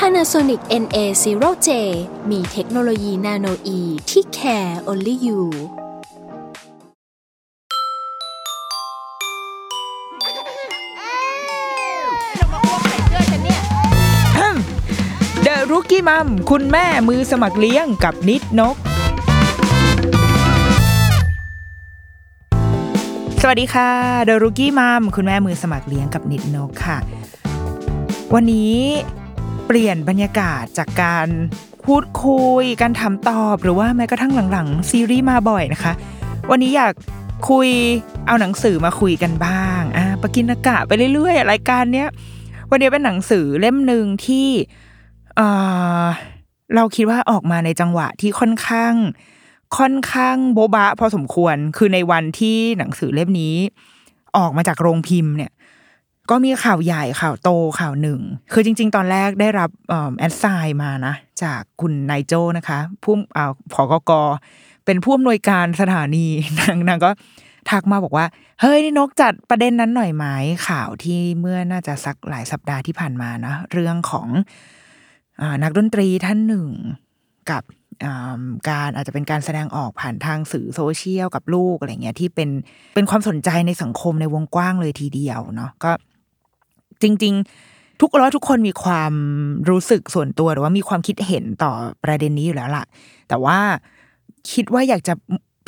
[0.00, 1.68] Panasonic NA0J
[2.30, 5.42] มีเทคโนโลยีนาโนอีที่ care only you
[15.42, 18.76] เดรุกี้มัมคุณแม่มือสมัครเลี้ยงกับนิดนก
[23.40, 23.90] สวัสดีค่ะ
[24.24, 26.98] เดรุกี้มัมคุณแม่มือสมัครเลี้ยงกับนิดนกค่ะ
[28.34, 28.76] วันนี้
[29.66, 31.28] เปลี่ยนบรรยากาศจากการ
[31.86, 35.92] พูดคุย การถามตอบหรือว่าแม้กระทั่งหลังๆซีรีส์มาบ่อยนะคะ
[36.50, 36.92] วันนี้อยาก
[37.50, 37.68] คุย
[38.26, 42.08] เอาหนังสือมาคุยกันบ้างอะปกินากะไปเรื่อยๆรายการเนี้ย
[42.70, 44.48] วันนี้เป็นหนังสือเล่มหนึ่งที่
[45.36, 45.40] เอ
[46.02, 46.04] อ
[46.74, 48.94] เราคิดว่าออกมาในจังหวะที่ค่อนข้าง
[49.78, 53.56] ค่อนข้างโบบะพอสมควรคือในวันที่หนังสือเล่มนี้
[54.36, 55.52] ออกมาจากโรงพิมพ์เนี่ย
[56.30, 58.20] ก็มีข่าวใหญ่ข่าวโตข่าวหนึ่ง
[58.52, 59.70] คือจริง ๆ ตอนแรกได้รับ
[60.18, 64.12] แอดไซน์มานะ จากคุณนายโจนะคะผู้อ่าผอกก
[64.84, 66.26] เป็นผู้อำนวยการสถานี
[66.60, 67.10] นางนางก็
[67.70, 68.26] ทักมาบอกว่า
[68.60, 70.24] เฮ้ยนี่นกจัดประเด็นนั้นหน่อยไหม
[70.68, 74.28] ข่าวที่เมื่อน่าจะสักหลายสัปดาห์ที่ผ่านมานะ เรื่องของ
[75.40, 76.68] อนักดนตรีท่านหนึ่ง
[77.50, 77.62] กับ
[78.70, 82.50] การอาจจะเป็นการแสดงออกผ่านทางสื่อโซเชียลกับลูกอะไรเงี้ยที่เป็น
[82.94, 85.90] เป็นความสนใจในสังคมในวงกว้างเลยทีเดียวเนาะก็
[87.02, 87.34] จริง
[87.68, 89.12] ๆ ทุกแล้วทุกคนมีความ
[89.70, 91.72] รู้สึกส่วนตัวหรือว่ามีความคิดเห็นต่อ
[92.04, 92.84] ประเด็นนี้อยู่แล้วล่ะ
[93.28, 93.58] แต่ว่า
[94.52, 95.14] คิดว่าอยากจะ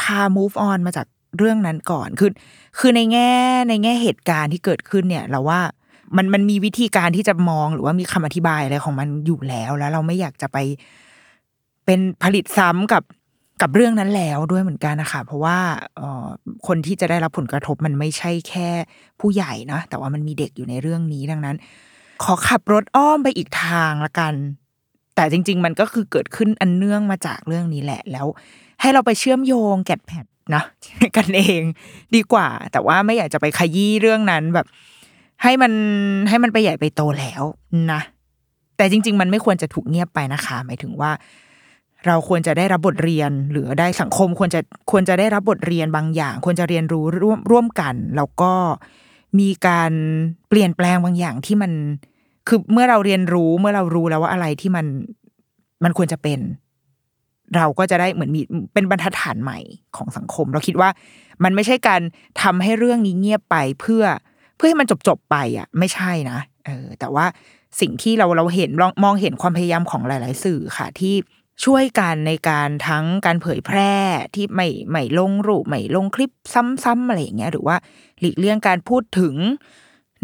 [0.01, 1.07] พา move on มาจาก
[1.39, 2.31] เรื่องนั้นก่อนคือ
[2.79, 3.33] คือในแง่
[3.69, 5.61] ในแง่เหตุการณ์ที่เกิดขึ้นเนี่ยเราว่า
[6.17, 10.59] มันมันมีวิธีการที่จะมองหรือว่ามีคำอธิบายอะไรของมันอยู่แล้วแล้ว เราไม่อยากจะไป
[11.85, 13.03] เป็นผลิตซ้ำกับ
[13.63, 15.59] กับเรื่องนั้นแล้วด้วยเหมือนกันนะคะเพราะว่า
[16.67, 18.69] คนที่จะได้รับผลกระทบมันไม่ใช่แค่
[19.21, 21.57] ผู้ใหญ่นะแต่ว่ามันมีเด็กอยู่ในเรื่องนี้ดังนั้น
[22.23, 24.35] ขอขับรถอ้อมไปอีกทางละกัน
[25.17, 28.27] แต่จริง ๆ มันก็คือเกิดขึ้นอันเนื่องมาจากเรื่องนี้แหละแล้ว
[28.81, 30.25] ให้เราไปเชื่อมโยงแกดแพด
[30.55, 30.63] นะ
[31.17, 31.63] กันเอง
[32.15, 34.67] ดีกว่า แต่ว่าไม่อยากจะไปขยี้เรื่องนั้นแบบ
[35.43, 35.73] ให้มัน
[36.29, 37.43] ให้มันไปใหญ่ไปโตแล้ว
[37.93, 38.01] นะ
[38.77, 41.11] แต่จริง ๆ มันไม่ควรจะถูกเงียบไปนะคะ หมายถึงว่า
[42.07, 44.61] เราควรจะได้รับบทเรียน หรือได้สังคมควรจะ
[44.91, 48.53] ควรจะได้รับบทเรียนบางอย่าง ควรจะเรียนรู้ร่วมร่วมกัน แล้วก็
[49.39, 49.93] มีการ
[50.49, 51.73] เปลี่ยนแปลงบางอย่างที่มัน
[52.49, 54.87] คือเมื่อเราเรียนรู้เมื่อเรารู้แล้วว่าอะไรที่มัน
[55.85, 56.41] มันควรจะเป็น
[57.57, 58.41] เราก็จะได้เหมือนมี
[58.75, 59.59] เป็นบรรทัดฐานใหม่
[59.97, 60.91] ของสังคม เราคิดว่า
[61.45, 62.01] มันไม่ใช่การ
[62.43, 64.05] ทำให้เรื่องนี้เงียบไปเพื่อ
[64.57, 67.27] เพื่อให้มันจบจบไปอะ ไม่ใช่นะเออแต่ว่า
[67.81, 68.71] สิ่งที่เราเราเห็น
[69.05, 71.15] มองเห็นความพยายามของหลาย ๆ สื่อค่ะที่
[71.65, 73.93] ช่วยกันในการทั้งการเผยแพร่
[74.35, 76.31] ที่ไม่ไม่ลงรูปไม่ลงคลิป
[76.85, 77.77] ซ้ำๆอะไรอย่างเงี้ยหรือว่า
[78.21, 79.35] หลีกเลี่ยงการพูดถึง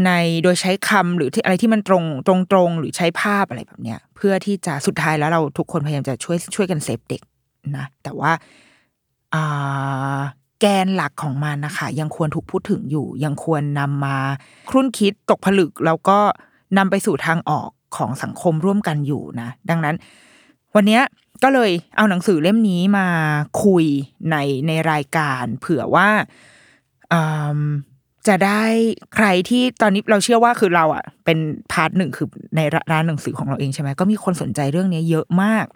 [0.07, 0.11] ใน
[0.43, 7.23] โดยใช้คำหรือที่อะไรที่มันตรงตรงตรงๆหรือใช้ภาพอะไรแบบเนี้ยเพื่อที่จะสุดท้ายแล้วเราทุกคนพยายามจะช่วยช่วยกันเซฟเด็ก
[7.77, 8.33] นะแต่ว่า
[9.35, 10.21] อ่า
[10.61, 14.17] แกนหลักของมันนะคะยังควรถูกพูดถึงอยู่ ยังควรนำมา
[14.71, 16.19] ครุ่นคิดตกผลึก แล้วก็
[16.79, 19.97] นำไปสู่ทางออกของสังคมร่วมกันอยู่นะ ดังนั้น
[20.75, 21.01] วันนี้
[21.43, 23.07] ก็เลยเอาหนังสือเล่มนี้มา
[23.65, 23.85] คุย
[24.31, 24.37] ใน
[24.67, 26.09] ในรายการ เผื่อว่า
[28.29, 28.65] จะได้
[29.15, 31.39] ใครที่ตอนนี้เราเชื่อว่าคือเราอะ เป็น
[31.73, 32.61] พาร์ทหนึ่งคือใน
[32.93, 35.67] ร้านหนังสือของเราเองใช่ไหมก็มีคนสนใจเรื่องนี้เยอะมาก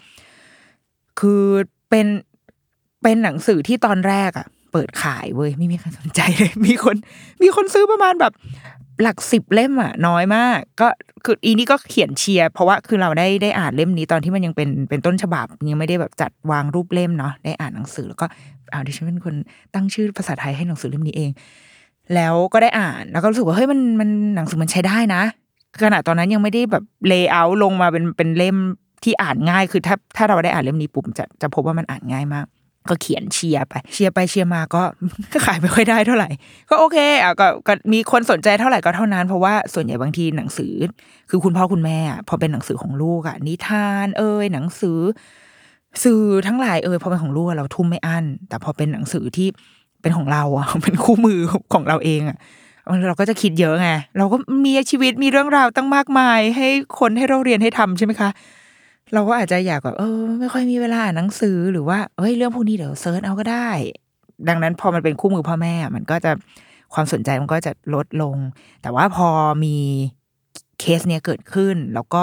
[1.21, 1.45] คือ
[1.91, 2.07] เป็น
[3.03, 6.97] เป็นหนังสือที่ตอนแรกอะ เปิดขายเว้ยไม่มีใครสนใจเลยมีคน
[7.43, 8.33] มีคนซื้อประมาณแบบ
[9.03, 10.89] หลักสิบเล่มอะ น้อยมาก ก็
[11.25, 18.27] คืออีนี่ก็เขียนเชียร์เพราะว่าคือเราได้ได้อ่านเล่มนี้ตอนที่มันยังเป็นเป็นต้นฉบับยังไม่ได้แบบจัดวางรูปเล่มเนาะได้อ่านหนังสือแล้วก็
[18.71, 19.35] เอาดิฉันเป็นคน
[19.75, 21.31] ตั้งชื่อภาษาไทยให้หนังสือเล่มนี้เอง
[22.15, 25.23] แล้วก็ได้อ่านแล้วก็รู้สึกว่าเฮ้ยมันมันหนังสือมันใช้ได้นะ
[25.83, 28.57] ขณะตอนนั้นยังไม่ได้แบบ layer ลงมาเป็นเป็นเล่ม
[29.05, 32.47] ที่อ่านง่ายคือถ้าถ้าเราได้อ่านเล่มนี้ปุ๊บจะจะพบว่ามันอ่านง่ายมาก
[32.91, 34.83] ก็เขียนเชียร์ไป เชียร์ไปเชียร์มาก็
[35.33, 36.29] ก็ขายไม่ค่อยได้เท่าไหร่
[36.71, 40.75] ก็โอเคอะก็ก็มีคนสนใจเท่าไหร่ก็เท่านั้น เพราะว่าส่วนใหญ่บางทีหนังสือ
[41.31, 44.99] คือคุณพ่อคุณแม่อะพอเป็นหนังสือของลูกอะนิทาน เอ่ยหนังสือ
[46.05, 49.49] สื่อทั้งหลายเอ่ยพอเป็นของลูกเราทุ่มไม่อั้นแต่พอเป็นหนังสือที่
[50.03, 51.41] เป็นของเราอะเป็นคู่มือ
[51.75, 52.39] ของเราเองอะ
[53.09, 53.89] เราก็จะคิดเยอะไง
[54.19, 56.69] เราก็มีชีวิตมีเรื่องราวตั้งมากมาย ให้
[56.99, 58.31] คนให้เราเรียนให้ทำใช่ไหมคะ
[59.15, 63.71] เราก็อาจจะอยากแบบเออ ไม่ค่อยมีเวลาอ่านหนังสือหรือว่าเฮ้ยเรื่องพวกนี้เดี๋ยว search เอาก็ได้
[64.49, 66.33] ดังนั้นพอมันเป็นคู่มือพ่อแม่ มันก็จะ
[66.95, 68.37] ความสนใจมันก็จะลดลง
[68.83, 69.29] แต่ว่าพอ
[69.65, 69.77] มี
[70.81, 72.23] เคสเนี้ยเกิดขึ้น แล้วก็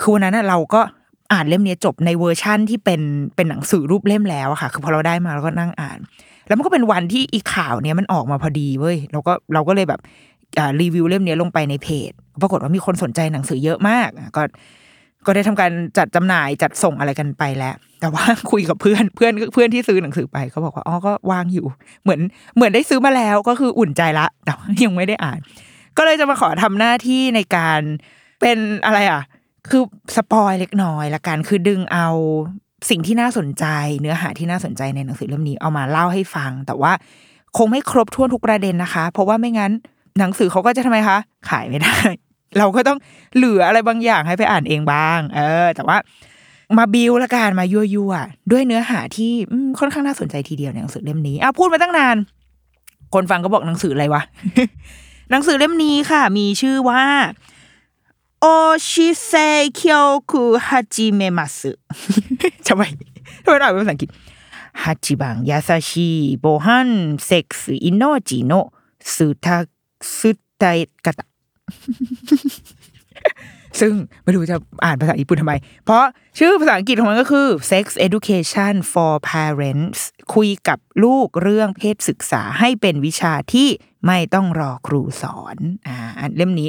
[0.04, 0.80] ือวันนั้นเราก็
[1.32, 3.00] อ่านเล่มนี้จบในเวอร์ชั่นที่เป็น
[3.36, 5.98] เป็นหนังสือรูปเล่มแล้วอะค่ะ คือพอเราได้มาเราก็นั่งอ่าน
[6.46, 10.00] แล้วมันก็เป็นวันที่อีข่าวเนี้ยมันออกมาพอดีเว้ยเราก็เราก็เลยแบบ
[10.80, 12.10] รีวิวเล่มนี้ลงไปในเพจ
[12.42, 14.42] ปรากฏว่ามีคนสนใจหนังสือเยอะมาก ก็
[15.26, 21.66] ก็ได้ทำการจัดจำหน่ายจัดส่งอะไรกันไปแล้ว แต่ว่าคุยกับเพื่อนเพื่อนเพื่อนที่ซื้อหนังสือไปเขาบอกว่าอ๋อก็วางอยู่
[22.02, 22.20] เหมือน
[22.56, 24.52] เหมือนได้ซื้อมาแล้วก็คืออุ่นใจละแต่
[24.84, 25.38] ยังไม่ได้อ่าน
[25.96, 27.80] ก็เลยจะมาขอทำหน้าที่ในการ
[28.40, 29.22] เป็นอะไรอะ
[29.68, 29.82] คือ
[30.16, 32.08] สปอยเล็กน้อยละกันคือดึงเอา
[32.90, 33.64] สิ่งที่น่าสนใจ
[34.00, 36.92] เนื้อหาที่น่าสนใจในหนังสือเล่มนี้เอามาเล่าให้ฟัง แต่ว่า
[37.56, 39.72] คงไม่ครบถ้วนทุกประเด็นนะคะ เพราะว่าไม่งั้น
[40.18, 41.18] หนังสือเขาก็จะทำไมคะ
[41.48, 41.96] ขายไม่ได้
[42.58, 42.98] เราก็ต้อง
[43.36, 45.96] เหลืออะไรบางอย่างให้ไปอ่านเองบ้าง เออ แต่ว่า
[46.78, 48.14] มาบิวละกันมายั่วยั่ว
[48.50, 49.32] ด้วยเนื้อหาที่
[49.78, 52.16] ค่อนข้างน่าสนใจทีเดียวในหนังสือเล่มนี้อ้าพูดมาตั้งนาน
[53.14, 54.22] คนฟังก็บอกหนังสืออะไรวะ
[55.30, 57.02] หนังสือเล่มนี้ค่ะ มีชื่อว่า
[58.40, 58.46] おう
[58.88, 61.72] ち性教育はじめます
[62.66, 62.82] ทำไม
[63.44, 64.10] ทำไมอ่านเป็นภาษาอังกฤษ
[64.82, 66.90] 一番やさしい防犯
[67.24, 68.52] セックス命の
[69.14, 71.24] つた伝え方
[73.80, 73.92] ซึ่ง
[74.24, 76.04] ไม่รู้จะอ่านภาษาญี่ปุ่นทำไม เพราะ
[76.38, 79.98] ชื่อภาษาอังกฤษของมันก็คือ Sex Education for Parents
[80.34, 83.68] คุยกับลูกเรื่องเพศศึกษาให้เป็นวิชาที่
[84.06, 85.56] ไม่ต้องรอครูสอน
[85.86, 85.96] อ่า
[86.36, 86.68] เล่มนี้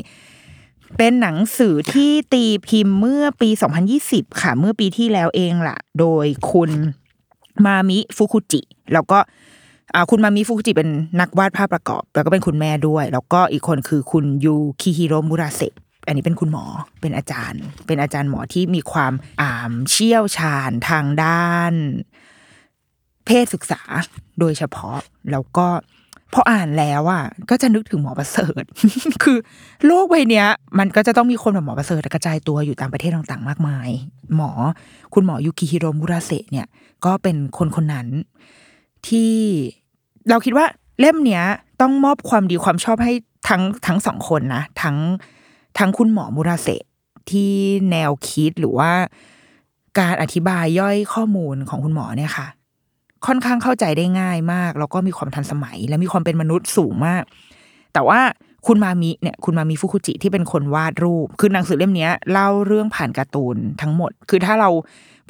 [0.97, 3.49] เป็นหนังสือที่ตีพิมพ์เมื่อปี
[3.95, 6.71] 2020 ค่ะ เมื่อปีที่แล้วเองล่ะ โดยคุณ
[7.65, 8.61] มามิฟุคุจิ
[8.93, 9.19] แล้วก็
[10.11, 10.89] คุณมามิฟุกุจิเป็น
[11.21, 15.61] นักวาดภาพประกอบ แล้วก็เป็นคุณแม่ด้วย แล้วก็อีกคนคือคุณยูคิฮิโรมุราเซ
[16.07, 16.65] อันนี้เป็นคุณหมอ
[17.01, 21.73] เป็นอาจารย์ เป็นอาจารย์หมอที่มีความอ่าเชี่ยวชาญทางด้าน
[23.25, 23.81] เพศศึกษา
[24.39, 24.97] โดยเฉพาะ
[25.31, 25.67] แล้วก็
[26.33, 28.63] พออ่านแล้วอะก็จะนึกถึงหมอประเสริฐ
[29.23, 29.37] คือ
[29.85, 30.45] โลกใบนี้
[30.79, 33.89] มันก็จะต้องมีคนแบบหมอประเสริฐกระจายตัวอยู่ตามประเทศต่างๆ มากมาย
[34.35, 34.51] หมอ
[35.13, 36.67] คุณหมอยูกิฮิโรมุราเซเนี่ย
[37.05, 38.07] ก็เป็นคนคนนั้น
[39.07, 39.35] ที่
[40.29, 40.65] เราคิดว่า
[40.99, 41.43] เล่มเนี้ย
[41.81, 43.13] ต้องมอบความดีความชอบให้
[43.49, 44.97] ทั้งทั้งสองคนนะทั้ง
[45.77, 46.67] ทั้งคุณหมอมุราเซ
[47.29, 47.51] ที่
[47.91, 48.91] แนวคิดหรือว่า
[49.99, 52.47] การอธิบายย่อยข้อมูลของคุณหมอเนี่ยค่ะ
[53.25, 57.23] ค่อนข้างเข้าใจได้ง่ายมาก แล้วก็มีความทันสมัย และมีความเป็นมนุษย์สูงมาก
[57.93, 58.19] แต่ว่า
[58.67, 64.69] คุณมามิเนี่ย คุณมามิฟุคุจิที่เป็นคนวาดรูป คือหนังสือเล่มนี้เล่าเรื่องผ่านการ์ตูนทั้งหมด คือถ้าเรา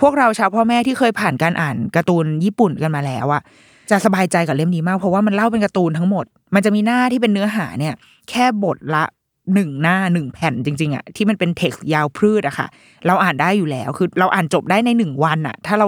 [0.01, 3.41] พวกเราชาวพ่อแม่ที่เคยผ่านการอ่านการ์ตูนญี่ปุ่นกันมาแล้วอะ
[3.91, 7.93] จะสบายใจกับเล่มนี้มาก เพราะว่ามันเล่าเป็นการ์ตูนทั้งหมด มันจะมีหน้าที่เป็นเนื้อหาเนี่ย
[8.29, 9.03] แค่บทละ
[9.53, 12.67] หนึ่งหน้าหนึ่งแผ่นจริง ๆอะที่มันเป็น text ยาวพรืดอะค่ะ
[13.07, 15.87] เราอ่านได้อยู่แล้วคือเราอ่านจบได้ในหนึ่งวันอะถ้าเรา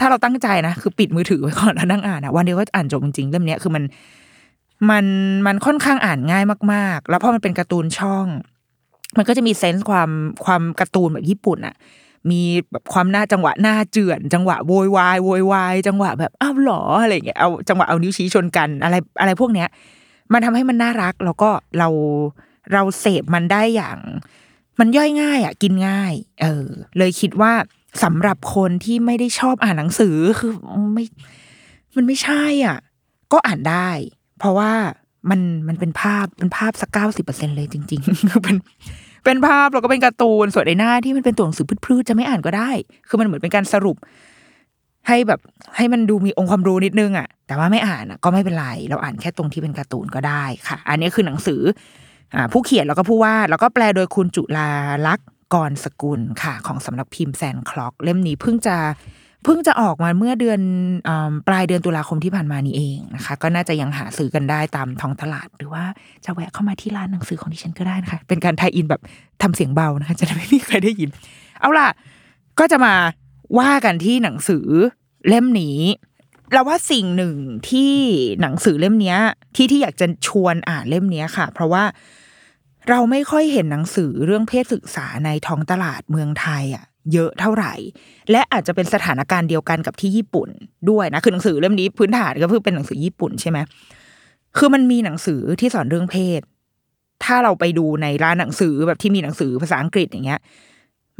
[0.00, 3.84] ถ้าเราตั้งใจนะคือปิดมือถือไว้ก่อนแล้วนั่งอ่านอะวันเดียวก็อ่านจบจริงๆเล่มนี้คือมัน
[4.90, 5.04] มัน
[5.46, 8.26] มันค่อนข้างอ่านง่ายมากๆ แล้วพอมันเป็นการ์ตูนช่อง
[9.16, 10.10] มันก็จะมี sense ความ
[10.44, 11.74] ความการ์ตูนแบบญี่ปุ่นอะ
[12.30, 19.68] มีแบบความหน้าจังหวะหน้าเจื่อน จังหวะโวยวายโวยวายจังหวะแบบอ้าวหรออะไรเงี้ยเอาจังหวะเอานิ้วชี้ชนกันอะไรอะไรพวกเนี้ย
[20.32, 21.88] มันทำให้มันน่ารักแล้วก็เรา
[22.72, 23.98] เราเสพมันได้อย่าง
[24.78, 26.12] มันย่อยง่ายอะกินง่าย
[26.42, 26.66] เออ
[26.98, 27.52] เลยคิดว่า
[28.04, 30.52] สำหรับคนที่ไม่ได้ชอบอ่านหนังสือคือ
[30.94, 31.04] ไม่
[31.96, 32.78] มันไม่ใช่อะ
[33.32, 33.88] ก็อ่านได้
[34.38, 34.72] เพราะว่า
[35.30, 38.56] มันมันเป็นภาพเป็นภาพสักเก้าสิบเปอร์เซ็นเลยจริง ๆ คือเป็น
[39.26, 42.70] เป็นภาพแล้วก็เป็นการ์ตูนส่วนในหน้าที่มันเป็นตัวหนังสือพืชๆจะไม่อ่านก็ได้
[43.08, 43.96] คือมันเหมือนเป็นการสรุป
[45.08, 45.40] ให้แบบ
[45.76, 51.60] ให้มันดูมีองค์ความรู้นิดนึงอะ แต่ว่าไม่อ่านอะก็ไม่เป็นไรเราอ่านแค่ตรงที่เป็นการ์ตูนก็ได้ค่ะ อันนี้คือหนังสือ
[52.34, 54.68] อ่าผู้เขียนแล้วก็ผู้วาดแล้วก็แปลโดยคุณจุลา
[55.06, 58.76] ลักษณ์กรสกุลค่ะ ของสำนักพิมพ์แซนคล็อก เล่มนี้เพิ่งจะ
[59.46, 60.60] เพิ่งจะออกมาเมื่อเดือน
[61.08, 61.10] อ
[61.48, 65.84] ปลายเดือนตุลาคมที่ผ่านมานี้เองนะคะ ก็น่าจะยังหาซื้อกันได้ตามท้องตลาด หรือว่า
[66.24, 69.02] จะแวะเข้ามาที่ร้านหนังสือของดิฉันก็ได้นะคะ เป็นการไทยอินแบบ
[69.42, 71.10] ทำเสียงเบานะคะ จะไม่มีใครได้ยิน
[71.60, 71.88] เอาล่ะ
[72.58, 72.94] ก็จะมา
[73.58, 74.66] ว่ากันที่หนังสือ
[75.28, 75.78] เล่มนี้
[76.52, 77.36] เราว่าสิ่งหนึ่ง
[77.70, 77.92] ที่
[78.40, 79.16] หนังสือเล่มนี้
[79.56, 81.84] ที่ที่อยากจะชวนอ่านเล่มนี้ค่ะ เพราะว่า
[82.88, 87.74] เราไม่ค่อยเห็นหนังสือเรื่องเพศศึกษาในท้องตลาดเมืองไทยอะ เยอะเท่าไหร่
[88.30, 90.48] และอาจจะเป็นสถานการณ์เดียวกันกับที่ญี่ปุ่น
[90.90, 93.58] ด้วยนะคือหนังสือเล่มนี้พื้นฐานก็คือเป็นหนังสือญี่ปุ่นใช่ไหม
[94.58, 96.40] คือมันมีหนังสือที่สอนเรื่องเพศ
[97.24, 100.40] ถ้าเราไปดูในร้านหนังสือแบบที่มีหนังสือภาษาอังกฤษอย่างเงี้ย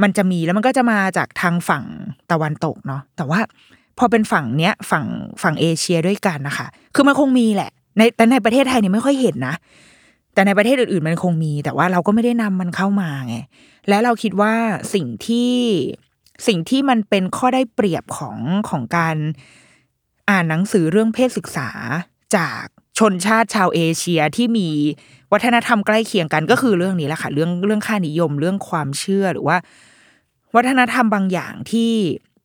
[0.02, 1.84] มันจะมีแล้วมันก็จะมาจากทางฝั่ง
[2.30, 3.40] ตะวันตกเนาะแต่ว่า
[3.98, 5.06] พอเป็นฝั่งเนี้ยฝั่ง
[5.42, 9.54] ฝั่งเอเชียด้วยกันนะคะ คือมันคงมีแหละ ในแต่ในประเทศไทยเนี่ยไม่ค่อยเห็นนะ
[10.34, 13.36] แต่ในประเทศอื่นๆมันคงมี แต่ว่าเราก็ไม่ได้นำมันเข้ามาไง
[13.88, 14.54] และเราคิดว่า
[14.94, 15.54] สิ่งที่
[16.46, 18.38] สิ่งที่มันเป็นข้อได้เปรียบของ
[18.68, 19.16] ของการ
[20.30, 21.70] อ่านหนังสือเรื่องเพศศึกษา
[22.36, 22.64] จาก
[22.98, 24.68] ชนชาติชาวเอเชียที่มี
[25.32, 29.56] วัฒนธรรมใกล้เคียงกันก็คือเรื่องนี้แหละค่ะเรื่องเรื่องค่านิยมเรื่องความเชื่อหรือว่า
[30.56, 31.92] วัฒนธรรมบางอย่างที่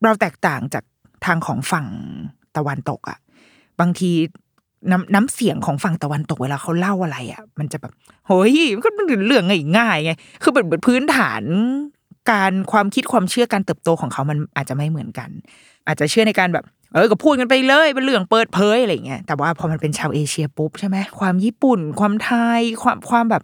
[0.03, 0.83] เราแตกต่างจาก
[1.25, 1.87] ทางของฝั่ง
[2.55, 3.17] ตะวันตกอะ่ะ
[3.79, 4.11] บางที
[4.89, 7.93] น้ำน้ำเสียงของฝั่งตะวันตกเวลาเขาเล่าอะไรอะ่ะ มันจะแบบ
[8.27, 10.11] เฮ้ยมันก็เป็นเรื่องง่ายๆไง
[10.43, 11.43] คือเป็นพื้นฐาน
[12.31, 15.29] การความคิดความเชื่อการเติบโตของเขามันอาจจะไม่เหมือนกัน
[15.87, 23.43] อาจจะเชื่อในการแบบ เออก็พูดกันไปเลยเป็นเรื่องเปิดเผยอะไรเงี้ยแต่ว่าพอมันเป็นชาวเอเชียปุ๊บใช่ไหมความญี่ปุ่น ความไทย ความความแบบ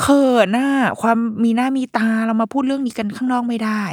[0.00, 0.68] เขินหน้า
[1.02, 3.84] ความมีหน้ามีตาเรามาพูดเรื่องนี้กันข้างนอกไม่ได้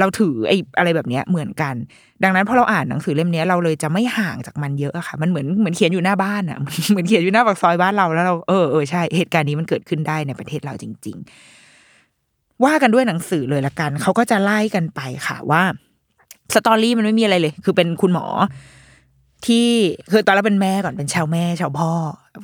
[0.00, 1.74] เราถือไอ้อะไรแบบเนี้ยเหมือนกัน
[2.22, 6.58] ดังนั้นพอเราอ่านหนังสือเล่มนี้เราเลยจะไม่ห่างจากมันเยอะอะค่ะ มันเหมือนเหมือนเขียนอยู่หน้าบ้านอะ
[6.90, 11.16] เหมือนเขียนอยู่หน้าปากซอยบ้านเราแล้วเราเออเออใช่เหตุการณ์นี้มันเกิดขึ้นได้ในประเทศเราจริง
[11.90, 15.62] ๆ ว่ากันด้วยหนังสือเลยละกันเขาก็จะไล่กันไปค่ะว่า
[16.54, 18.26] สตอรี่มันไม่มีอะไรเลย คือเป็นคุณหมอ
[19.46, 19.68] ที่
[20.10, 21.90] คือตอนแรกเป็นแม่ก่อนเป็นชาวแม่ชาวพ่อ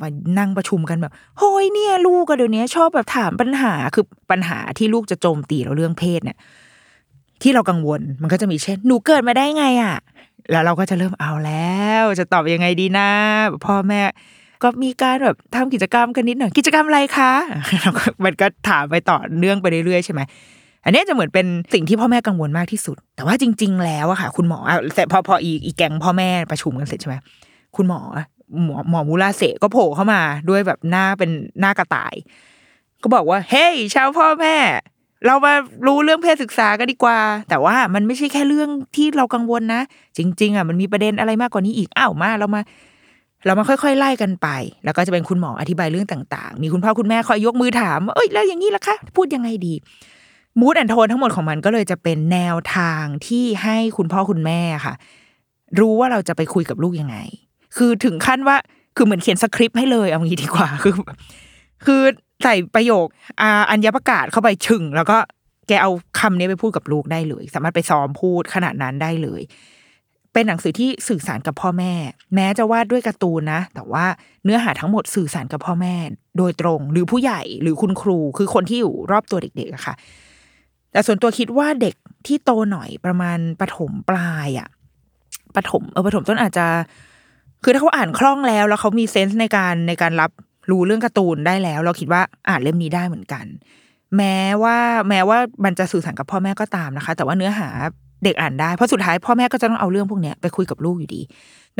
[0.03, 6.39] มานั่งประชุมกันแบบโฮ้ยเนี่ย ลูกก็เดี๋ยวนี้ชอบแบบถามปัญหาคือปัญหาที่ลูกจะโจมตีเราเรื่องเพศเนี่ย
[7.43, 9.97] ที่เรากังวลมันก็จะมีเช่น หนูเกิดมาได้ไงอะ
[10.51, 13.09] แล้วเราก็จะเริ่มเอาแล้ว จะตอบยังไงดีนะ
[13.67, 14.03] พ่อแม่
[14.63, 17.33] ก็มีการแบบทำกิจกรรมกันนิดหน่อยกิจกรรมอะไรคะ
[18.25, 20.21] มันก็ถามไปต่อเนื่องไปเรื่อยๆใช่ไหม
[20.85, 24.59] อันนี้จะเหมือนเป็นสิ่งที่พ่อแม่กังวลมากที่สุด แต่ว่าจริง ๆ แล้วอะค่ะ คุณหมอ
[24.97, 27.17] แต่พอพออีอีแกงพ่อแม่ประชุมกันเสร็จใช่ไหม
[27.77, 28.01] คุณหมอ
[28.65, 31.31] หมอหมอมูลาเสก็โผล่เข้ามาด้วยแบบหน้าเป็น
[31.61, 32.15] หน้ากระต่าย
[33.03, 34.57] ก็บอกว่า เฮ้ยชาวพ่อแม่
[35.27, 35.55] เรามา
[35.87, 39.83] รู้เรื่องเพศศึกษากันดีกว่า แต่ว่ามันไม่ใช่แค่เรื่องที่เรากังวลนะ
[40.17, 42.61] จริง ๆ อะ มันมีประเด็นอะไรมากกว่านี้อีกอ้าวมาเรามา
[43.47, 44.49] เรามาค่อยๆไล่กันไป
[44.85, 49.75] แล้วก็จะเป็นคุณหมออธิบายเรื่องต่างๆ มีคุณพ่อคุณแม่คอยยกมือถามเอ้ยแล้วอย่างนี้ล่ะคะพูดยังไงดี
[50.61, 54.95] มูดแอนโทนทั้งหมดของมันก็เลยจะเป็นแนวทางที่ให้คุณพ่อคุณแม่ค่ะ
[55.81, 57.17] รู้ว่าเราจะไปคุยกับลูกยังไง
[57.77, 58.57] คือถึงขั้นว่า
[58.97, 60.95] คือเหมือนเขียนสคริปต์ให้เลยเอางี้ดีกว่าคือ
[61.85, 62.03] คือ
[62.43, 63.07] ใส่ประโยค
[63.41, 65.19] อาอัญญประกาศเข้าไปชึงแล้วก็
[65.69, 69.43] แกเอาคำนี้ไปพูดกับลูกได้เลย สามารถไปซ้อมพูดขนาดนั้นได้เลย
[70.33, 71.93] เป็นหนังสือที่สื่อสารกับพ่อแม่
[72.35, 74.05] แม้จะวาดด้วยการ์ตูนนะ แต่ว่า
[74.45, 75.95] เนื้อหาทั้งหมดสื่อสารกับพ่อแม่
[76.39, 79.95] โดยตรง หรือผู้ใหญ่หรือคุณครูคือคนที่อยู่รอบตัวเด็กๆอะค่ะ
[80.93, 81.95] แต่ส่วนตัวคิดว่าเด็ก
[82.27, 84.69] ที่โตหน่อยประมาณปฐมปลายอะ
[85.57, 86.67] ปฐมเออปฐมต้นอาจจะ
[87.65, 90.31] คือถ้าเขาอ่านคล่องแล้ว แล้วเขามีเซนส์ในการในการรับ
[90.71, 93.45] รู้เรื่องการ์ตูนได้แล้ว เราคิดว่าอ่านเล่มนี้ได้เหมือนกัน
[94.17, 94.77] แม้ว่า
[95.09, 97.69] แม้ว่ามันจะสื่อสารกับพ่อแม่ก็ตามนะคะ แต่ว่าเนื้อหา
[98.25, 101.21] เด็กอ่านได้เพราะสุดท้ายพ่อแม่ก็จะต้องเอาเรื่องพวกนี้ไปคุยกับลูกอยู่ดี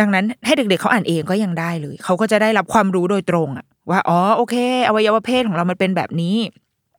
[0.01, 4.55] ดังนั้นให้เด็กๆเขาอ่านเองก็ยังได้เลย เขาก็จะได้รับความรู้โดยตรงอะว่าอ๋อโอเค
[4.89, 6.37] อวัยวะเพศของเรามันเป็นแบบนี้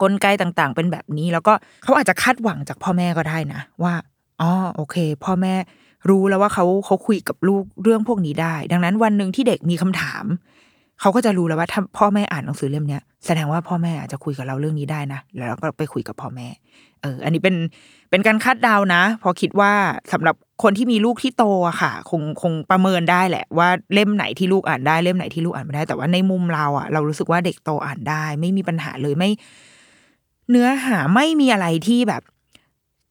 [0.01, 3.93] กลไกต่างๆ เป็นแบบนี้ แล้วก็เขาอาจจะคาดหวังจากพ่อแม่ก็ได้นะ ว่า
[4.41, 5.55] อ๋อโอเค พ่อแม่
[6.09, 10.23] รู้แล้วว่าเขาเขาคุยกับลูกเรื่องพวกนี้ได้ ดังนั้นวันหนึ่งที่เด็กมีคำถาม
[11.03, 16.47] เขาก็จะรู้แล้วว่าถ้าพ่อแม่อ่านหนังสือเล่มนี้แสดงว่าพ่อแม่อาจจะคุยกับเราเรื่องนี้ได้นะแล้วเราก็ไปคุยกับพ่อแม่
[17.01, 17.55] เออ อันนี้เป็น
[18.09, 19.71] เป็นการคาดเดานะ พอคิดว่า
[20.13, 29.29] สำหรับคนที่มีลูกที่โตอะค่ะ คงคงประเมินได้แหละ ว่าเล่มไหนที่ลูกอ่านได้เล่มไหนที่ลูกอ่านไม่ได้ แต่ว่าในมุมเราอะเรารู้สึกว่าเด็กโตอ่านได้ ไม่มีปัญหาเลยไม่
[30.49, 32.21] เนื้อหาไม่มีอะไรที่แบบ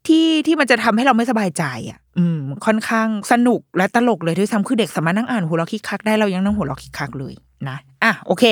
[0.06, 7.35] ที่ที่มันจะทำให้เราไม่สบายใจอะ อืม ค่อนข้างสนุกและตลกเลยด้วยซ้ำคือเด็กสามารถนั่งอ่านหัวเราะคิกคักได้เรายังนั่งหัวเราะคิกคักเลย
[7.68, 8.44] นะอะโอเค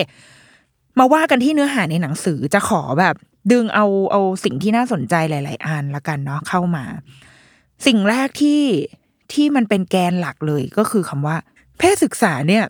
[0.98, 3.14] มาว่ากันที่เนื้อหาในหนังสือจะขอแบบ
[3.52, 6.84] ดึงเอาเอาสิ่งที่น่าสนใจหลาย ๆ อันละกันเนาะเข้ามา
[7.86, 8.62] สิ่งแรกที่
[9.32, 11.36] ที่มันเป็นแกนหลักเลยก็คือคำว่า
[11.78, 12.64] เพศศึกษาเนี่ย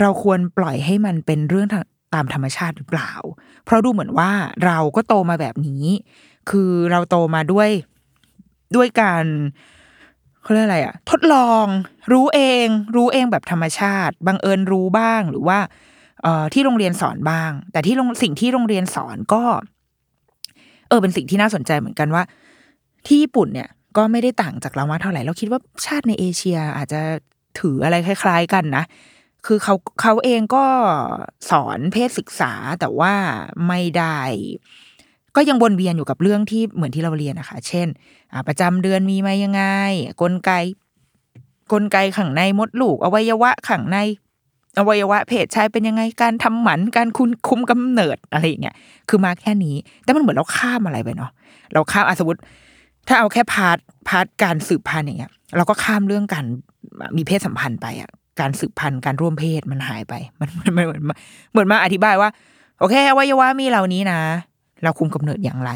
[0.00, 1.68] เราควรปล่อยให้มันเป็นเรื่อง
[2.14, 3.12] ตามธรรมชาติหรือเปล่า
[3.64, 4.30] เพราะดูเหมือนว่า
[4.64, 5.84] เราก็โตมาแบบนี้
[6.50, 7.70] คือเราโตมาด้วย
[8.76, 9.24] ด้วยการ
[10.42, 11.66] เขาเรียกอะไรอะทดลอง
[12.12, 12.66] รู้เอง
[12.96, 15.58] รู้เองแบบธรรมชาติบังเอิญรู้บ้างหรือว่า
[16.22, 19.42] เอ่อที่โรงเรียนสอนบ้าง แต่ที่สิ่งที่โรงเรียนสอนก็
[20.88, 22.22] เออเป็นสิ่งที่น่าสนใจเหมือนกันว่า
[23.06, 27.00] ที่ญี่ปุ่นเนี่ย ก็ไม่ได้ต่างจากเรามากเท่าไหร่เราคิดว่าชาติในเอเชียอาจจะ
[27.60, 28.84] ถืออะไรคล้าย ๆ กันนะ
[29.46, 30.64] คือเขาเขาเองก็
[31.50, 33.14] สอนเพศศึกษาแต่ว่า
[33.68, 34.18] ไม่ได้
[35.36, 37.88] ก็ยังวนเวียนอยู่กับเรื่องที่เหมือนที่เราเรียนนะคะ เช่น
[38.48, 39.62] ประจำเดือนมีมายังไง
[40.20, 40.50] กลไก
[41.72, 43.98] กลไกข้างในมดลูก อวัยวะข้างใน
[44.78, 48.76] อวัยวะเพศชายเป็นยังไงการทำหมันการคุมคุมกำเนิดอะไรอย่างเงี้ย
[49.08, 51.30] คือมาแค่นี้ แต่มันเหมือนเราข้ามอะไรไปเนาะ
[51.72, 52.40] เราข้ามสมมติ
[53.08, 56.44] ถ้าเอาแค่ part part การสืบพันธุ์อย่างเงี้ย เราก็ข้ามเรื่องการ
[57.16, 58.10] มีเพศสัมพันธ์ไปอะ
[58.40, 61.02] การสืบพันธุ์การร่วมเพศมันหายไป มันมันเหมือน
[61.52, 62.30] เหมือนมาอธิบายว่า
[62.78, 64.20] โอเคอวัยวะมีเหล่านี้นะ
[64.84, 65.70] เราคุมกำเนิดอย่างไร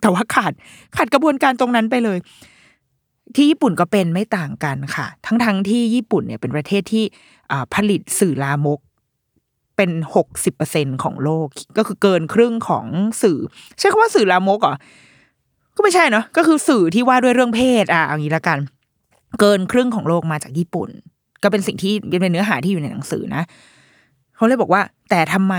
[0.00, 0.52] แต่ว่าขาด
[0.96, 2.18] ขาดกระบวนการตรงนั้นไปเลย
[3.34, 7.04] ที่ญี่ปุ่นก็เป็นไม่ต่างกันค่ะ ทั้งทั้งๆที่ญี่ปุ่นเนี่ยเป็นประเทศที่
[7.74, 8.80] ผลิตสื่อลามก
[9.76, 12.86] เป็นหกสิบเปอร์เซ็นของโลก ก็คือเกินครึ่งของ
[13.22, 13.38] สื่อ
[13.78, 14.76] ใช้คำว่าสื่อลามกเหรอ
[15.76, 18.58] ก็ไม่ใช่เนาะก็คือสื่อที่ว่าด้วยเรื่องเพศอะเอางี้ละกัน
[19.40, 20.88] เกินครึ่งของโลกมาจากญี่ปุ่น
[21.42, 23.42] ก็เป็นสิ่งที่เป็นเนื้อหาที่อยู่ในหนังสือนะ
[24.36, 25.54] เขาเลยบอกว่า แต่ทำไม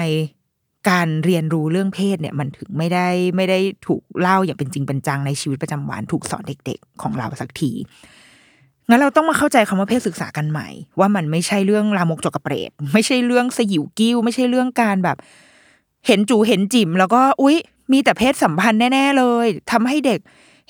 [0.89, 7.71] การเรียนรู้เรื่องเพศเนี่ยมันถึงไม่ได้ไม่ได้ถูกเล่าอย่างเป็นจริงเป็นจังในชีวิตประจำวันถูกสอนเด็ก ๆ ของเราสักที
[8.89, 10.67] งั้นเราต้องมาเข้าใจคำว่าเพศศึกษากันใหม่
[10.99, 15.17] ว่ามันไม่ใช่เรื่องลามกจกกระเปรดไม่ใช่เรื่องสยิวกิ้ว ไม่ใช่เรื่องการแบบ
[16.07, 17.57] เห็นจูเห็นจิ๋มแล้วก็อุ๊ย
[17.91, 20.19] มีแต่เพศสัมพันธ์แน่ ๆ เลยทำให้เด็ก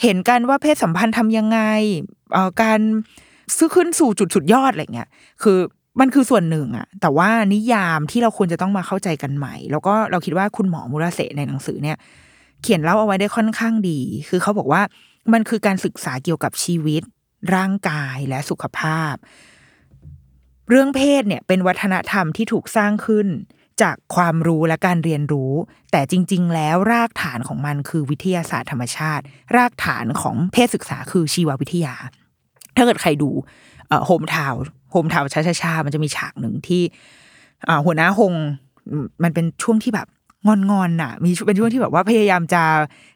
[0.01, 1.59] เห็นกันว่าเพศสัมพันธ์ทำยังไง
[2.33, 2.79] เอ่อการ
[3.55, 5.09] ซื้อขึ้นสู่จุดสุดยอดอะไรเงี้ย
[5.43, 5.59] คือ
[5.99, 11.97] มันคือส่วนหนึ่งอะแต่ว่านิยามที่เราควรจะต้องมาเข้าใจกันใหม่ แล้วก็เราคิดว่าคุณหมอมุราเสในหนังสือเนี่ย
[12.61, 13.99] เขียนเล่าเอาไว้ได้ค่อนข้างดี
[14.29, 14.81] คือเขาบอกว่า
[15.33, 17.01] มันคือการศึกษาเกี่ยวกับชีวิต
[17.55, 19.15] ร่างกายและสุขภาพ
[20.69, 23.27] เรื่องเพศเนี่ยเป็นวัฒนธรรมที่ถูกสร้างขึ้น
[23.81, 25.53] จากความรู้และการเรียนรู้
[25.91, 29.23] แต่จริง ๆ แล้วรากฐานของมันคือวิทยาศาสตร์ธรรมชาติ
[29.55, 31.95] รากฐานของเพศศึกษาคือชีววิทยา
[32.75, 33.29] ถ้าเกิดใครดู
[34.05, 36.81] Hometown Hometown Cha-Cha-Cha มันจะมีฉากหนึ่งที่
[37.85, 40.07] หัวหน้าหงมันเป็นช่วงที่แบบ
[40.47, 42.63] งอนๆน่ะ มีเป็นช่วงที่แบบว่าพยายามจะ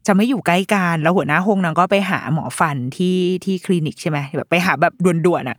[0.08, 4.94] จะไม่อยู่ใกล้กันแล้วหัวหน้าหงนางก็ไปหาหมอฟันที่ที่คลินิกใช่ไหมแบบไปหาแบบ
[5.26, 5.58] ด่วนๆอะ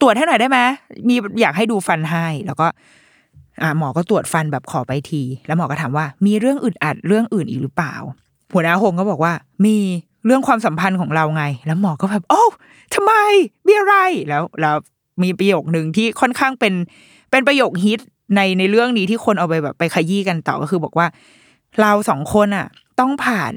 [0.00, 0.58] ตรวจให้หน่อยได้ไหม
[1.08, 2.66] มีอยากให้ดูฟันให้ แล้วก็
[3.62, 7.94] อ่าหมอก็ตรวจฟันแบบขอไปที แล้วหมอก็ถามว่า มีเรื่องอึดอัดเรื่องอื่นอีกหรือเปล่า
[8.52, 9.32] หัวหน้าหงก็บอกว่า
[9.66, 9.76] มี
[10.26, 12.42] เรื่องความสัมพันธ์ของเราไง แล้วหมอก็แบบโอ้
[12.94, 13.12] ทำไม
[13.66, 13.96] มีอะไร
[14.28, 14.76] แล้วแล้ว
[15.22, 16.74] มีประโยคหนึ่งที่ค่อนข้างเป็น
[17.30, 18.00] เป็นประโยคฮิต
[18.36, 21.06] ในในเรื่องนี้ที่คนเอาไปแบบไปขยี้กันต่อก็คือบอกว่า
[21.80, 22.66] เราสองคนอะ
[23.00, 23.52] ต้องผ่าน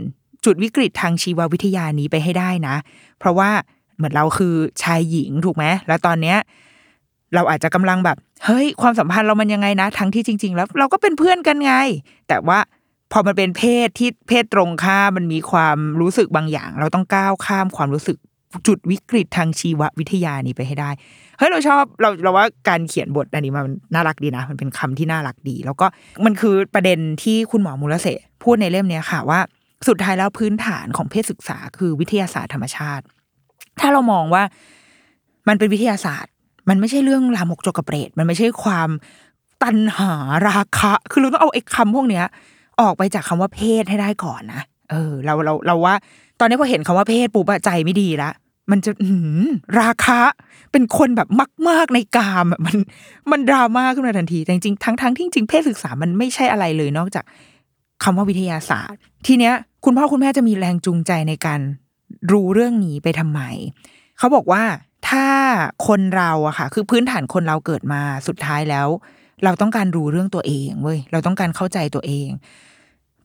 [0.46, 2.76] จุดวิกฤตทางชีววิทยานี้ไปให้ได้นะ
[3.20, 3.50] เพราะว่า
[3.98, 6.38] เหมือนเราคือชายหญิงถูกไหมแล้วตอนเนี้ย
[7.36, 11.74] เราอาจจะกำลังแบบ เฮ้ย ความสัมพันธ์เรามันยังไงนะ ทั้งที่จริง ๆ แล้ว เราก็เป็นเพื่อนกันไง
[12.28, 12.60] แต่ว่า
[13.12, 18.18] พอมันเป็นเพศที่เพศตรงข้ามมันมีความรู้สึกบางอย่าง เราต้องก้าวข้ามความรู้สึก
[18.68, 20.90] จุดวิกฤตทางชีววิทยานี้ไปให้ได้
[21.38, 25.86] เฮ้ยเราชอบเราเราว่าการเขียนบทอันนี้มันน่ารักดีนะ มันเป็นคำที่น่ารักดี แล้วก็
[26.26, 28.08] มันคือประเด็นที่คุณหมอมูลเส
[28.44, 29.40] พูดในเล่มเนี้ยค่ะว่า
[29.88, 33.04] สุดท้ายแล้วพื้นฐานของเพศศึกษาคือวิทยาศาสตร์ธรรมชาติ
[33.80, 34.44] ถ้าเรามองว่า
[35.48, 36.32] มันเป็นวิทยาศาสตร์
[36.70, 38.90] มันไม่ใช่เรื่องลามกจกกระเปรดมันไม่ใช่ความ
[39.64, 40.14] ตันหา
[40.48, 42.26] ราคะ คือเราต้องเอาไอ้คำพวกเนี้ย
[42.82, 45.96] ออกไปจากคำว่าเพศให้ได้ก่อนนะเออ เราเราเราว่า
[46.40, 48.30] ตอนนี้พอเห็นคำว่าเพศปุ๊บใจไม่ดีละ
[48.72, 49.10] มันจะอื
[49.80, 50.22] ราคะ
[50.72, 51.30] เป็นคนแบบ
[51.70, 52.78] มาก ๆในกามอะมัน
[53.32, 57.26] มันดราม่าขึ้นมาทันทีแต่จริงทั้งทั้งที่จริงเพศศึกษามันไม่ใช่อะไรเลยนอกจาก
[58.04, 59.54] คำว่าวิทยาศาสตร์ ทีเนี้ย
[59.86, 61.62] คุณพ่อคุณแม่จะมีแรงจูงใจในการ
[62.32, 63.42] รู้เรื่องนี้ไปทำไม
[64.18, 64.64] เขาบอกว่า
[65.10, 65.28] ถ้า
[65.88, 68.88] คนเราอะค่ะ คือพื้นฐานคนเราเกิดมาสุดท้ายแล้ว
[69.44, 72.28] เราต้องการรู้เรื่องตัวเองเว้ยเราต้องการเข้าใจตัวเอง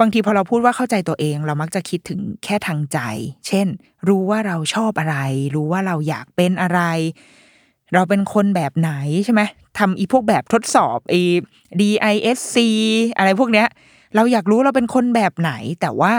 [0.01, 2.99] บางทีพอเราพูดว่าเข้าใจตัวเอง เรามักจะคิดถึงแค่ทางใจ
[3.47, 3.67] เช่น
[4.09, 5.17] รู้ว่าเราชอบอะไร
[5.55, 6.81] รู้ว่าเราอยากเป็นอะไร
[7.95, 8.93] เราเป็นคนแบบไหน
[9.25, 9.43] ใช่ไหม
[9.79, 11.21] ทำอีพวกแบบทดสอบไอ้
[11.81, 12.57] DISC
[13.17, 13.67] อะไรพวกเนี้ย
[14.15, 16.13] เราอยากรู้เราเป็นคนแบบไหน แต่ว่า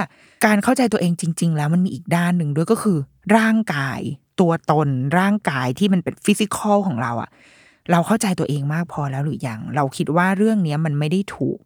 [0.46, 2.98] การเข้าใจตัวเองจริง ๆ แล้วมันมีอีกด้านหนึ่งด้วยก็คือ
[3.38, 4.00] ร่างกาย
[4.40, 4.90] ตัวตน
[5.20, 7.30] ร่างกายที่มันเป็นฟิสิกอลของเราอะ
[7.92, 11.60] เราเข้าใจตัวเองมากพอแล้วหรือยังเราคิดว่าเรื่องเนี้ยมันไม่ได้ถูก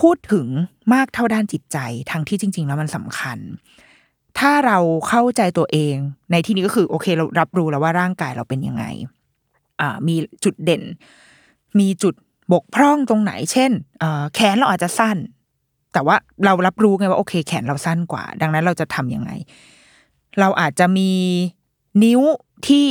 [0.00, 0.46] พูดถึง
[0.94, 1.78] มากเท่าด้านจิตใจ
[2.10, 3.38] ทั้งที่จริง ๆ แล้วมันสำคัญ
[4.38, 4.78] ถ้าเรา
[5.08, 5.96] เข้าใจตัวเอง
[6.30, 8.84] ในที่นี้ก็คือโอเค เรารับรู้แล้วว่าร่างกายเราเป็นยังไง
[9.80, 10.82] อ่ามีจุดเด่น
[11.78, 12.14] มีจุด
[12.52, 13.70] บกพร่องตรงไหน เช่น
[14.02, 15.16] อ่อแขนเราอาจจะสั้น
[15.92, 19.30] แต่ว่าเรารับรู้ไงว่าโอเค แขนเราสั้นกว่า ดังนั้นเราจะทำยังไง
[20.40, 21.10] เราอาจจะมี
[22.04, 22.20] นิ้ว
[22.66, 22.86] ที่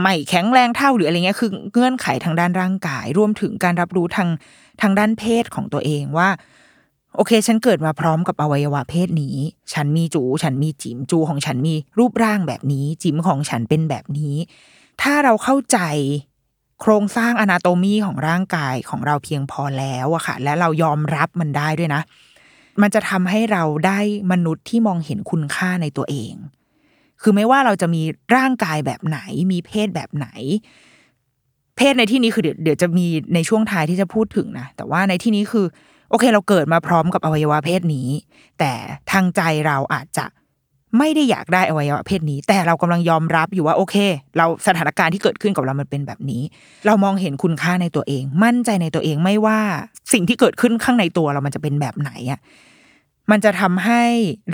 [0.00, 4.28] ไม่แข็งแรงเท่าหรืออะไรเงี้ยคือเงื่อนไขทางด้านร่างกาย รวมถึงการรับรู้ทาง
[4.82, 6.28] ทางด้านเพศของตัวเองว่า
[7.16, 9.36] โอเค ฉันเกิดมาพร้อมกับอวัยวะเพศนี้
[9.72, 14.36] ฉันมีจู ฉันมีจิมจูของฉันมีรูปร่างแบบนี้ จิมของฉันเป็นแบบนี้
[15.02, 15.78] ถ้าเราเข้าใจ
[16.80, 22.02] โครงสร้างอนาโตมีของร่างกายของเราเพียงพอแล้วอะค่ะ และเรายอมรับมันได้ด้วยนะ
[22.80, 24.00] มันจะทำให้เราได้
[24.32, 26.34] มนุษย์ที่มองเห็นคุณค่าในตัวเอง
[27.20, 28.02] คือไม่ว่าเราจะมี
[28.36, 29.18] ร่างกายแบบไหน
[29.52, 30.26] มีเพศแบบไหน
[31.76, 35.66] เพศในที่นี้คือเดี๋ยวเดี๋ยวจะมีในช่วงท้ายที่จะพูดถึงนะแต่ว่าในที่นี้คือ
[36.10, 38.08] โอเคเราเกิดมาพร้อมกับอวัยวะเพศนี้
[38.58, 38.72] แต่
[39.12, 40.26] ทางใจเราอาจจะ
[40.98, 43.96] ไม่ได้อยากได้อวัยวะเพศนี้ แต่เรากำลังยอมรับอยู่ว่าโอเค
[44.36, 46.42] เราสถานการณ์ที่เกิดขึ้นกับเรามันเป็นแบบนี้
[46.86, 49.60] เรามองเห็นคุณค่าในตัวเอง มั่นใจในตัวเองไม่ว่า
[50.12, 52.40] สิ่งที่เกิดขึ้นข้างในตัวเรามันจะเป็นแบบไหนอะ
[53.30, 54.02] มันจะทำให้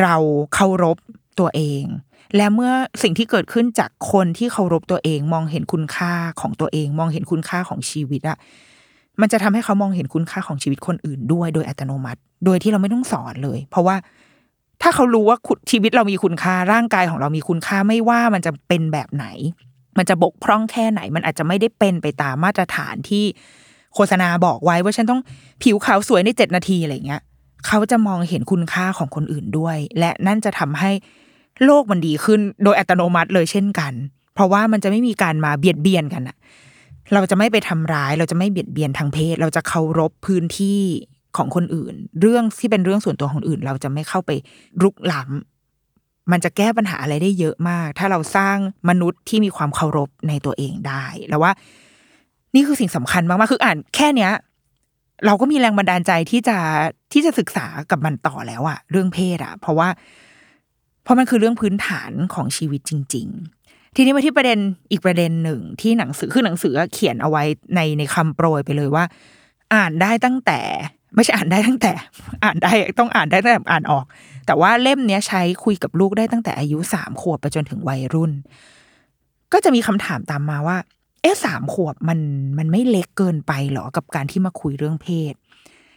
[0.02, 0.14] เรา
[0.54, 0.96] เคารพ
[1.40, 1.84] ตัวเอง
[2.36, 8.38] และเมื่อสิ่งที่เกิดขึ้นจากคนที่เคารพตัวเองมองเห็นคุณค่าของตัวเอง มองเห็นคุณค่าของชีวิตอะ
[9.20, 13.96] มันจะทำให้เขามองเห็นคุณค่าของชีวิตคนอื่นด้วยโดยอัตโนมัติ โดยที่เราไม่ต้องสอนเลย เพราะว่า
[14.82, 15.38] ถ้าเขารู้ว่า
[15.70, 19.26] ชีวิตเรามีคุณค่าร่างกายของเรามีคุณค่าไม่ว่ามันจะเป็นแบบไหน
[19.98, 23.24] มันจะบกพร่องแค่ไหน มันอาจจะไม่ได้เป็นไปตามมาตรฐานที่
[23.94, 25.20] โฆษณาบอกไว้ว่าฉันต้อง
[25.62, 27.22] ผิวขาวสวยในเจ็ดนาทีอะไรเงี้ย
[27.66, 30.90] เขาจะมองเห็นคุณค่าของคนอื่นด้วย และนั่นจะทำให้
[31.64, 33.92] โลกมันดีขึ้นโดยอัตโนมัติเลยเช่นกัน
[34.34, 36.36] เพราะว่ามันจะไม่มีการมาเบียดเบียนกันอะ
[37.14, 40.80] เราจะไม่ไปทำร้าย เราจะไม่เบียดเบียนทางเพศ เราจะเคารพพื้นที่
[41.36, 44.30] ของคนอื่น เรื่องที่เป็นเรื่องส่วนตัวของอื่น เราจะไม่เข้าไป
[44.82, 48.56] รุกล้ำมันจะแก้ปัญหาอะไรได้เยอะมาก ถ้าเราสร้าง
[48.88, 51.52] มนุษย์ที่มีความเคารพในตัวเองได้ แล้วว่า
[52.54, 54.32] นี่คือสิ่งสำคัญมากๆคืออ่านแค่เนี้ย
[55.26, 56.58] เราก็มีแรงบันดาลใจที่จะ
[57.12, 59.88] ที่จะศึกษากับมันต่อแล้วอะเรื่องเพศอะเพราะว่า
[61.02, 63.26] เพราะมันคือเรื่องพื้นฐานของชีวิตจริง
[63.62, 64.58] ๆ ทีนี้มาที่ประเด็น
[64.90, 67.42] อีกประเด็นหนึ่งที่หนังสือคือหนังสือเขียนเอาไว้
[67.74, 69.04] ในในคำโปรยไปเลยว่า
[69.74, 70.60] อ่านได้ตั้งแต่
[71.14, 71.92] ไม่ใช่อ่านได้ตั้งแต่
[72.44, 74.04] อ่านได้ต้องอ่านได้ตั้งแต่อ่านออก
[74.46, 78.32] แต่ว่าเล่มเนี้ยใช้คุยกับลูกได้ตั้งแต่อายุสามขวบไปจนถึงวัยรุ่น
[79.52, 80.76] ก็จะมีคำถามตามมาว่า
[81.22, 82.18] เอ๊ะสามขวบมัน
[82.58, 85.34] มันไม่เล็กเกินไปหรอกับการที่มาคุยเรื่องเพศ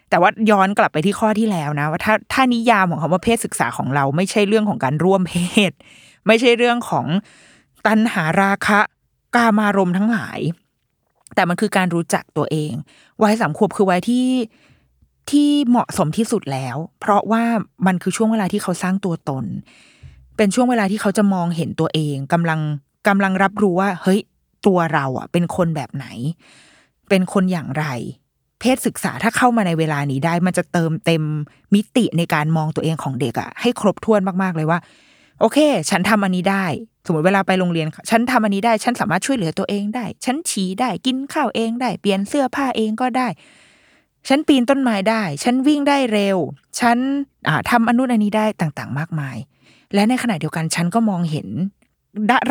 [0.10, 5.34] แต่ว่าย้อนกลับไปที่ข้อที่แล้วนะว่าถ้าถ้านิยามของคำว่าเพศศึกษาของเราไม่ใช่เรื่องของการร่วมเพ
[5.70, 5.72] ศ
[6.28, 7.06] ไม่ใช่เรื่องของ
[7.88, 8.80] ตัณหาราคะ
[9.36, 10.39] กามารมทั้งหลาย
[11.36, 12.72] แต่มันคือการรู้จักตัวเอง
[13.24, 14.28] วัยสามขวบคือวัยที่
[15.30, 17.44] ที่เหมาะสมที่สุดแล้ว เพราะว่า
[17.88, 19.46] มันคือช่วงเวลาที่เขาสร้างตัวตน
[20.38, 22.60] เป็นช่วงเวลาที่เขาจะมองเห็นตัวเองกำลัง
[23.08, 24.20] กำลังรับรู้ว่า เฮ้ย
[24.65, 26.06] ตัวเราอะ เป็นคนแบบไหน
[27.10, 27.86] เป็นคนอย่างไร
[28.60, 31.24] เพศศึกษาถ้าเข้ามาในเวลานี้ได้ มันจะเติมเต็ม
[31.74, 34.80] มิติในการมองตัวเองของเด็กอะให้ครบถ้วนมากๆเลยว่า
[35.39, 35.58] โอเค
[35.89, 36.65] ฉันทำอันนี้ได้
[37.06, 43.28] สมมติเวลาไปโรงเรียน ฉันทำอันนี้ได้ ฉันสามารถช่วยเหลือตัวเองได้ ฉันฉี่ได้กินข้าวเองได้ เปลี่ยนเสื้อผ้าเองก็ได้
[44.28, 46.38] ฉันปีนต้นไม้ได้ ฉันวิ่งได้เร็ว
[46.80, 46.98] ฉัน
[47.48, 49.38] อ่าทำอนุอันนี้ได้ต่างๆ มากมาย
[49.94, 51.48] และในขณะเดียวกันฉันก็มองเห็น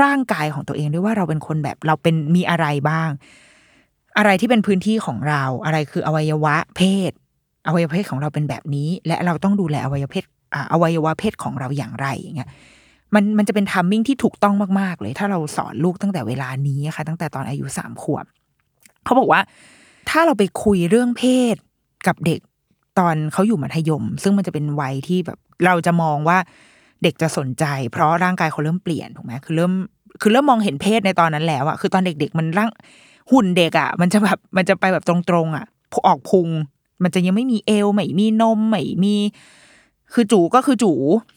[0.02, 3.10] ร่างกายของตัวเองด้วยว่าเราเป็นคนแบบเราเป็นมีอะไรบ้าง
[4.16, 7.12] อะไรที่เป็นพื้นที่ของเรา อะไรคืออวัยวะเพศ
[7.66, 10.24] อวัยวะเพศของเราเป็นแบบนี้ และเราต้องดูแลอวัยวะเพศ
[10.54, 12.50] ออวัยวะเพศของเราอย่างไรอย่างเงี้ย
[13.14, 18.24] มันมันจะเป็นทัมมิ่งที่ถูกต้องมากๆ เลย ถ้าเราสอนลูกตั้งแต่เวลานี้ค่ะ ตั้งแต่ตอนอายุสามขวบ
[19.04, 19.40] เขาบอกว่า
[20.10, 21.24] ถ้าเราไปคุยเรื่องเพ
[21.54, 21.56] ศ
[22.06, 22.40] กับเด็ก
[22.98, 26.38] ตอนเขาอยู่มัธยม ซึ่งมันจะเป็นวัยที่แบบเราจะมองว่า
[27.02, 29.72] เด็กจะสนใจ เพราะร่างกายเขาเริ่มเปลี่ยนถูกไหมคือเริ่ม
[30.20, 32.70] คือเริ่มมองเห็นเพศในตอนนั้นแล้วอะคือตอนเด็ก ๆ มันร่าง
[33.30, 35.66] หุ่นเด็กอะ มันจะแบบมันจะไปแบบตรงๆอะ
[36.06, 36.48] ออกพุง
[37.02, 39.16] มันจะยังไม่มีเอวไม่มีนมไม่มี
[40.12, 40.92] คือจูก็คือจู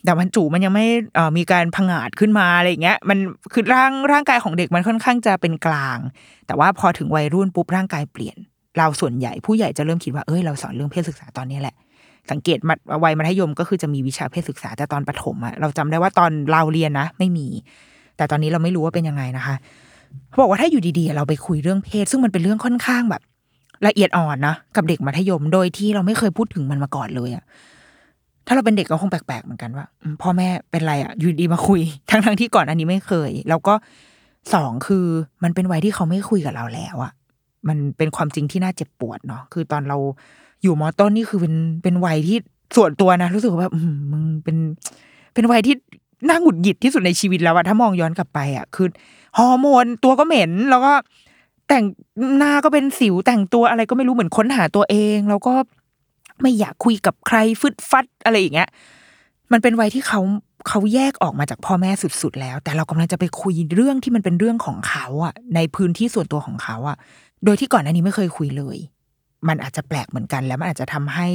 [0.05, 3.17] แต่มันจูมันยังไม่เอ่อมีการพังอาดขึ้นมาอะไรอย่างเงี้ย มัน
[3.53, 5.99] คือร่างร่างกายของเด็กมันค่อนข้างจะเป็นกลาง
[6.47, 8.37] แต่ว่าพอถึงวัยรุ่นปุ๊บร่างกายเปลี่ยน
[8.77, 11.75] เราส่วนใหญ่ผู้ใหญ่จะเริ่มคิดว่าเอ้ยเราสอนเรื่องเพศศึกษาตอนนี้แหละ
[12.31, 17.47] สังเกตมัดวัยมัธยมก็คือจะมีวิชาเพศศึกษาแต่ตอนประถมอะเราจำได้ว่าตอนเราเรียนนะ ไม่มี
[18.17, 19.55] แต่ตอนนี้เราไม่รู้ว่าเป็นยังไงนะคะ
[20.29, 23.21] เขาบอกว่าถ้าอยู่ดีๆ เราไปคุยเรื่องเพศ ซึ่งมันเป็นเรื่องค่อนข้างแบบ
[23.87, 27.43] ละเอียดอ่อนนะกับเด็กมัธยมโดยที่เราไม่เคยพูดถึงมันมาก่อนเลยอะ
[28.47, 29.85] ถ้าเราเป็นเด็กก็คงแปลกๆเหมือนกันว่า
[30.21, 33.73] พ่อแม่เป็นไรอะอยู่ดีมาคุย ทั้งๆที่ก่อนอันนี้ไม่เคย แล้วก็
[34.53, 35.05] สองคือ
[35.43, 37.11] มันเป็นวัยที่เขาไม่คุยกับเราแล้วอะ
[37.67, 39.97] มันเป็นความจริงที่น่าเจ็บปวดเนาะคือตอนเรา
[40.63, 41.53] อยู่มอต้นนี่คือเป็น
[41.83, 42.37] เป็นวัยที่
[42.75, 44.57] ส่วนตัวนะ รู้สึกว่าแบบอืมมึงเป็น
[45.33, 45.75] เป็นวัยที่
[46.29, 48.87] น่าหงุดหงิดที่สุดในชีวิตแล้วอะถ้ามองย้อนกลับไปอะคือ
[49.37, 50.93] ฮอร์โมนตัวก็เหม็น แล้วก็
[51.67, 51.83] แต่ง
[52.37, 55.53] หน้าก็เป็นสิวแต่งตัวอะไรก็ไม่รู้เหมือนค้นหาตัวเอง แล้วก็
[56.41, 58.69] ไม่อยากคุยกับใครฟึดฟัดอะไรอย่างเงี้ย
[59.51, 60.21] มันเป็นวัยที่เขา
[60.67, 66.97] เขาแยกออกมาจากพ่อแม่สุดๆแล้ว แต่เรากำลังจะไปคุยเรื่องที่มันเป็นเรื่องของเขาอะในพื้นที่ส่วนตัวของเขาอะ
[67.45, 68.77] โดยที่ก่อนหน้านี้ไม่เคยคุยเลย
[69.47, 71.27] มันอาจจะแปลกเหมือนกัน แล้วมันอาจจะทำให้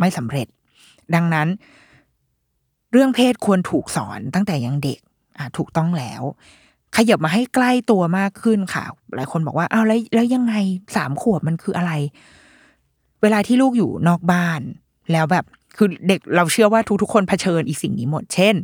[0.00, 0.46] ไม่สำเร็จ
[1.14, 1.48] ดังนั้น
[2.92, 5.00] เรื่องเพศควรถูกสอนตั้งแต่ยังเด็ก
[5.38, 6.22] อะถูกต้องแล้ว
[6.96, 8.84] ขยับมาให้ใกล้ตัวมากขึ้นค่ะ
[9.16, 10.54] หลายคนบอกว่าอ้าวแล้วแล้วยังไง
[10.96, 11.92] สามขวบมันคืออะไร
[13.22, 14.60] เวลาที่ลูกอยู่นอกบ้าน
[15.12, 15.44] แล้วแบบ
[15.76, 18.54] คือเด็กเราเชื่อว่าทุกๆคนเผชิญอีสิ่งนี้หมด เช่น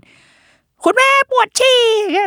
[0.84, 1.80] คุณแม่ปวดฉี่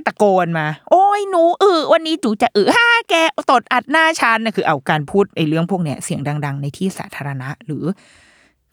[0.07, 3.13] ตะโกนมา โอ้ยหนูอือวันนี้จูจะอือห้าแก
[3.51, 7.83] ตดอัดหน้าชันนะคือเอาการพูดไอ้เรื่องพวกเนี้ยเสียงดัง ๆ ในที่สาธารณะ หรือ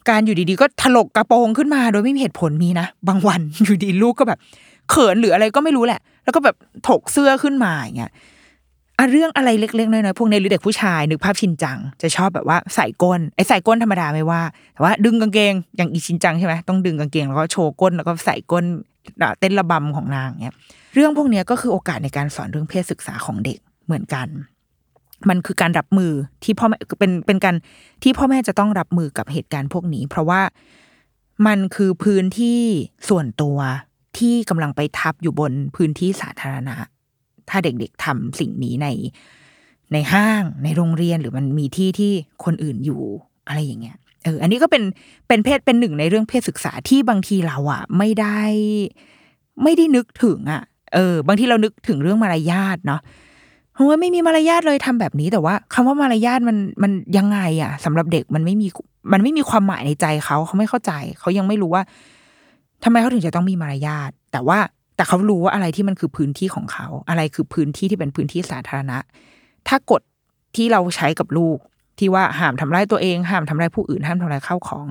[0.09, 4.39] การอยู่ดีๆ ก็ถลกกระโปรงขึ้นมา โดยไม่มีเหตุผลมีนะบางวันอยู่ดีลูกก็แบบ
[4.91, 6.57] เขินหรืออะไรก็ไม่รู้แหละ แล้วก็แบบ
[6.89, 8.13] ถกเสื้อขึ้นมาอย่างเงี้ย
[8.99, 14.43] อะเรื่องอะไรเล็กๆน้อยๆพวกในหรือเด็กผู้ชายนึกภาพชินจัง จะชอบแบบว่าใส่ก้นไอ้ใส่ก้นธรรมดาไม่ว่า
[14.75, 18.65] แต่ว่าดึงกางเกงอย่างอีชินจังใช่ไหมต้องดึงกางเกงแล้วก็โชว์ก้นแล้วก็ใส่ก้น
[19.41, 20.57] เต้นระบำของนางเนี้ย
[20.95, 24.29] เรื่องพวกนี้ก็คือโอกาสในการสอนเรื่องเพศศึกษาของเด็กเหมือนกัน
[25.29, 26.13] มันคือการรับมือ
[26.45, 27.55] ที่พ่อแม่เป็นเป็นการ
[28.03, 30.41] ที่พ่อแม่จะต้องรับมือกับเหตุการณ์พวกนี้ เพราะว่า
[31.47, 32.61] มันคือพื้นที่
[33.09, 33.59] ส่วนตัว
[34.19, 36.77] ที่กำลังไปทับอยู่บนพื้นที่สาธารณะ
[37.49, 38.89] ถ้าเด็กๆทำสิ่งนี้ใน
[39.93, 42.13] ในห้างในโรงเรียนหรือมันมีที่ที่
[42.45, 43.03] คนอื่นอยู่
[43.49, 44.83] อะไรอย่างเงี้ยเอออันนี้ก็เป็น
[45.29, 48.41] เป็นเพศเป็นหนึ่งในเรื่องเพศศึกษาที่บางทีเราอะไม่ได้
[49.63, 50.63] ไม่ได้นึกถึงอะ
[50.95, 53.01] เออ บางทีเรานึกถึงเรื่องมารยาทเนาะ
[53.73, 58.69] เพราะว่าไม่มีมารยาทเลยทำแบบนี้แต่ว่าคำว่ามารยาทมันมันยังไงอะสำหรับเด็กมันไม่มี
[59.13, 61.83] มันไม่มีความหมายในใจเขาเขาไม่เข้าใจ เขายังไม่รู้ว่า
[62.85, 64.59] ทำไมเขาถึงจะต้องมีมารยาทแต่ว่า
[64.97, 68.99] แต่เขารู้ว่าอะไรที่มันคือพื้นที่ของเขา อะไรคือพื้นที่ที่เป็นพื้นที่สาธารณะ
[69.69, 70.03] ถ้ากฎ
[70.57, 71.59] ที่เราใช้กับลูก
[71.99, 74.87] ที่ว่าห้ามทำร้ายตัวเองห้ามทำร้ายผู้อื่นห้ามทำร้ายข้าวของ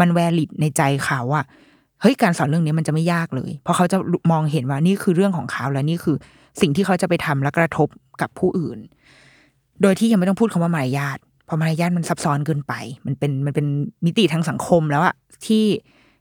[0.00, 1.44] มันแวลิดในใจเขาอะ
[2.00, 3.96] เฮ้ยการสอนเรื่องนี้มันจะไม่ยากเลย เพราะเขาจะ
[4.32, 6.16] มองเห็นว่านี่คือเรื่องของเขาและนี่คือ
[6.60, 7.88] สิ่งที่เขาจะไปทำและกระทบ
[8.20, 8.78] กับผู้อื่น
[9.82, 12.72] โดยที่ยังไม่ต้องพูดคำว่ามารยาทเพราะมารยาทมันซับซ้อนเกินไป
[13.06, 13.66] มันเป็นมันเป็น
[14.06, 15.14] มิติทางสังคมแล้วอะ
[15.46, 15.64] ที่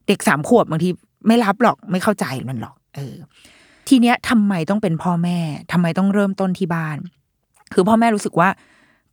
[0.08, 0.90] เด็กสามขวบบางที
[1.28, 3.16] ไม่รับหรอกไม่เข้าใจมันหรอก เออ
[3.88, 5.38] ทีเนี้ยทำไมต้องเป็นพ่อแม่
[5.72, 6.98] ทำไมต้องเริ่มต้นที่บ้าน
[7.74, 8.50] คือพ่อแม่รู้สึกว่า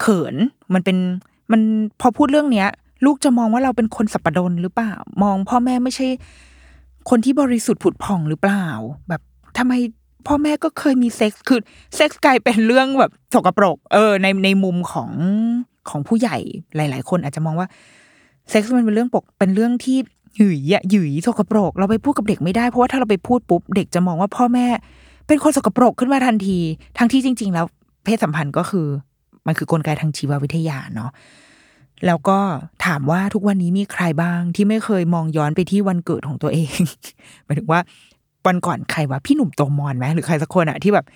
[0.00, 0.34] เขิน
[0.74, 0.96] มันเป็น
[1.52, 1.60] มัน
[2.00, 2.68] พอพูดเรื่องเนี้ย
[3.04, 4.92] ลูกจะมองว่าเราเป็นคนสัปดนหรือเปล่า
[5.22, 6.08] มองพ่อแม่ไม่ใช่
[7.10, 8.66] คนที่บริสุทธิ์ผุดผ่องหรือเปล่า
[9.08, 9.22] แบบ
[9.58, 9.72] ทำไม
[10.26, 11.60] พ่อแม่ก็เคยมีเซ็กซ์คือ
[11.96, 15.10] เซ็กซ์กลายเป็นเรื่องแบบสกปรก เออ ในในมุมของ
[15.88, 16.36] ของผู้ใหญ่
[16.76, 17.68] หลาย ๆ คนอาจจะมองว่า
[18.50, 19.98] เซ็กซ์มันเป็นเรื่องปกเป็นเรื่องที่
[20.36, 24.66] หยุยอะหยุยสกปรก เราไปพูดกับเด็กไม่ได้เพราะว่าถ้าเราไปพูดปุ๊บเด็กจะมองว่าพ่อแม่
[25.26, 26.58] เป็นคนสกปรกขึ้นมาทันที
[26.98, 27.66] ทั้งที่จริง ๆ แล้ว
[28.04, 28.86] เพศสัมพันธ์ก็คือ
[29.46, 31.10] มันคือกลไกทางชีววิทยาเนาะ
[32.06, 32.38] แล้วก็
[32.84, 36.80] ถามว่าทุกวันนี้มีใครบ้างที่ไม่เคยมองย้อนไปที่วันเกิดของตัวเอง
[37.44, 37.80] หมายถึงว่า
[38.46, 41.06] วันก่อนใครวะพี่หนุ่มโตมรไหมหรือใครสักคนอะที่แบบ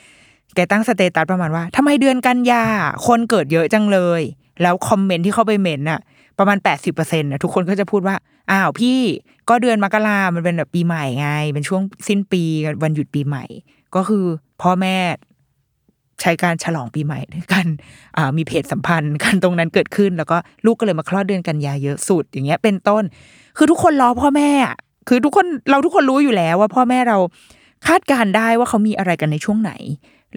[0.55, 2.65] แกตั้ง status ประมาณว่าทำไมเดือนกันยา
[3.07, 4.23] คนเกิดเยอะจังเลย
[4.63, 6.01] แล้ว comment ที่เข้าไป ment อะ
[6.41, 8.17] ประมาณแปดสิบเปอร์เซ็นต์นะทุกคนก็จะพูดว่า
[8.51, 8.99] อ้าวพี่
[9.49, 12.43] ก็เดือนมกรามันเป็นแบบปีใหม่ไง เป็นช่วงสิ้นปี
[12.83, 13.45] วันหยุดปีใหม่
[13.95, 14.25] ก็คือ
[14.63, 14.97] พ่อแม่
[16.21, 17.67] ใช้การฉลองปีใหม่ด้วยกัน
[18.37, 23.03] มีเพศสัมพันธ์กันตรงนั้นเกิดขึ้น แล้วก็ลูกก็เลยมาคลอดเดือนกันยาเยอะสุดอย่างเงี้ยเป็นต้น
[23.57, 24.51] คือทุกคนรอพ่อแม่
[25.09, 27.19] คือทุกคนเราทุกคนรู้อยู่แล้วว่าพ่อแม่เรา
[27.87, 29.73] คาดการได้ว่าเขามีอะไรกันในช่วงไหน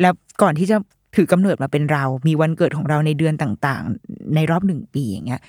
[0.02, 0.78] แล้วก่อนที่จะ
[1.16, 5.42] ถือกำเนิดมาเป็นเรา มีวันเกิดของเราในเดือนต่างๆ ในรอบหนึ่งปีอย่างเงี้ย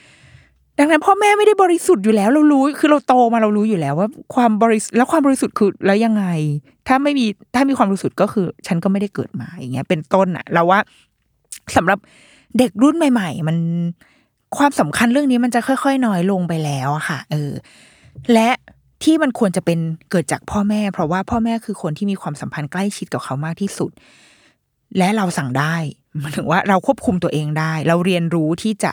[0.79, 6.25] ดังนั้นพ่อแม่ไม่ได้บริสุทธิ์อยู่แล้วเรารู้ คือเราโตมาเรารู้อยู่แล้วว่าความบริสุทธิ์แล้วความบริสุทธิ์คือแล้วยังไง
[6.89, 10.81] ถ้าไม่มีถ้ามีความบริสุทธิ์ก็คือ ฉันก็ไม่ได้เกิดมาอย่างเงี้ย เป็นต้นอะเราว่า
[11.77, 11.99] สำหรับ
[12.59, 13.57] เด็กรุ่นใหม่ ๆ มัน
[14.57, 17.53] ความสำคัญเรื่องนี้มันจะค่อยๆน้อยลงไปแล้วอะค่ะ เออ
[18.33, 18.51] และ
[19.05, 19.79] ที่มันควรจะเป็น
[20.11, 23.91] เกิดจากพ่อแม่ เพราะว่าพ่อแม่คือคนที่มีความสัมพันธ์ใกล้ชิดกับเขามากที่สุด
[24.99, 25.77] และเราสั่งได้
[26.21, 28.93] หมายถึงว่าเราควบคุมตัวเองได้ เราเรียนรู้ที่จะ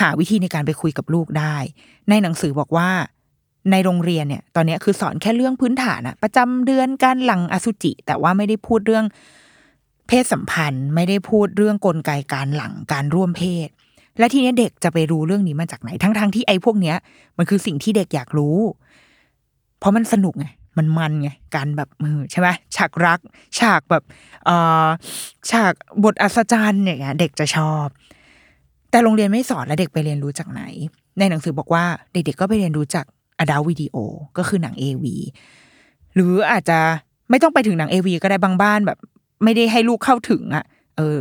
[0.00, 1.56] หาวิธีในการไปคุยกับลูกได้
[2.08, 2.90] ในหนังสือบอกว่า
[3.70, 9.04] ในโรงเรียนเนี่ย ตอนนี้คือสอนแค่เรื่องพื้นฐานอะประจำเดือนการหลังอสุจิ แต่ว่าไม่ได้พูดเรื่อง
[10.08, 13.68] เพศสัมพันธ์ ไม่ได้พูดเรื่องกลไกการหลังการร่วมเพศ
[14.18, 16.96] และทีนี้เด็กจะไปรู้เรื่องนี้มาจากไหนทั้งๆทที่ไอ้พวกเนี้ย
[17.38, 18.58] มันคือสิ่งที่เด็กอยากรู้
[19.78, 20.46] เพราะมันสนุกไง
[20.76, 23.20] มันมันไงการแบบมือใช่ไหมฉากรัก
[23.58, 24.04] ฉากแบบ
[24.44, 24.86] เอ่อ
[25.50, 25.72] ฉาก
[26.04, 27.86] บทอัศจรรย์เนี่ยเด็กจะชอบ
[28.90, 30.62] แต่โรงเรียนไม่สอนแล้วเด็กไปเรียนรู้จากไหน
[31.18, 33.06] ในหนังสือบอกว่าเด็กๆก็ไปเรียนรู้จาก
[33.38, 33.96] อดาวิดีโอ
[34.38, 35.16] ก็คือหนังเอวี
[36.14, 36.78] หรืออาจจะ
[37.30, 38.98] ไม่ต้องไปถึงหนัง AV ก็ได้บางบ้านแบบ
[39.44, 40.64] ไม่ได้ให้ลูกเข้าถึงอะ่ะ
[40.96, 41.16] เออ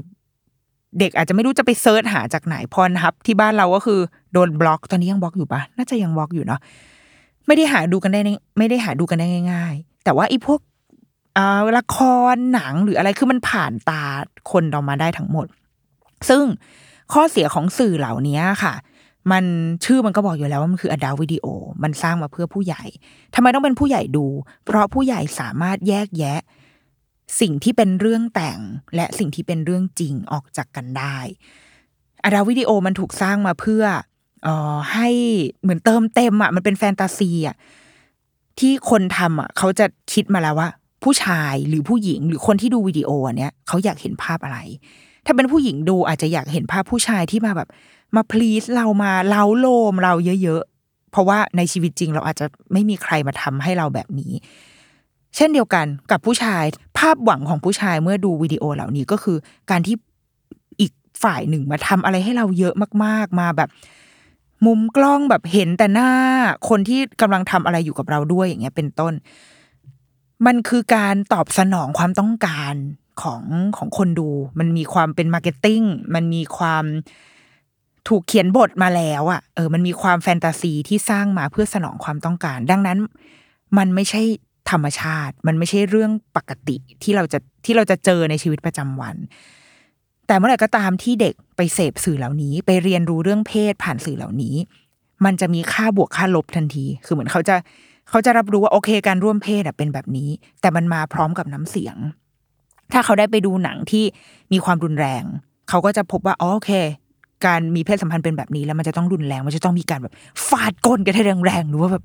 [1.00, 4.00] เด็กอาจจะไม่รู้จะไปเซิร์ชหาจากไหน Pornhub ที่บ้านเราก็คือ
[4.34, 6.60] โดนบล็อกตอนนี้ยังบล็อกอยู่ปะน่าจะยังบล็อกอยู่เนาะ
[7.48, 8.22] ไม่ได้หาดูกันได้
[8.58, 10.60] ไม่ได้หาดูกันได้ง่าย ๆ แต่ว่าไอ้พวก
[11.78, 11.98] ละค
[12.34, 14.04] รหนังหรืออะไรคือมันผ่านตา
[14.52, 15.48] คนเรามาได้ทั้งหมด
[16.30, 16.44] ซึ่ง
[17.14, 18.74] ข้อเสียของสื่อเหล่านี้ค่ะ
[19.32, 19.46] มัน
[19.86, 21.46] ชื่อมันก็บอกอยู่แล้วว่ามันคือ adult video
[21.84, 22.84] มันสร้างมาเพื่อผู้ใหญ่
[23.36, 24.26] ทำไมต้องเป็นผู้ใหญ่ดู
[24.66, 26.40] เพราะผู้ใหญ่สามารถแยกแยะ
[27.42, 28.60] สิ่งที่เป็นเรื่องแต่ง
[28.96, 31.18] และสิ่งที่เป็นเรื่องจริงออกจากกันได้
[32.24, 33.84] อดัลวิดีโอมันถูกสร้างมาเพื่อ
[34.48, 35.10] ออให้
[35.62, 37.56] เหมือนเติมเต็มอะมันเป็นแฟนตาซีอะ
[38.60, 40.70] ที่คนทำอะเขาจะคิดมาแล้วว่า
[41.04, 44.60] ผู้ชายหรือผู้หญิงหรือคนที่ดูวิดีโออันเนี้ยเขาอยากเห็นภาพอะไร
[45.28, 47.70] ถ้าเป็นผู้หญิงดูอาจจะอยากเห็นภาพผู้ชายที่มาแบบ
[48.16, 50.14] มาพลีสเรามาเล้าโลมเรา
[50.44, 54.32] เยอะๆ เพราะว่าในชีวิตจริงเราอาจจะไม่มีใครมาทำให้เราแบบนี้
[55.36, 56.64] เช่นเดียวกันกับผู้ชาย
[56.98, 59.38] ภาพหวังของผู้ชายเมื่อดูวิดีโอเหล่านี้ก็คือ
[59.72, 59.96] การที่
[60.80, 60.92] อีก
[61.24, 63.70] ฝ่ายหนึ่งมาทำอะไรให้เราเยอะมาก ๆ มาแบบ
[64.66, 66.12] มุมกล้องแบบเห็นแต่หน้า
[66.70, 69.14] คนที่กำลังทำอะไรอยู่กับเราด้วยอย่างเงี้ยเป็นต้น
[70.46, 72.76] มันคือการตอบสนองความต้องการ
[73.24, 73.44] ของ
[73.78, 75.82] ของคนดู มันมีความเป็น marketing
[76.16, 76.86] มันมีความ
[78.08, 82.98] ถูกเขียนบทมาแล้วอะ่ะเออ มันมีความแฟนตาซีที่สร้างมาเพื่อสนองความต้องการ ดังนั้น
[83.78, 84.22] มันไม่ใช่
[84.72, 89.16] ธรรมชาติ มันไม่ใช่เรื่องปกติที่เราจะที่เราจะเจอในชีวิตประจำวัน
[90.28, 94.56] แต่เมื่อไหร่ก็ตามที่เด็กไปเสพสื่อเหล่านี้ ไปเรียนรู้เรื่องเพศผ่านสื่อเหล่านี้
[95.26, 97.56] มันจะมีค่าบวกค่าลบทันที คือเหมือนเขาจะ
[98.10, 100.30] เขาจะรับรู้ว่าโอเค การร่วมเพศเป็นแบบนี้
[100.62, 101.98] แต่มันมาพร้อมกับน้ำเสียง
[102.92, 104.04] ถ้าเขาได้ไปดูหนังที่
[104.54, 105.24] มีความรุนแรง
[105.70, 106.72] เขาก็จะพบว่าอ๋อโอเค
[107.46, 110.14] การมีเพศสัมพันธ์เป็นแบบนี้แล้วมันจะต้องรุนแรง มันจะต้องมีการแบบ
[110.48, 112.04] ฟาดก้นกันให้แรงๆหรือว่าแบบ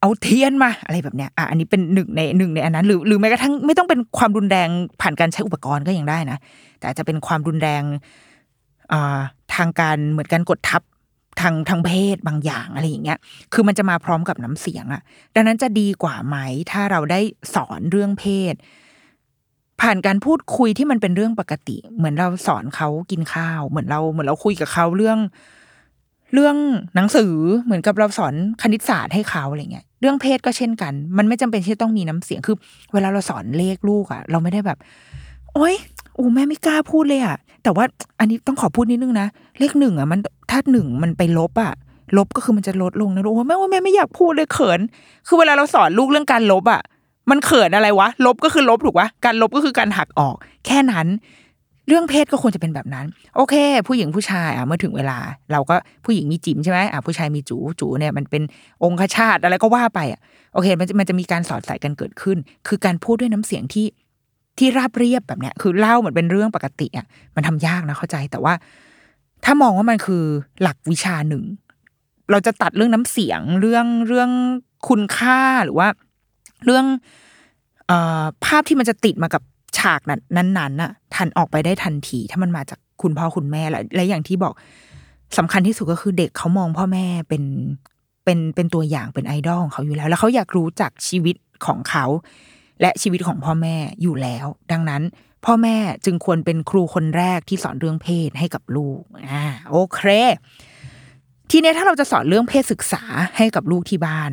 [0.00, 4.68] เอาเทียนมาอะไรแบบเนี้ยอะอันนี้เป็นหนึ่งในหนึ่งในอันนั้นหรือหรือแม้กระทั่งไม่ต้องเป็นความรุนแรง
[5.00, 6.38] ผ่านการใช้อุปกรณ์ก็ยังได้นะ
[6.78, 7.82] แต่อาจจะเป็นความรุนแรง
[8.92, 9.20] อ่า
[9.54, 10.82] ทางการเหมือนการกดทับ
[11.40, 13.18] ทางทางเพศบางอย่างอะไรอย่างเงี้ย
[13.52, 15.02] คือมันจะมาพร้อมกับน้ำเสียงอะ
[15.34, 16.36] ดังนั้นจะดีกว่าไหม
[16.70, 17.20] ถ้าเราได้
[17.54, 18.54] สอนเรื่องเพศ
[19.80, 25.18] ผ่านการพูดคุยที่มันเป็นเรื่องปกติ เหมือนเราสอนเขากินข้าว เหมือนเราเหมือนเราคุยกับเขาเรื่อง
[26.34, 26.56] เรื่อง
[26.94, 27.34] หนังสือ
[27.64, 32.56] เหมือนกับเราสอนคณิตศาสตร์ให้เขาอะไรเงี้ยเรื่องเพศก็เช่นกัน มันไม่จำเป็นที่ต้องมีน้ำเสียงคือ
[32.92, 34.78] เวลาเราสอนเลขลูกอะเราไม่ได้แบบ
[35.54, 35.74] โอ๊ย
[36.14, 37.84] โอ้แม่ไม่กล้าพูดเลยอะแต่ว่า
[38.20, 41.72] อันนี้ต้องขอพูดนิดนึงนะเลขหนึ่งอะมันถ้าหนึ่งมันไปลบอะ
[42.16, 44.80] ลบก็คือมันจะลดลงนะโอ้แม่ว่าแม่ไม่อยากพูดเลยเขิน
[45.26, 46.82] คือเวลาเราสอนลูกเรื่องการลบอะ
[47.30, 51.08] มันเขินอะไรวะ ลบก็คือลบถูกปะการลบก็คือการหักออก แค่นั้น
[51.88, 53.06] เรื่องเพศก็ควรจะเป็นแบบนั้น
[53.36, 53.54] โอเค
[53.88, 55.18] ผู้หญิงผู้ชายอะเมื่อถึงเวลา
[55.52, 58.42] เราก็ผู้หญิงมีจิ๋มใช่ไหมอะผู้ชายมีจูจูเนี่ยมันเป็น
[58.82, 60.20] องคชาตอะไรก็ว่าไปอะ
[60.54, 63.86] โอเค มันจะมันจะมีการสอดใส่กันเกิดขึ้น คือการพูดด้วยน้ำเสียงที่
[64.58, 68.54] ที่ราบเรียบแบบเนี้ย คือเล่าเหมือนเป็นเรื่องปกติอะมันทำยากนะเข้าใจแต่ว่า
[69.44, 70.24] ถ้ามองว่ามันคือ
[70.62, 71.44] หลักวิชาหนึ่ง
[72.30, 74.30] เราจะตัดเรื่องน้ำเสียงเรื่องเรื่อง
[74.88, 75.88] คุณค่าหรือว่า
[76.64, 76.86] เรื่อง
[77.90, 77.92] อ
[78.44, 79.42] ภาพที่มันจะติดมากับ
[79.78, 80.20] ฉากนั้น
[80.58, 84.54] นั้นน่ะ ทันออกไปได้ทันที ถ้ามันมาจากคุณพ่อคุณแม่และและอย่างที่บอก
[85.38, 87.44] สำคัญที่สุดก็คือเด็กเขามองพ่อแม่เป็น
[88.24, 92.04] เป็นเป็นตัวอย่างเป็นไอดอลของเขาอยู่แล้ว แล้วเขาอยากรู้จักชีวิตของเขา
[92.80, 95.02] และชีวิตของพ่อแม่อยู่แล้ว ดังนั้น
[95.44, 99.00] พ่อแม่จึงควรเป็นครูคนแรกที่สอนเรื่องเพศให้กับลูก
[99.30, 99.98] อ่าโอเค
[101.50, 103.02] ทีนี้ถ้าเราจะสอนเรื่องเพศศึกษา
[103.36, 104.30] ให้กับลูกที่บ้าน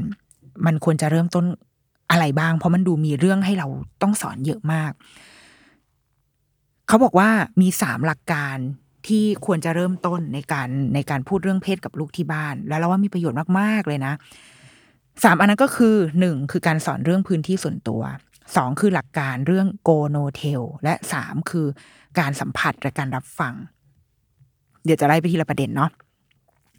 [0.66, 1.46] มันควรจะเริ่มต้น
[2.12, 3.68] อะไรบ้าง เพราะมันดูมีเรื่องให้เรา
[4.02, 4.92] ต้องสอนเยอะมาก
[6.88, 7.30] เขาบอกว่า
[7.62, 8.58] มีสามหลักการ
[9.08, 14.14] ที่ควรจะเริ่มต้นในการในการพูดเรื่องเพศกับลูกที่บ้าน แล้วเราว่ามีประโยชน์มาก ๆ เลยนะ
[15.24, 18.02] สามอันนั้นก็คือหนึ่งคือการสอนเรื่องพื้นที่ส่วนตัว
[18.56, 21.68] สองคือหลักการเรื่องโกโนเทลและสามคือ
[22.20, 23.54] การสัมผัสและการรับฟัง
[24.86, 25.90] เดี๋ยวจะไล่ไปทีละประเด็นเนาะ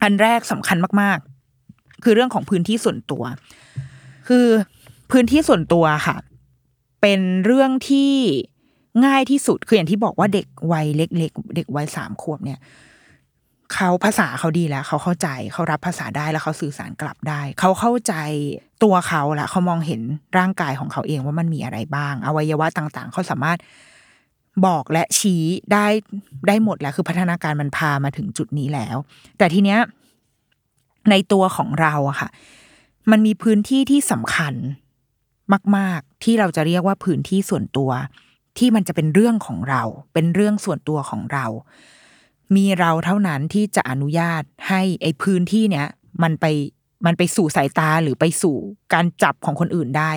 [0.02, 1.18] อันแรกสำคัญมาก
[1.60, 3.22] ๆ คือเรื่องของพื้นที่ส่วนตัว
[4.28, 4.46] คือ
[5.12, 6.16] พื้นที่ส่วนตัวค่ะ
[7.00, 8.12] เป็นเรื่องที่
[9.06, 12.58] ง่ายที่สุดคืออย่างที่บอกว่าเด็กวัยเล็ก ๆ เด็กวัยสามขวบเนี่ย
[13.74, 18.14] เขาภาษาเขาดีแล้ว เขาเข้าใจเขารับภาษาได้แล้วเขาสื่อสารกลับได้ เขาเข้าใจ
[18.82, 20.00] ตัวเขาละเขามองเห็น
[20.38, 23.58] ร่างกายของเขาเองว่ามันมีอะไรบ้าง อวัยวะต่าง ๆ เขาสามารถ
[24.66, 25.86] บอกและชี้ได้
[26.48, 28.96] ได้หมดแล้วคือพัฒนาการมันพามาถึงจุดนี้แล้ว
[29.38, 29.78] แต่ทีเนี้ย
[31.10, 32.28] ในตัวของเราอะค่ะ
[33.10, 34.54] มันมีพื้นที่ที่สำคัญ
[35.76, 37.90] มาก ๆ ที่เราจะเรียกว่าพื้นที่ส่วนตัว
[38.58, 39.82] ที่มันจะเป็นเรื่องของเรา
[40.14, 41.46] เป็นเรื่องส่วนตัวของเรา
[42.56, 45.88] มีเราเท่านั้นที่จะอนุญาตให้ไอ้พื้นที่เนี้ย
[46.22, 46.46] มันไป
[47.06, 48.56] มันไปสู่สายตาหรือไปสู่
[48.92, 50.12] การจับของคนอื่นได้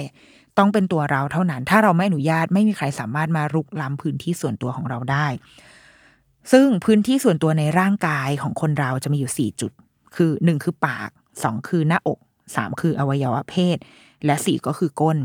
[0.58, 5.28] ต้องเป็นตัวเราเท่านั้น ถ้าเราไม่อนุญาตไม่มีใครสามารถมารุกล้ำพื้นที่ส่วนตัวของเราได้
[6.52, 9.71] ซึ่งพื้นที่ส่วนตัวในร่างกายของคนเราจะมีอยู่สี่จุด
[10.15, 11.10] คือหนึ่งคือปาก
[11.43, 12.19] สองคือหน้าอก
[12.56, 13.78] สามคืออวัยวะเพศ
[14.25, 15.17] และสี่ก็คือก้น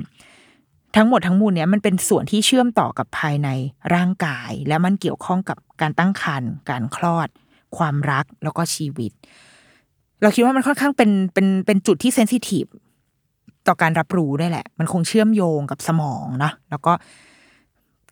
[0.96, 3.48] ทั้งหมดทั้งมวลเนี้ยมันเป็นส่วนที่เชื่อมต่อกับภายใน
[3.94, 7.28] ร่างกาย และมันเกี่ยวข้องกับการตั้งครรภ์การคลอด
[7.76, 9.12] ความรักแล้วก็ชีวิต
[10.22, 12.64] เราคิดว่ามันค่อนข้างเป็นเป็นเป็นจุดที่เซนซิทีฟ
[13.68, 16.92] ต่อการรับรู้ได้แหละ มันคงเชื่อมโยงกับสมองเนาะแล้วก็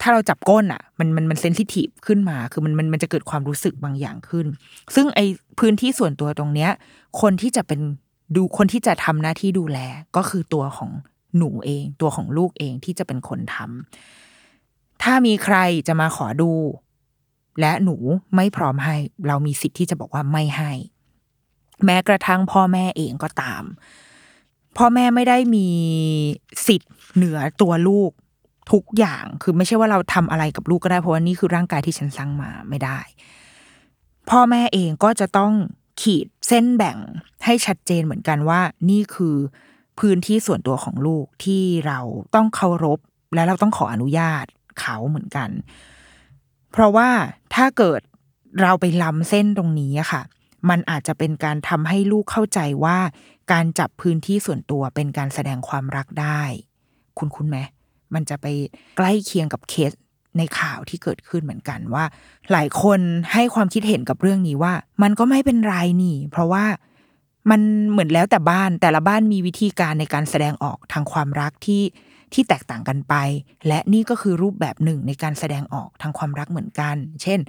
[0.03, 4.47] ถ้าเราจับก้นอะ มันมันมันเซนซิทีฟขึ้นมา คือมันมันมันจะเกิดความรู้สึกบางอย่างขึ้น
[4.95, 5.20] ซึ่งไอ
[5.59, 6.70] พื้นที่ส่วนตัวตรงเนี้ย
[7.20, 7.81] คนที่จะเป็น
[8.37, 9.79] ดูคนที่จะทำหน้าที่ดูแล
[10.16, 10.91] ก็คือตัวของ
[11.37, 15.57] หนูเอง ตัวของลูกเองที่จะเป็นคนทำถ้ามีใคร
[15.89, 16.51] จะมาขอดู
[17.61, 17.97] และหนู
[18.37, 20.72] ไม่พร้อมให้ เรามีสิทธิ์ที่จะบอกว่าไม่ให้
[21.85, 23.62] แม้กระทั่งพ่อแม่เองก็ตาม
[24.76, 25.68] พ่อแม่ไม่ได้มี
[26.66, 28.11] สิทธิ์เหนือตัวลูก
[28.72, 32.99] ทุกอย่างคือไม่ใช่ว่าเราทำอะไรกับลูกก็ได้เพราะว่านี่คือร่างกายที่ฉันสร้างมาไม่ได้
[34.31, 35.53] พ่อแม่เองก็จะต้อง
[36.01, 36.99] ขีดเส้นแบ่ง
[37.44, 39.36] ให้ชัดเจนเหมือนกันว่า นี่คือ
[39.99, 42.01] พื้นที่ส่วนตัวของลูกที่เรา
[42.34, 42.99] ต้องเคารพ
[43.34, 44.44] และเราต้องขออนุญาต
[44.80, 45.51] เขาเหมือนกัน
[46.72, 47.09] เพราะว่า
[47.55, 48.01] ถ้าเกิด
[48.61, 50.22] เราไปล้ำเส้นตรงนี้ค่ะ
[50.68, 52.99] มันอาจจะเป็นการทำให้ลูกเข้าใจว่า
[53.53, 56.42] การจับพื้นที่ส่วนตัวเป็นการแสดงความรักได้
[57.18, 57.59] คุณคุณไหม
[58.14, 58.46] มันจะไป
[58.96, 59.92] ใกล้เคียงกับเคส
[60.37, 62.05] ในข่าวที่เกิดขึ้นเหมือนกันว่า
[62.53, 63.01] หลายคน
[63.33, 64.72] ให้ความคิดเห็นกับเรื่องนี้ว่า
[65.03, 66.64] มันก็ไม่เป็นไรนี่ เพราะว่า
[67.51, 67.61] มัน
[67.91, 71.83] เหมือนแล้วแต่บ้านแต่ละบ้านมีวิธีการในการแสดงออกทางความรักที่
[72.33, 73.14] ที่แตกต่างกันไป
[73.66, 77.41] และนี่ก็คือรูปแบบหนึ่งในการแสดงออกทางความรักเหมือนกัน เช่น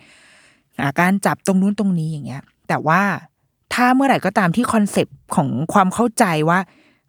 [0.99, 3.01] การจับตรงนู้นตรงนี้อย่างเงี้ย แต่ว่า
[3.73, 6.59] ถ้าเมื่อไหร่ก็ตามที่ concept ของความเข้าใจว่า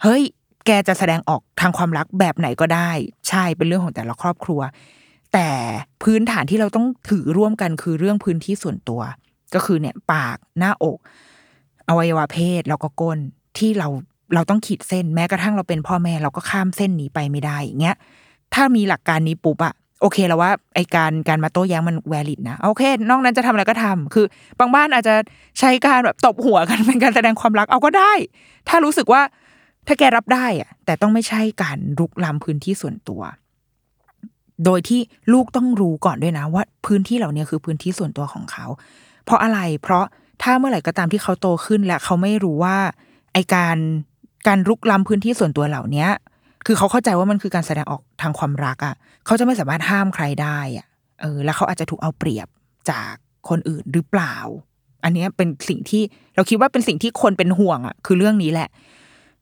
[0.03, 0.23] เฮ้ย
[0.66, 2.91] แกจะแสดงออกทางความรักแบบไหนก็ได้
[3.29, 4.61] ใช่เป็นเรื่องของแต่ละครอบครัว
[5.33, 5.49] แต่
[6.03, 9.01] พื้นฐานที่เราต้องถือร่วมกันคือเรื่องพื้นที่ส่วนตัว
[9.55, 10.99] ก็คือเนี่ยปากหน้าอก
[11.89, 13.18] อวัยวะเพศแล้วก็ก้น
[13.59, 13.89] ที่เรา
[14.35, 17.97] เราต้องขีดเส้นแม้กระทั่งเราเป็นพ่อแม่เราก็ข้ามเส้นนี้ไปไม่ได้อย่างเงี้ย
[18.55, 24.26] ถ้ามีหลักการนี้ปุ๊บอะโอเคแล้วว่าไอการการมาโต้แย้งมันแวลิดนะโอเคนอกนั้นจะทำอะไรก็ทำคือ
[24.59, 25.14] บางบ้านอาจจะ
[25.59, 28.12] ใช้การแบบตบหัวกันเป็นการแสดงความรักเอาก็ได้
[28.68, 29.22] ถ้ารู้สึกว่า
[29.87, 33.20] ถ้าแกรับได้อะแต่ต้องไม่ใช่การรุกล้ำพื้นที่ส่วนตัว
[34.65, 35.01] โดยที่
[35.33, 38.67] ลูกต้องรู้ก่อนด้วยนะ ว่าพื้นที่เหล่านี้คือพื้นที่ส่วนตัวของเขา
[39.25, 40.05] เพราะอะไรเพราะ
[40.43, 42.77] ถ้าเมื่อไหร่ก็ตามที่เขาโตขึ้นและเขาไม่รู้ว่า
[43.33, 43.77] ไอการ
[44.47, 46.07] การรุกล้ำพื้นที่ส่วนตัวเหล่านี้
[46.67, 48.95] คือเขาเข้าใจว่ามันคือการแสดงออกทางความรักอะ่ะ
[49.27, 50.87] เขาจะไม่สามารถห้ามใครได้อะ่ะ
[51.21, 52.49] เออแล้วเขาอาจจะถูกเอาเปรียบ
[52.91, 53.13] จาก
[53.49, 54.37] คนอื่นหรือเปล่า
[55.05, 56.03] อันนี้เป็นสิ่งที่
[56.35, 58.69] เราคิดว่าเป็นสิ่งที่คนเป็นห่วงอะ่ะ คือเรื่องนี้แหละ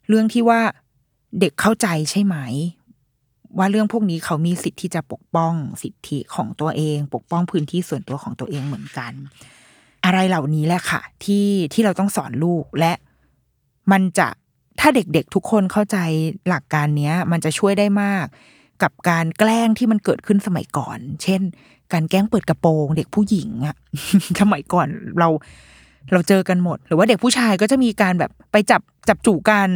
[0.08, 0.60] เรื่องที่ว่า
[1.40, 2.36] เด็กเข้าใจใช่ไหม
[3.58, 9.12] ว่าเรื่องพวกนี้เขามีสิทธิ์ที่จะปกป้องสิทธิของตัวเอง ปกป้องพื้นที่ส่วนตัวของตัวเองเหมือนกัน
[10.04, 12.92] อะไรเหล่านี้แหละค่ะ ที่ที่เราต้องสอนลูกและ
[13.92, 14.28] มันจะ
[14.80, 15.96] ถ้าเด็กๆทุกคนเข้าใจ
[16.48, 18.24] หลักการเนี้ย มันจะช่วยได้มาก
[18.82, 21.40] กับการแกล้งที่มันเกิดขึ้นสมัยก่อน เช่น
[21.92, 23.76] การแกล้งเปิดกระโปรง เด็กผู้หญิงอะ
[24.40, 24.88] สมัยก่อน
[25.18, 25.28] เรา
[26.12, 29.70] เราเจอกันหมด หรือว่าเด็กผู้ชายก็จะมีการแบบไปจับจับจูกัน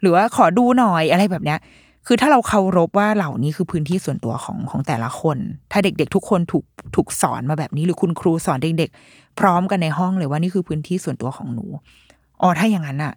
[0.00, 1.58] หรือว่าขอดูหน่อยอะไรแบบเนี้ย
[2.06, 5.38] คือถ้าเราเคารพว่าเหล่านี้คือพื้นที่ส่วนตัวของของแต่ละคน
[5.72, 6.64] ถ้าเด็ก ๆ ทุกคนถูก
[6.96, 11.66] ถูกสอนมาแบบนี้ หรือคุณครูสอนเด็ก ๆ พร้อมกันในห้องเลยว่านี่คือพื้นที่ส่วนตัวของหนู
[12.40, 13.12] อ๋อถ้าอย่างนั้นอะ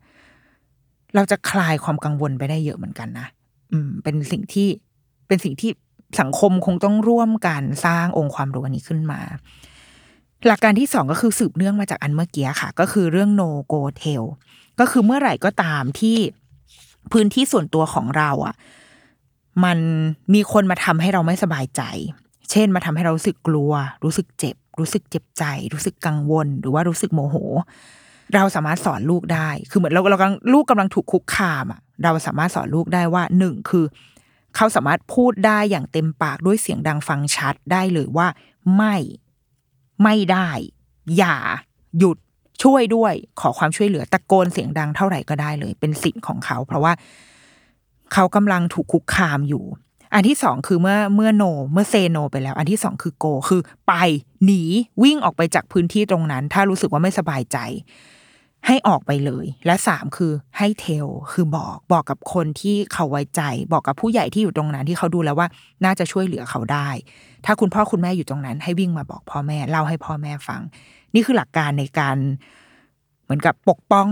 [1.16, 3.28] เราจะคลายความกังวลไปได้เยอะเหมือนกันนะ
[3.72, 4.68] อืม เป็นสิ่งที่
[5.28, 5.72] เป็นสิ่งที่
[6.22, 9.20] สังคมคงต้องร่วมกันสร้างองค์ความรู้อันนี้ขึ้นมา
[10.48, 14.26] หลักการที่สองก็คือสืบเนื่องมาจากอันเมื่อกี้ค่ะ ก็คือเรื่อง no go tell
[14.80, 16.18] ก็คือเมื่อไหร่ก็ตามที่
[17.12, 18.56] พื้นที่ส่วนตัวของเราอะ
[19.64, 19.78] มัน
[20.34, 21.82] มีคนมาทำให้เราไม่สบายใจ
[22.52, 23.74] เช่นมาทำให้เรารู้สึกกลัว
[24.04, 25.44] รู้สึกเจ็บ รู้สึกเจ็บใจ
[25.74, 27.36] รู้สึกกังวล หรือว่ารู้สึกโมโห
[28.36, 33.86] เราสามารถสอนลูกได้ คือเหมือนเราเรากำลังลูกกำลังถูกคุกคามอะ เราสามารถสอนลูกได้ว่าหนึ่งคือ
[34.56, 38.28] เขาสามารถพูดได้อย่างเต็มปากด้วยเสียงดังฟังชัดได้เลยว่า
[38.76, 38.96] ไม่
[40.04, 40.50] ไม่ได้
[41.18, 41.36] อย่า
[41.98, 42.18] หยุด
[42.64, 46.94] ช่วยด้วยขอความช่วยเหลือตะโกนเสียงดังเท่าไหร่ก็ได้เลย เป็นสิทธิ์ของเขา เพราะว่า
[48.14, 49.64] เขากำลังถูกคุกคามอยู่
[50.14, 53.94] อันที่สองคือเมื่อเมื่อโน เมื่อเซโน ไปแล้ว อันที่สองคือโก คือไป
[54.46, 54.64] หนี
[55.04, 57.58] วิ่งออกไปจากพื้นที่ตรงนั้น ถ้ารู้สึกว่าไม่สบายใจ
[58.68, 63.42] ให้ออกไปเลย และสามคือให้เทลคือบอกบอกกับคนที่เขาไว้ใจ
[63.74, 65.48] บอกกับผู้ใหญ่ที่อยู่ตรงนั้นที่เขาดูแล้วว่า
[65.86, 66.90] น่าจะช่วยเหลือเขาได้
[67.46, 70.62] ถ้าคุณพ่อคุณแม่อยู่ตรงนั้น ให้วิ่งมาบอกพ่อแม่เล่าให้พ่อแม่ฟัง
[71.14, 72.18] นี่คือหลักการในการ
[73.24, 74.10] เหมือนกับปกป้อง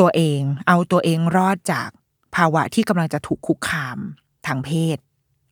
[0.00, 1.88] ตัวเอง เอาตัวเองรอดจาก
[2.36, 3.98] ภาวะที่กำลังจะถูกคุกคาม
[4.46, 4.98] ทางเพศ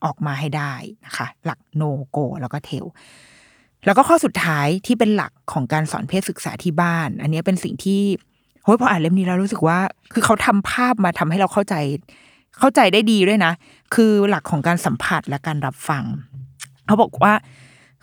[0.05, 0.74] ออกมาให้ได้
[1.07, 2.84] นะคะ หลักโนโก แล้วก็เทล
[3.86, 8.03] แล้วก็ข้อสุดท้ายที่เป็นหลักของการสอนเพศศึกษาที่บ้าน อันนี้เป็นสิ่งที่
[8.68, 9.78] ฮ้ยพออ่านเล่มนี้แล้วรู้สึกว่า
[10.12, 11.74] คือเขาทำภาพมาทำให้เราเข้าใจ
[12.59, 13.53] เข้าใจได้ดีด้วยนะ
[13.95, 16.05] คือหลักของการสัมผัสและการรับฟัง
[16.86, 17.32] เขาบอกว่า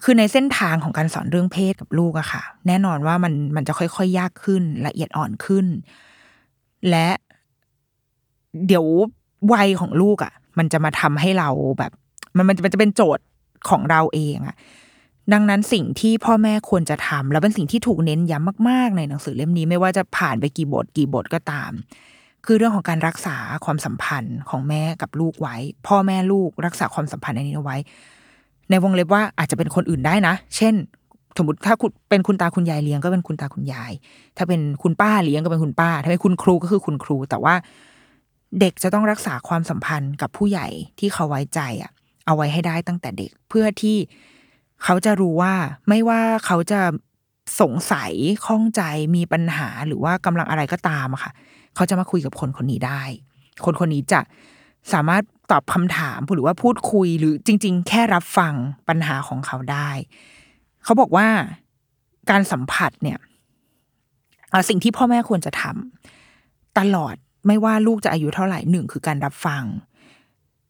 [0.03, 5.65] คือในเส้นทางของการสอนเรื่องเพศกับลูกอะค่ะ แน่นอนว่ามันมันจะค่อยๆ ยากขึ้น ละเอียดอ่อนขึ้น
[6.89, 7.09] และ
[8.67, 8.85] เดี๋ยว
[9.53, 11.91] วัยของลูกอะมันจะมาทำให้เราแบบ
[12.35, 13.25] มันมันจะเป็นโจทย์
[13.69, 14.55] ของเราเองอะ
[15.33, 21.71] ดังนั้นสิ่งที่พ่อแม่ควรจะทำแล้วเป็นสิ่งที่ถูกเน้นย้ำมากๆ ในหนังสือเล่มนี้ไม่ว่าจะผ่านไปกี่บทกี่บทก็ตาม
[22.45, 25.55] คือเรื่องของการรักษาความสัมพันธ์ของแม่กับลูกไว้
[25.87, 27.77] พ่อแม่ลูกรักษาความสัมพันธ์อันนี้ไว้
[28.69, 30.75] ในวงเล็บว่าอาจจะเป็นคนอื่นได้นะ เช่น
[31.37, 33.91] สมมติถ้าคุณเป็นคุณตาคุณยายเลี้ยงก็เป็นคุณตาคุณยาย
[34.37, 37.55] ถ้าเป็นคุณป้าเลี้ยงก็เป็นคุณป้า ถ้าเป็นคุณครูก็คือคุณครู แต่ว่า
[38.59, 40.67] เด็กจะต้องรักษาความสัมพันธ์กับผู้ใหญ่
[40.99, 41.91] ที่เขาไว้ใจอะ
[42.25, 43.97] เอาไว้ให้ได้ตั้งแต่เด็กเพื่อที่
[44.83, 45.53] เขาจะรู้ว่า
[45.89, 46.81] ไม่ว่าเขาจะ
[47.61, 48.11] สงสัย
[48.45, 48.81] ข้องใจ
[49.15, 51.31] มีปัญหาหรือว่ากำลังอะไรก็ตามอะค่ะ
[51.75, 53.01] เขาจะมาคุยกับคนคนนี้ได้
[53.65, 54.19] คนคนนี้จะ
[54.93, 58.53] สามารถ ตอบคำถามหรือว่าพูดคุยหรือจริง ๆ แค่รับฟัง
[58.89, 59.89] ปัญหาของเขาได้
[60.83, 61.27] เขาบอกว่า
[62.29, 63.17] การสัมผัสเนี่ย
[64.69, 67.15] สิ่งที่พ่อแม่ควรจะทำตลอด
[67.47, 69.63] ไม่ว่าลูกจะอายุเท่าไหร่หนึ่งคือการรับฟัง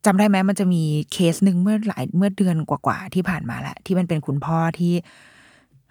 [0.05, 4.93] จำได้ไหมมันจะมีเคสหนึ่งเมื่อหลายเมื่อเดือนกว่าๆที่ผ่านมาแหละที่มันเป็นคุณพ่อที่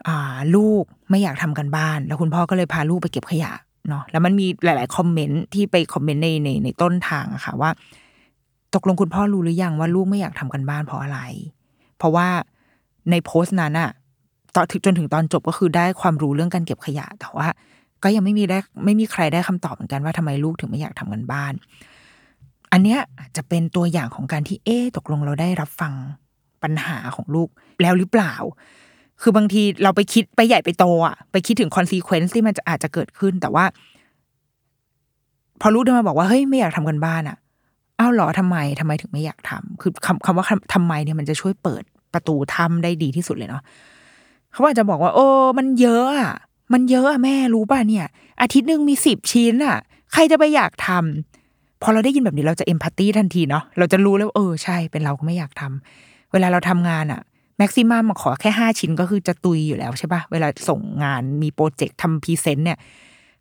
[0.09, 3.53] อาลูกไม่อยากทำกันบ้าน แล้วคุณพ่อก็เลยพาลูกไปเก็บขยะ
[3.89, 7.71] เนาะแล้วมันมีหลาย ๆ คอมเมนต์ที่ไปคอมเมนต์ในในในต้นทางอะค่ะว่า
[8.75, 11.19] ตกลงคุณพ่อรู้หรือยังว่าลูกไม่อยากทำกันบ้านเพราะอะไร
[11.99, 12.29] เพราะว่า
[13.11, 13.91] ในโพสต์นั้นอะ
[14.55, 17.47] ตอนจนถึงตอนจบก็คือได้ความรู้เรื่องการเก็บขยะ แต่ว่า
[18.03, 21.53] ก็ยังไม่มีได้ไม่มีใครได้คำตอบเหมือนกันว่าทำไมลูกถึงไม่อยากทำกันบ้าน
[22.73, 25.93] อันเนี้ยอาจจะเป็นตัวอย่างของการที่เอ๊ตกลงเราได้รับฟัง
[26.63, 27.49] ปัญหาของลูก
[27.83, 28.35] แล้วหรือเปล่า
[29.21, 33.65] คือบางทีเราไปคิดไปใหญ่ไปโตอะไปคิดถึง consequence ที่มันจะอาจจะเกิดขึ้น แต่ว่า
[35.61, 37.37] พอลูกเดินมาบอกว่าเฮ้ยไม่อยากทำการบ้านอะ
[37.99, 41.83] อ้าวหรอทำไมทำไมถึงไม่อยากทำคือคำคำว่าทำไมเนี่ยมันจะช่วยเปิด
[42.15, 43.63] ประตูทำได้ดีที่สุดเลยเนาะ
[44.53, 45.27] เขาอาจจะบอกว่า โอ้
[45.59, 46.35] มันเยอะอะ
[46.73, 48.07] มันเยอะอะแม่รู้ป่ะเนี่ย
[48.41, 49.77] อาทิตย์หนึ่งมีสิบชิ้นอะ
[50.13, 57.21] ใครจะไปอยากทำพอเราได้ยินแบบนี้เราจะ empathy ทันทีเนาะเราจะรู้แล้วเออใช่เป็นเราก็ไม่อยากทำเวลาเราทำงานอะ
[57.59, 62.79] maximum มาขอแค่ห้าชิ้นก็คือจะตุยอยู่แล้วใช่ปะเวลาส่งงานมี project ทำ present เนี่ย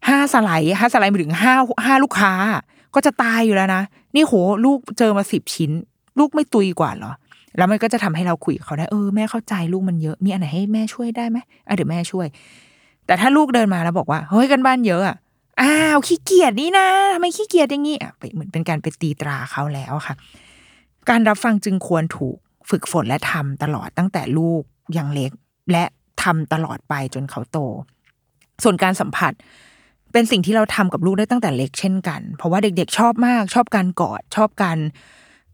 [0.08, 1.54] ห้าสไลด์ห้าสไลด์มาถึงห้า
[1.86, 2.34] ห้าลูกค้า
[2.96, 3.82] ก็จะตายอยู่แล้วนะ
[4.16, 4.34] นี่โห
[4.66, 5.72] ลูกเจอมาสิบชิ้น
[6.20, 7.12] ลูกไม่ตุยกว่าเหรอ
[7.58, 11.38] แล้วมันก็จะทำให้เราคุยกับเขาได้เออแม่เข้าใจลูกมันเยอะมีอันไหนให้แม่ช่วยได้ไหม
[11.68, 12.28] อะเดี๋ยวแม่ช่วย
[13.06, 15.18] แต่ถ้าลูกเดินมาแล้วบอกว่าเฮ้ยการบ้านเยอะอะ
[15.62, 20.16] อ้าวขี้เกียจนี่นะทำไมขี้เกียจอย่างนี้อะเหมือนเป็นการไปตีตราเขาแล้วค่ะ
[21.10, 22.38] การรับฟังจึงควรถูก
[22.70, 24.62] ฝึกฝนและทำตลอดตั้งแต่ลูก
[24.98, 25.32] ยังเล็ก
[25.72, 25.84] และ
[26.24, 27.58] ทำตลอดไปจนเขาโต
[28.64, 29.34] ส่วนการสัมผัส
[30.14, 34.78] เป็นสิ่งที่เราทำกับลูกได้ตั้งแต่เล็กเช่นกัน เพราะว่าเด็กๆ ชอบมาก ชอบการกอด ชอบการ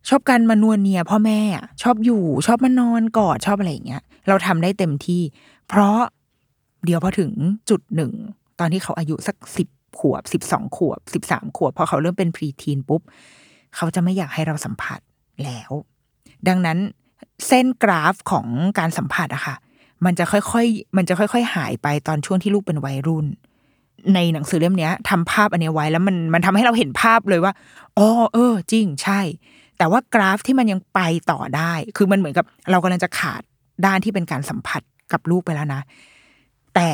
[0.09, 1.39] ชอบการมานวลเนียพ่อแม่
[1.83, 5.21] ชอบอยู่ ชอบมานอนกอดชอบอะไรอย่างเงี้ย เราทำได้เต็มที่
[5.67, 5.97] เพราะ
[6.85, 7.31] เดี๋ยวพอถึง
[7.69, 8.11] จุดหนึ่ง
[8.59, 9.67] ตอนที่เขาอายุสักสิบ
[9.99, 13.01] ขวบสิบสองขวบสิบสามขวบพอเขาเริ่มเป็นพรีทีนปุ๊บ
[13.75, 14.99] เขาจะไม่อยากให้เราสัมผัส
[15.43, 15.71] แล้ว
[16.47, 16.77] ดังนั้น
[17.47, 18.45] เส้นกราฟของ
[18.79, 19.55] การสัมผัสอะค่ะ
[20.05, 23.25] มันจะค่อยๆ มันจะค่อย ๆ หายไปตอนช่วงที่ลูกเป็นวัยรุ่น
[24.15, 27.53] ในหนังสือเล่มนี้ทำภาพอันนี้ไว้แล้วมันมันทำให้เราเห็นภาพเลยว่า
[27.97, 29.21] อ๋อเออ จริงใช่
[29.77, 30.99] แต่ว่ากราฟที่มันยังไป
[31.31, 33.41] ต่อได้ คือมันเหมือนกับ เรากำลังจะขาด
[33.85, 34.81] ด้านที่เป็นการสัมผัส
[35.11, 35.81] กับลูกไปแล้วนะ
[36.75, 36.89] แต่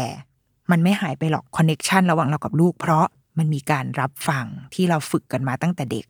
[0.71, 3.05] มันไม่หายไปหรอกคอนเน็ชันระหว่างเรากับลูก เพราะ
[3.37, 6.05] มันมีการรับฟังที่เราฝึกกันมาตั้งแต่เด็ก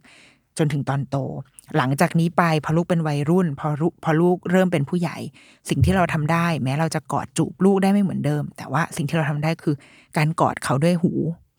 [0.58, 1.18] จนถึงตอนโต
[1.78, 5.18] หลังจากนี้ไปพอลูกเป็นวัยรุ่นพอลูกพอลูกเริ่มเป็นผู้ใหญ่
[5.70, 9.76] สิ่งที่เราทำได้ แม้เราจะกอดจูบลูกได้ไม่เหมือนเดิม แต่ว่าสิ่งที่เราทำได้คือ
[10.18, 11.12] การกอดเขาด้วยหู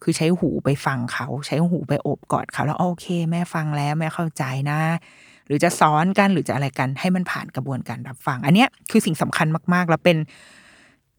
[0.02, 4.80] คือใช้หูไปฟังเขา ใช้หูไปโอบกอดเขาแล้วโอเค แม่ฟังแล้วแม่เข้าใจนะ
[5.46, 10.18] หรือจะซ้อนกันหรือจะอะไรกันให้มันผ่านกระบวนการรับฟัง อันเนี้ยคือสิ่งสำคัญมาก ๆ แล้วเป็น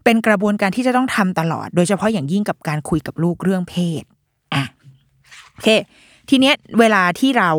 [0.04, 4.04] เป็นกระบวนการที่จะต้องทำตลอด โดยเฉพาะอย่างยิ่งกับการคุยกับลูกเรื่องเพศ
[4.54, 4.64] อะ
[5.52, 5.70] โอเค
[6.30, 7.52] ทีเนี้ยเวลาที่เรา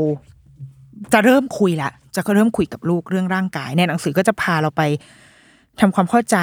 [1.13, 4.83] จะเริ่มคุยละจะก็เริ่มคุยกับลูกเรื่องร่างกาย ในหนังสือก็จะพาเราไป
[5.81, 6.37] ทำความเข้าใจ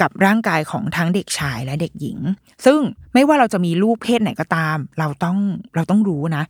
[0.00, 2.18] กับร่างกายของทั้งเด็กชายและเด็กหญิง
[2.64, 2.78] ซึ่ง
[3.14, 5.38] ไม่ว่าเราจะมีลูกเพศไหนก็ตาม เราต้อง
[5.74, 6.44] เราต้องรู้นะ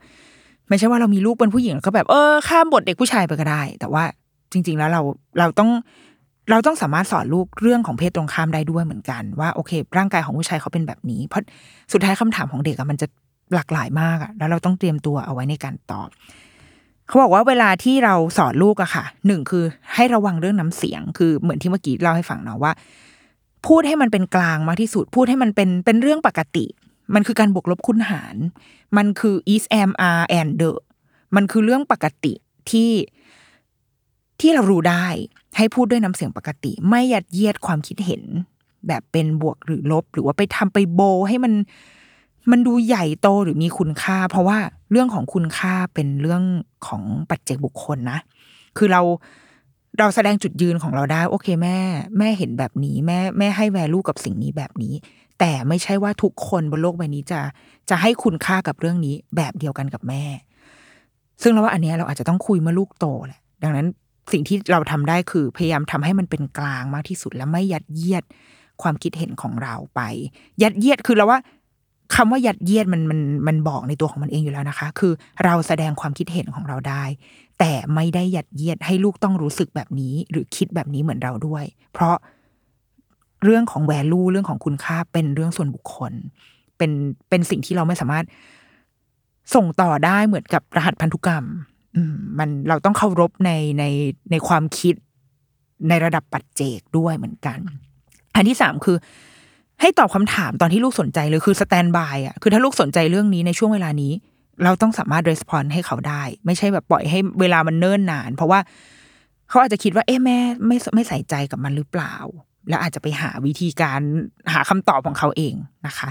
[0.68, 4.04] ไม่ใช่ว่าเรามีลูกเป็นผู้หญิงแล้วก็แบบเออข้ามบทเด็กผู้ชายไปก็ได้ แต่ว่า
[4.52, 5.02] จริง ๆ แล้วเรา
[5.38, 5.70] เราต้อง
[6.50, 11.42] เราต้องสามารถสอนลูกเรื่องของเพศตรงข้ามได้ด้วยเหมือนกัน ว่าโอเค ร่างกายของผู้ชายเขาเป็นแบบนี้ เพราะ
[11.92, 13.06] สุดท้ายคำถามของเด็กอะมันจะ
[13.54, 16.08] หลากหลายมากอะแล้วเราต้องเตรียมตัวเอาไว้ในการตอบ
[17.08, 22.72] เขาบอกว่าเวลาที่เราสอนลูกอะค่ะหนึ่งคือให้ระวังเรื่องน้ำเสียง คือเหมือนที่เมื่อกี้เล่าให้ฟังเนาะว่า
[23.66, 26.66] พูดให้มันเป็นกลางมากที่สุด พูดให้มันเป็นเป็นเรื่องปกติ
[27.14, 28.36] มันคือการบวกลบคูณหาร
[28.96, 30.72] มันคือ is am are and the
[31.36, 32.34] มันคือเรื่องปกติ
[32.70, 32.90] ที่
[34.40, 35.06] ที่เรารู้ได้
[35.56, 38.22] ให้พูดด้วยน้ำเสียงปกติ ไม่ยัดเยียดความคิดเห็น
[38.86, 41.52] แบบเป็นบวกหรือลบ หรือว่าไปทำไปโบให้มัน
[42.50, 44.58] มันดูใหญ่โตหรือมีคุณค่า เพราะว่า
[44.90, 46.42] เรื่องของคุณค่าเป็นเรื่อง
[46.86, 48.18] ของปัจเจกบุคคลนะ
[48.76, 49.02] คือเรา
[49.98, 51.78] เราแสดงจุดยืนของเราได้ โอเคแม่
[52.18, 54.94] แม่เห็นแบบนี้แม่แม่ให้แวลูกับสิ่งนี้แบบนี้
[55.38, 57.40] แต่ไม่ใช่ว่าทุกคนบนโลกใบนี้จะ
[57.90, 60.24] จะให้คุณค่ากับเรื่องนี้แบบเดียวกันกับแม่
[61.42, 63.86] ซึ่งเราว่าอันนี้เราอาจจะต้องคุยเมื่อลูกโตแหละดังนั้น
[64.32, 68.24] สิ่งที่เราทำได้คือพยายามทำให้มันเป็นกลางมากที่สุดและไม่ยัดเยียด
[68.82, 70.00] ความคิดเห็นของเราไป
[70.62, 71.38] ยัดเยียดคือเราว่า
[72.14, 75.12] คำว่ายัดเยียดมันมันมันบอกในตัวของมันเองอยู่แล้วนะคะ คือ
[75.44, 77.04] เราแสดงความคิดเห็นของเราได้
[77.58, 82.16] แต่ไม่ได้ยัดเยียดให้ลูกต้องรู้สึกแบบนี้ หรือคิดแบบนี้เหมือนเราด้วย เพราะ
[83.44, 86.12] เรื่องของแวลูเรื่องของคุณค่าเป็นเรื่องส่วนบุคคล
[86.78, 86.90] เป็น
[87.28, 88.24] เป็นสิ่งที่เราไม่สามารถ
[89.54, 91.44] ส่งต่อได้เหมือนกับรหัสพันธุกรรม
[92.14, 93.84] มมันเราต้องเคารพในใน
[94.30, 94.94] ในความคิด
[95.88, 97.58] ในระดับปัจเจกด้วยเหมือนกัน
[98.34, 98.96] อันที่สามคือ
[99.80, 104.12] ให้ตอบคำถามตอนที่ลูกสนใจเลยคือสแตนบายอะคือถ้าลูกสนใจเรื่องนี้ในช่วงเวลานี้
[104.64, 108.60] เราต้องสามารถรีสปอนให้เขาได้ ไม่ใช่แบบปล่อยให้เวลามันเนิ่นนาน เพราะว่า
[109.48, 112.14] เขาอาจจะคิดว่าเอ๊ะแม่ไม่ไม่ใส่ใจกับมันหรือเปล่า
[112.68, 114.00] แล้วอาจจะไปหาวิธีการ
[114.52, 115.54] หาคำตอบของเขาเอง
[115.86, 116.08] นะคะ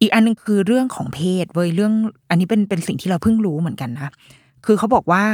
[0.00, 1.92] อีกอันนึงคือเรื่องของเพศเว้ยเรื่อง
[2.30, 4.12] อันนี้เป็นเป็นสิ่งที่เราเพิ่งรู้เหมือนกันนะ
[4.66, 5.24] คือเขาบอกว่า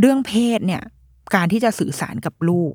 [0.00, 0.82] เรื่องเพศเนี่ย
[1.34, 2.72] การที่จะสื่อสารกับลูก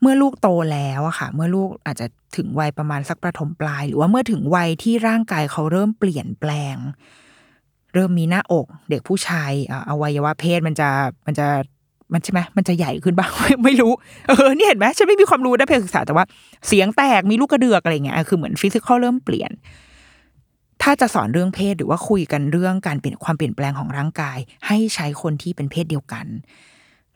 [0.00, 6.76] เมื่อลูกโตแล้วอะค่ะ เมื่อลูกอาจจะถึงวัยประมาณสักประถมปลาย หรือว่าเมื่อถึงวัยที่ร่างกายเขาเริ่มเปลี่ยนแปลง
[7.94, 10.88] เริ่มมีหน้าอก เด็กผู้ชายอะอวัยวะเพศมันจะ
[11.26, 11.46] มันจะ
[12.12, 13.92] มันใช่ไหมมันจะใหญ่ขึ้นบ้างไม่ไม่รู้
[14.28, 16.24] เออนี่เห็นไหมฉันไม่มีความรู้ด้านเพศศึกษาแต่ว่า
[16.66, 19.50] เสียงแตกมีลูกกระเดือกอะไรเงี้ยคือเหมือน physical เริ่มเปลี่ยน
[20.82, 26.26] ถ้าจะสอนเรื่องเพศหรือว่าคุยกันเรื่องการเปลี่ยนความเปลี่ยนแปลงของร่างกาย ให้ใช้คนที่เป็นเพศเดียวกัน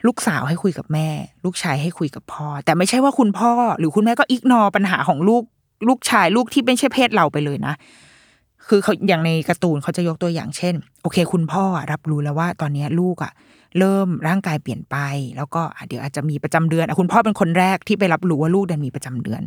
[0.07, 1.09] ลูกสาวให้คุยกับแม่
[1.45, 5.43] ลูกชายให้คุยกับพ่อ แต่ไม่ใช่ว่าคุณพ่อ หรือคุณแม่ก็ ignore ปัญหาของลูก
[5.89, 7.75] ลูกชายลูกที่ไม่ใช่เพศเราไปเลยนะ
[8.69, 13.33] คือเขาอย่างในการ์ตูนเขาจะยกตัวอย่างเช่น โอเค คุณพ่อรับรู้แล้วว่าตอนนี้ลูกอะ
[13.79, 14.97] เริ่มร่างกายเปลี่ยนไป
[15.37, 19.43] แล้วก็เดี๋ยวอาจจะมีประจำเดือนคุณพ่อเป็นคนแรกที่ไปรับรู้ว่าลูกดันมีประจำเดือน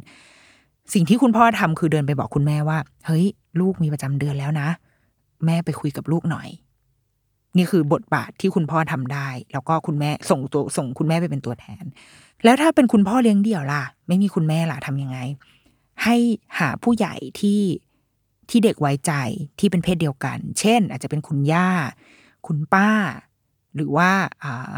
[0.93, 3.25] สิ่งที่คุณพ่อทำคือเดินไปบอกคุณแม่ว่า เฮ้ย
[3.59, 4.67] ลูกมีประจำเดือนแล้วนะ
[5.45, 6.47] แม่ไปคุยกับลูกหน่อย
[7.57, 11.83] นี่คือบทบาทที่คุณพ่อทำได้ แล้วก็คุณแม่ส่งตัวส่งคุณแม่ไปเป็นตัวแทน
[12.43, 15.17] แล้วถ้าเป็นคุณพ่อเลี้ยงเดี่ยวล่ะ ไม่มีคุณแม่ล่ะทำยังไง
[16.03, 16.15] ให้
[16.59, 17.61] หาผู้ใหญ่ที่
[18.49, 19.13] ที่เด็กไว้ใจ
[19.59, 21.69] ที่เป็นเพศเดียวกัน เช่น อาจจะเป็นคุณย่า
[22.47, 22.89] คุณป้า
[23.75, 24.11] หรือว่า
[24.43, 24.71] อ่า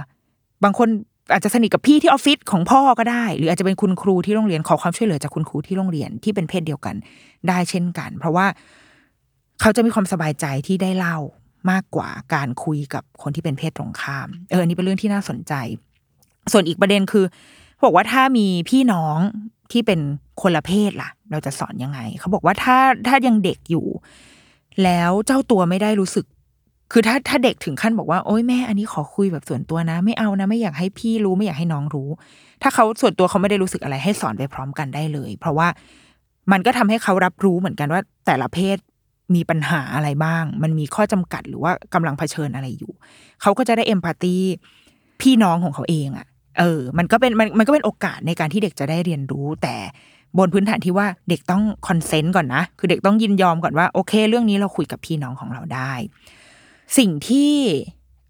[0.63, 0.87] บางคน
[1.33, 6.95] อาจจะสนิทกับพี่ที่ออฟฟิศของพ่อก็ได้ หรืออาจจะเป็นคุณครูที่โรงเรียนขอความช่วยเหลือจากคุณครูที่โรงเรียนที่เป็นเพศเดียวกัน
[7.47, 8.45] ได้เช่นกัน เพราะว่า
[9.61, 11.17] เขาจะมีความสบายใจที่ได้เล่า
[11.71, 15.53] มากกว่าการคุยกับคนที่เป็นเพศตรงข้าม เออนนี้เป็นเรื่องที่น่าสนใจ
[16.51, 17.25] ส่วนอีกประเด็นคือ
[17.85, 19.17] บอกว่าถ้ามีพี่น้อง
[19.71, 19.99] ที่เป็น
[20.41, 23.85] คนละเพศล่ะ เราจะสอนยังไง เขาบอกว่าถ้าถ้ายังเด็กอยู่
[24.83, 26.25] แล้วเจ้าตัวไม่ได้รู้สึก
[26.91, 32.09] คือถ้าถ้าเด็กถึงขั้นบอกว่าโอ๊ยแม่ อันนี้ขอคุยแบบส่วนตัวนะ ไม่เอานะ ไม่อยากให้พี่รู้ไม่อยากให้น้องรู้
[32.61, 35.67] ถ้าเขาส่วนตัวเขาไม่ได้รู้สึกอะไรให้สอนไปพร้อมกันได้เลย เพราะว่า
[36.51, 38.77] มันก็ทำให้เขารับรู้เหมือนกันว่าแต่ละเพศ
[39.35, 42.93] มีปัญหาอะไรบ้าง มันมีข้อจำกัดหรือว่ากำลังเผชิญอะไรอยู่
[43.41, 44.35] เขาก็จะได้เอมพัตตี
[45.21, 46.27] พี่น้องของเขาเองอะ่ะ
[46.59, 49.75] เออ มันก็เป็นมันมันก็เป็นโอกาสในการที่เด็กจะได้เรียนรู้ แต่
[50.37, 55.93] บนพื้นฐานที่ว่าเด็กต้องคอนเซนต์ก่อนนะ คือเด็กต้องยินยอมก่อนว่าโอเค เรื่องนี้เราคุยกับพี่น้องของเราได้
[56.97, 57.53] สิ่งที่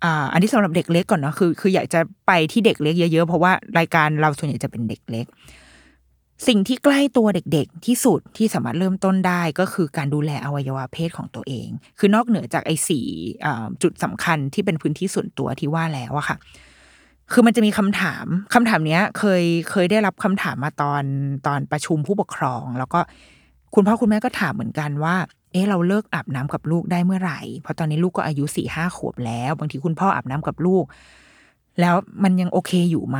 [0.03, 5.25] อ่าอันที่สำหรับเด็กเล็กก่อนเนาะคือคืออยากจะไปที่เด็กเล็กเยอะๆ เพราะว่ารายการเราส่วนใหญ่จะเป็นเด็กเล็ก
[6.47, 11.69] สิ่งที่ใกล้ตัวเด็กๆ ที่สุดที่สามารถเริ่มต้นได้ก็คือการดูแลอวัยวะเพศของตัวเอง
[11.99, 13.05] คือนอกเหนือจากไอ้สี่
[13.83, 16.37] จุดสำคัญที่เป็นพื้นที่ส่วนตัวที่ว่าแล้วอะค่ะ
[17.31, 21.03] คือมันจะมีคำถามคำถามเนี้ย เคยเคยได้รับคำถามมาตอน
[21.47, 22.99] ตอนประชุมผู้ปกครอง แล้วก็
[23.75, 25.15] คุณพ่อคุณแม่ก็ถามเหมือนกันว่า
[25.51, 30.85] เอ๊ะเราเลิกอาบน้ำกับลูกได้เมื่อไหร่ เพราะตอนนี้ลูกก็อายุสี่ห้าขวบแล้ว บางทีคุณพ่ออาบน้ำกับลูก
[31.81, 33.19] แล้วมันยังโอเคอยู่ไหม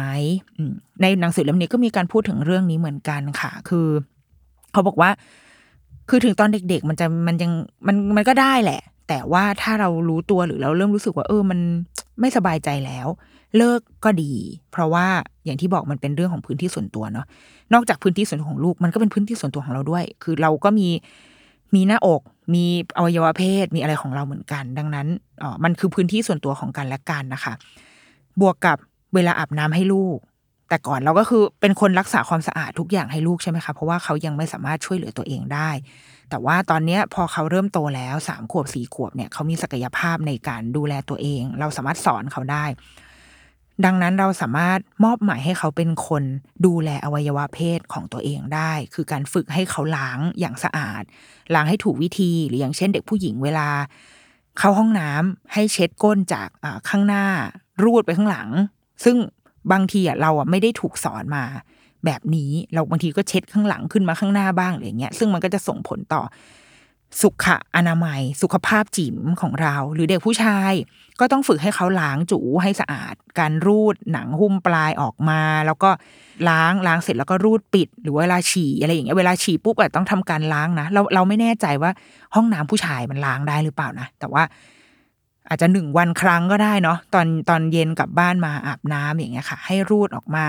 [1.01, 3.87] ในหนังสือเล่มนี้ก็มีการพูดถึงเรื่องนี้เหมือนกันค่ะ คือ
[4.71, 5.09] เขาบอกว่า
[6.09, 7.51] คือถึงตอนเด็ก ๆ มันจะมันยัง
[7.87, 11.59] มันมันก็ได้แหละ แต่ว่าถ้าเรารู้ตัวหรือเราเริ่มรู้สึกว่า เออ มัน
[12.19, 13.07] ไม่สบายใจแล้ว
[13.57, 14.33] เลิกก็ดี
[14.71, 15.05] เพราะว่า
[15.45, 17.25] อย่างที่บอกมันเป็นเรื่องของพื้นที่ส่วนตัวเนาะ
[17.73, 20.87] นอกจากพื้นที่ส่วนของลูกมันก็เป็นพื้นที่ส่วนตัวของเราด้วย คือเราก็มี
[21.75, 22.21] มีหน้าอก
[22.53, 22.65] มี
[22.97, 25.07] อวัยวะเพศมีอะไรของเราเหมือนกัน ดังนั้น
[25.43, 27.53] อ๋อมันคือพื้นที่ส่วนตัวของกันและกันนะคะ
[28.41, 28.77] บวกกับ
[29.13, 30.17] เวลาอาบน้ำให้ลูก
[30.69, 35.69] แต่ก่อนเราก็คือเป็นคนรักษาความสะอาดทุกอย่างให้ลูกใช่ไหมคะ เพราะว่าเขายังไม่สามารถช่วยเหลือตัวเองได้
[36.29, 42.65] แต่ว่าตอนนี้พอเขาเริ่มโตแล้วสามขวบสี่ขวบเนี่ยเขามีศักยภาพในการดูแลตัวเอง เราสามารถสอนเขาได้
[43.85, 46.23] ดังนั้นเราสามารถมอบหมายให้เขาเป็นคน
[46.65, 51.03] ดูแลอวัยวะเพศของตัวเองได้ คือการฝึกให้เขาล้างอย่างสะอาด
[51.53, 53.69] ล้างให้ถูกวิธี หรืออย่างเช่น เด็กผู้หญิงเวลา
[54.59, 56.49] เข้าห้องน้ำให้เช็ดก้นจาก
[56.89, 57.25] ข้างหน้า
[57.83, 58.49] รูดไปข้างหลัง
[59.03, 59.17] ซึ่ง
[59.71, 61.43] บางทีอะเราอะไม่ได้ถูกสอนมา
[62.05, 66.21] แบบนี้เราบางทีก็เช็ดข้างหลังขึ้นมาข้างหน้าบ้างอะไรเงี้ยซึ่งมันก็จะส่งผลต่อ
[67.21, 70.73] สุขอนามัย สุขภาพจิ๋มของเรา หรือเด็กผู้ชาย
[71.19, 75.89] ก็ต้องฝึกให้เขาล้างจูให้สะอาด การรูดหนังหุ้มปลายออกมา แล้วก็
[76.49, 81.91] ล้างล้างเสร็จแล้วก็รูดปิด หรือเวลาฉี่อะไรอย่างเงี้ยเวลาฉี่ปุ๊บอะต้องทำการล้างนะเราเราไม่แน่ใจว่า
[82.35, 84.43] ห้องน้ำผู้ชายมันล้างได้หรือเปล่านะแต่ว่า
[85.49, 90.43] อาจจะหนึ่งวันครั้งก็ได้เนาะตอนตอนเย็นกลับบ้านมาอาบน้ำอย่างเงี้ยค่ะ ให้รูดออกมา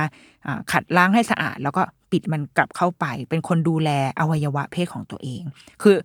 [0.72, 1.82] ขัดล้างให้สะอาด แล้วก็
[2.12, 5.42] ปิดมันกลับเข้าไป เป็นคนดูแลอวัยวะเพศของตัวเอง
[5.82, 5.96] คือ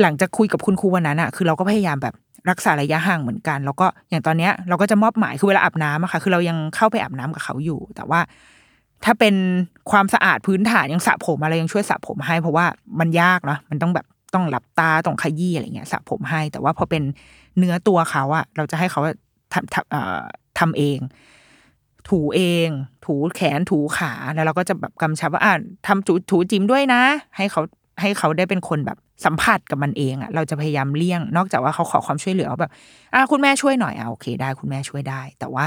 [0.00, 2.14] หลังจากคุยกับคุณครูวันนั้นอะคือเราก็พยายามแบบ
[2.50, 8.20] รักษาระยะห่างเหมือนกัน แล้วก็อย่างตอนเนี้ยเราก็จะมอบหมายคือเวลาอาบน้ำอะค่ะคือเรายังเข้าไปอาบน้ำกับเขาอยู่ แต่ว่า
[9.04, 9.34] ถ้าเป็น
[9.90, 12.66] ความสะอาดพื้นฐานยังสระผมอะไรยังช่วยสระผมให้ เพราะว่า
[13.00, 17.02] มันยากเนาะมันต้องแบบ ต้องหลับตาต้องขยี้อะไรเงี้ยสระผมให้ แต่ว่าพอเป็น
[17.58, 19.00] เนื้อตัวเขาอะเราจะให้เขา
[19.52, 20.20] ทำทำเอ่อ
[20.58, 20.98] ทำเอง
[22.08, 22.68] ถูเอง
[23.04, 25.54] ถูแขนถูขาแล้วเราก็จะแบบกำชับว่าอ่า
[25.86, 27.02] ทำถูถูจิมด้วยนะ
[27.36, 27.62] ให้เขา
[28.00, 32.72] ให้เขาได้เป็นคนแบบสัมผัสกับมันเองอะเราจะพยายามเลี่ยง นอกจากว่าเขาขอความช่วยเหลือแบบ
[33.14, 35.64] อ่าคุณแม่ช่วยหน่อยอ่าโอเคได้ คุณแม่ช่วยได้ แต่ว่า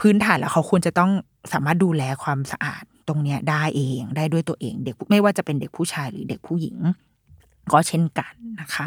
[0.00, 1.10] พื้นฐานแล้วเขาควรจะต้อง
[1.52, 6.76] สามารถดูแลความสะอาดตรงเนี้ยได้เองได้ด้วยตัวเอง เด็กไม่ว่าจะเป็นเด็กผู้ชายหรือเด็กผู้หญิง
[7.72, 8.86] ก็เช่นกันนะคะ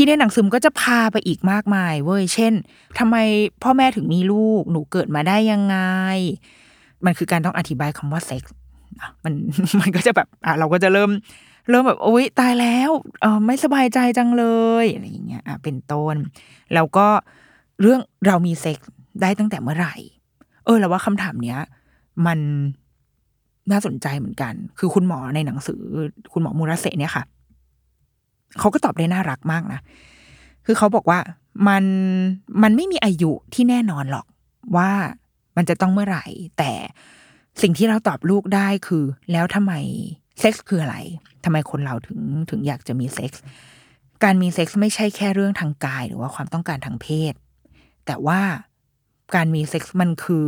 [0.00, 2.52] ที่ในหนังสือมันก็จะพาไปอีกมากมายเว้ยเช่น
[2.98, 3.16] ทำไม
[3.62, 5.76] พ่อแม่ถึงมีลูก หนูเกิดมาได้ยังไง
[7.04, 8.54] มันคือการต้องอธิบายคำว่าเซ็กส์
[9.24, 9.34] มัน
[9.80, 11.10] มันก็จะแบบอะเราก็จะเริ่ม
[11.70, 12.90] เริ่มแบบโอ๊ยตายแล้ว
[13.22, 14.44] เออไม่สบายใจจังเล
[14.82, 16.16] ยอะไรอย่างเงี้ยอะเป็นต้น
[16.74, 17.06] แล้วก็
[17.80, 18.90] เรื่องเรามีเซ็กส์
[19.22, 19.94] ได้ตั้งแต่เมื่อไหร่
[20.64, 21.58] เออ แล้วว่าคำถามเนี้ย
[22.26, 22.38] มัน
[23.70, 25.80] น่าสนใจเหมือนกัน คือคุณหมอในหนังสือ
[26.32, 27.24] คุณหมอมูราเซเนี่ยค่ะ
[28.58, 29.80] เขาก็ตอบได้น่ารักมากนะ
[30.66, 31.18] คือเขาบอกว่า
[31.68, 31.84] มัน
[32.62, 34.26] มันไม่มีอายุที่แน่นอนหรอก
[34.76, 34.90] ว่า
[35.56, 36.26] มันจะต้องเมื่อไหร่
[36.58, 36.72] แต่
[37.62, 39.72] สิ่งที่เราตอบลูกได้คือ แล้วทำไม
[40.40, 40.96] เซ็กส์คืออะไร
[41.44, 42.20] ทำไมคนเราถึง
[42.50, 43.42] ถึงอยากจะมีเซ็กส์
[44.24, 47.34] การมีเซ็กส์ไม่ใช่แค่เรื่องทางกายหรือว่าความต้องการทางเพศ
[48.06, 48.40] แต่ว่า
[49.34, 50.46] การมีเซ็กส์มันคือ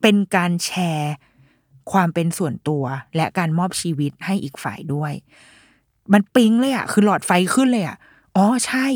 [0.00, 1.14] เป็นการแชร์
[1.92, 2.84] ความเป็นส่วนตัว
[3.16, 5.12] และการมอบชีวิตให้อีกฝ่ายด้วย
[6.12, 7.96] มันปิ๊งเลยอะคือหลอดไฟขึ้นเลยอะ
[8.36, 8.86] อ๋อใช่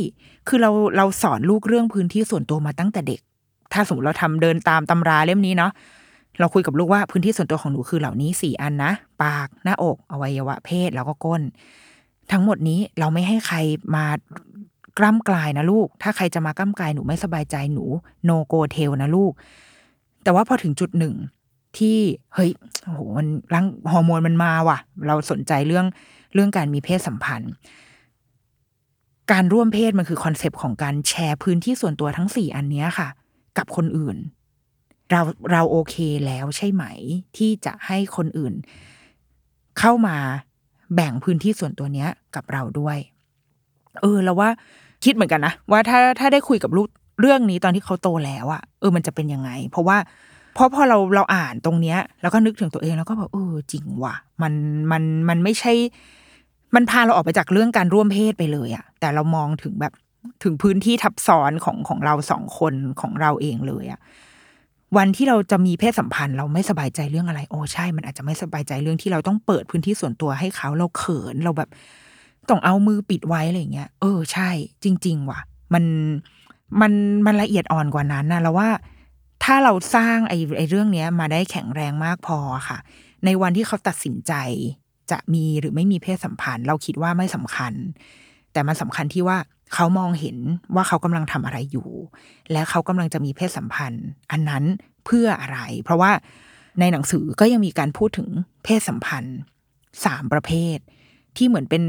[0.49, 3.21] คือเราเราสอนลูกเรื่องพื้นที่ส่วนตัวมาตั้งแต่เด็ก
[3.73, 5.73] ถ้าสมมติเราทำเดินตามตำราเล่มนี้เนาะ
[6.39, 8.93] เราคุยกับลูกว่าพื้นที่ส่วนตัวของหนูคือเหล่านี้สี่อันนะ
[9.23, 11.43] ปาก หน้าอกอวัยวะเพศแล้วก็ก้น
[12.33, 13.57] ทั้งหมดนี้เราไม่ให้ใคร
[13.97, 14.07] มา
[14.99, 17.85] กล้ำกลายนะลูก ถ้าใครจะมากล้ำกลายหนูไม่สบายใจหนู
[18.25, 19.33] No Go Tell นะลูก
[20.25, 21.15] แต่ว่าพอถึงจุดหนึ่ง
[21.79, 21.99] ที่
[22.35, 22.51] เฮ้ย
[22.83, 25.87] โอ้โหมันร่างฮอร์โมนมันมาว่ะ เราสนใจเรื่อง
[26.33, 27.53] เรื่องการมีเพศสัมพันธ์
[29.33, 33.09] การร่วมเพศมันคือคอนเซปต์ของการแชร์พื้นที่ส่วนตัวทั้งสี่อันนี้ค่ะ
[33.59, 34.17] กับคนอื่น
[35.11, 35.21] เรา
[35.53, 35.95] เราโอเค
[36.27, 36.85] แล้วใช่ไหม
[37.37, 38.55] ที่จะให้คนอื่น
[39.79, 40.17] เข้ามา
[40.95, 42.99] แบ่งพื้นที่ส่วนตัวเนี้ยกับเราด้วย
[44.01, 44.49] เออแล้วว่า
[45.05, 46.89] คิดเหมือนกันนะว่าถ้าถ้าได้คุยกับลูก
[47.21, 49.99] เรื่องนี้ตอนที่เขาโตแล้วอะเออมันจะเป็นยังไง เพราะว่า
[50.57, 54.53] เพราะพอเราเราอ่านตรงเนี้ยแล้วก็นึกถึงตัวเองแล้วก็แบบเออจริงว่ะ มัน
[54.91, 55.73] มันมันไม่ใช่
[56.75, 59.93] มันพาเราออกไปจากเรื่องการร่วมเพศไปเลยอะแต่เรามองถึงแบบ
[60.45, 64.01] ถึงพื้นที่ทับซ้อนของของเราสองคนของเราเองเลยอะ
[64.97, 71.71] วันที่เราจะมีเพศสัมพันธ์ เราไม่สบายใจเรื่องอะไร โอ้ใช่ มันอาจจะไม่สบายใจเรื่องที่เราต้องเปิดพื้นที่ส่วนตัวให้เขาเราเขินเราแบบ
[72.49, 74.51] ต้องเอามือปิดไว้อะไรเงี้ย เออใช่
[74.85, 75.41] จริง ๆ ว่ะ
[75.75, 75.85] มัน
[76.81, 76.93] มัน
[77.27, 78.69] มันละเอียดอ่อนกว่านั้นนะแล้วว่า
[79.45, 82.79] ถ้าเราสร้างไอ้ไอเรื่องเนี้ยมาได้แข็งแรงมากพอค่ะ
[83.25, 84.33] ในวันที่เขาตัดสินใจ
[85.11, 87.73] จะมีหรือไม่มีเพศสัมพันธ์ เราคิดว่าไม่สำคัญ
[88.53, 89.39] แต่มันสำคัญที่ว่า
[89.75, 90.37] เขามองเห็น
[90.75, 91.89] ว่าเขากำลังทำอะไรอยู่
[92.53, 94.65] และเขากำลังจะมีเพศสัมพันธ์ อันนั้น
[95.05, 96.13] เพื่ออะไร เพราะว่า
[96.81, 98.29] ในหนังสือก็ยังมีการพูดถึง
[98.65, 99.39] เพศสัมพันธ์
[100.05, 100.79] สามประเภท
[101.37, 101.85] ที่เหมือนเป็น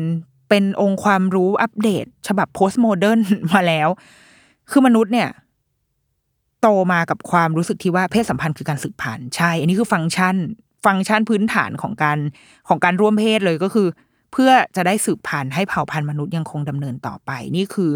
[0.49, 3.19] เป็นองค์ความรู้อัปเดต ฉบับ postmodern
[3.53, 3.87] มาแล้ว
[4.69, 5.29] คือมนุษย์เนี่ย
[6.62, 10.36] โตมากับความรู้สึกที่ว่าเพศสัมพันธ์คือการสืบพันธุ์ใช่ อันนี้คือฟังก์ชัน
[10.86, 12.18] ฟังก์ชันพื้นฐานของการ
[12.68, 13.88] ของการร่วมเพศเลยก็คือ
[14.32, 17.91] เพื่อจะได้สืบพันธุ์ให้เผ่าพันธุ์มนุษย์ยังคงดำเนินต่อไป นี่คือ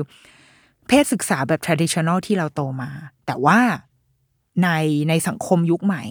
[0.88, 2.90] เพศศึกษาแบบ traditional ที่เราโตมา
[3.26, 3.60] แต่ว่า
[4.64, 4.70] ใน
[5.10, 6.04] ในสังคมยุคใหม่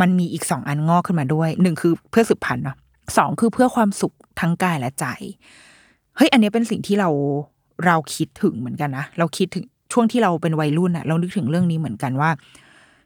[0.00, 2.76] มันมีอีกสองอันงอกขึ้นมาด้วยหนึ่งคือเพื่อสืบพันธุ์เนาะ
[3.16, 5.06] สองคือเพื่อความสุขทั้งกายและใจ
[6.16, 7.10] เฮ้ยอันนี้เป็นสิ่งที่เรา
[7.86, 12.30] เราคิดถึงเหมือนกันนะเราคิดถึง ช่วงที่เราเป็นวัยรุ่นอะเรานึกถึงเรื่องนี้เหมือนกันว่า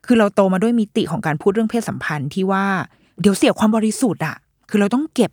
[0.06, 2.64] คือเราโตมาด้วยมิติของการพูดเรื่องเพศสัมพันธ์ที่ว่า
[3.20, 4.36] เดี๋ยวเสียความบริสุทธิ์อะ
[4.70, 5.30] คือเราต้องเก็บ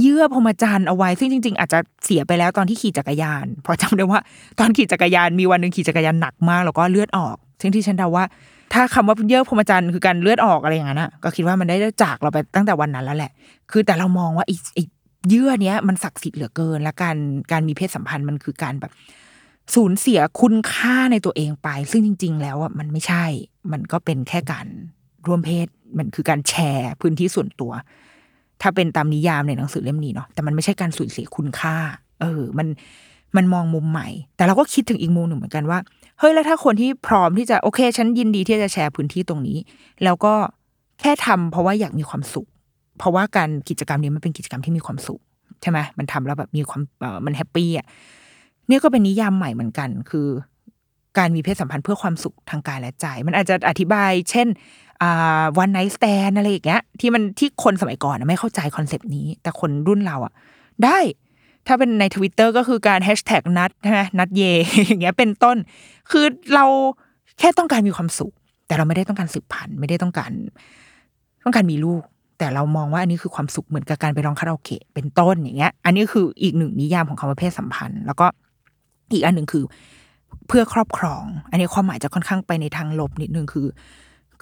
[0.00, 4.20] เยื่อพรมจรรย์เอาไว้ ซึ่งจริง ๆ อาจจะเสียไปแล้วตอนที่ขี่จักรยานเพราะจำได้ว่า
[4.58, 8.24] ตอนขี่จักรยานมีวันหนึ่งขี่จักรยานหนักมากแล้วก็เลือดออก ซึ่งที่ฉันเดาว่า
[8.72, 13.32] ถ้าคำว่าเยื่อพรมจรรย์คือการเลือดออกอะไรอย่างนั้นอะก็คิดว่ามันได้จากเราไปตั้งแต่วันนั้นแล้วแหละ
[13.70, 14.82] คือแต่เรามองว่าไอ้ไอ้
[15.28, 17.16] เยื่อเนี้ยมันศักดิ์สิทธิ์เหลือเกิน และการ
[17.52, 18.92] การมีเพศสัมพันธ์มันคือการแบบ
[19.74, 23.24] สูญเสียคุณค่าในตัวเองไป ซึ่งจริง ๆ แล้วอะมันไม่ใช่
[23.72, 24.66] มันก็เป็นแค่การ
[25.26, 25.66] ร่วมเพศ
[25.98, 27.72] มันคือการแชร์พื้นที่ส่วนตัว
[28.62, 31.76] ถ้าเป็นตามนิยามในหนังสือเล่มนี้เนาะแต่มันไม่ใช่การสูญเสียคุณค่า
[32.20, 32.68] เออ มัน
[33.36, 35.78] มันมองมุมใหม่ แต่เราก็คิดถึงอีกมุมหนึ่งเหมือนกันว่า
[36.18, 39.58] เฮ้ยแล้วถ้าคนที่พร้อมที่จะโอเค ฉันยินดีที่จะแชร์พื้นที่ตรงนี้
[40.04, 40.34] แล้วก็
[41.00, 42.48] แค่ทำเพราะว่าอยากมีความสุข
[42.98, 45.20] เพราะว่าการกิจกรรมนี้มันเป็นกิจกรรมที่มีความสุข
[45.62, 47.86] ใช่ไหมมันทำแล้วแบบมีความเออมัน happy อะ
[48.70, 50.28] เนี่ยก็เป็นนิยามใหม่เหมือนกัน คือ
[51.18, 54.48] การมีเพศสัมพันธ์เพื่อความสุขทางกายและใจ มันอาจจะอธิบาย เช่น
[55.58, 60.32] one night stand อะไรอย่างเงี้ย ที่มันที่คนสมัยก่อนไม่เข้าใจคอนเซปต์นี้ แต่คนรุ่นเราอะ
[60.84, 60.98] ได้
[61.66, 64.42] ถ้าเป็นในทวิตเตอร์ก็คือการแฮชแท็กนัดใช่ไหมนัดเย
[64.86, 65.56] อย่างเงี้ยเป็นต้น
[66.10, 66.64] คือเรา
[67.38, 68.32] แค่ต้องการมีความสุข
[68.66, 70.32] แต่เราไม่ได้ต้องการสืบพันธุ์ไม่ได้ต้องการ
[71.44, 72.02] ต้องการมีลูก
[72.38, 78.26] แต่เรามองว่าอันนี้คือความสุขเหมือนกับการไปร้องคาราโอเกะเป็นต้นอย่างเงี้ย อันนี้คืออีกหนึ่งนิยามของคำว่าเพศสัมพันธ์ แล้วก็
[79.12, 79.64] อีกอันหนึ่งคือ
[80.48, 83.66] เพื่อครอบครอง อันนี้ความหมายจะค่อนข้างไปในทางลบนิดนึงคือ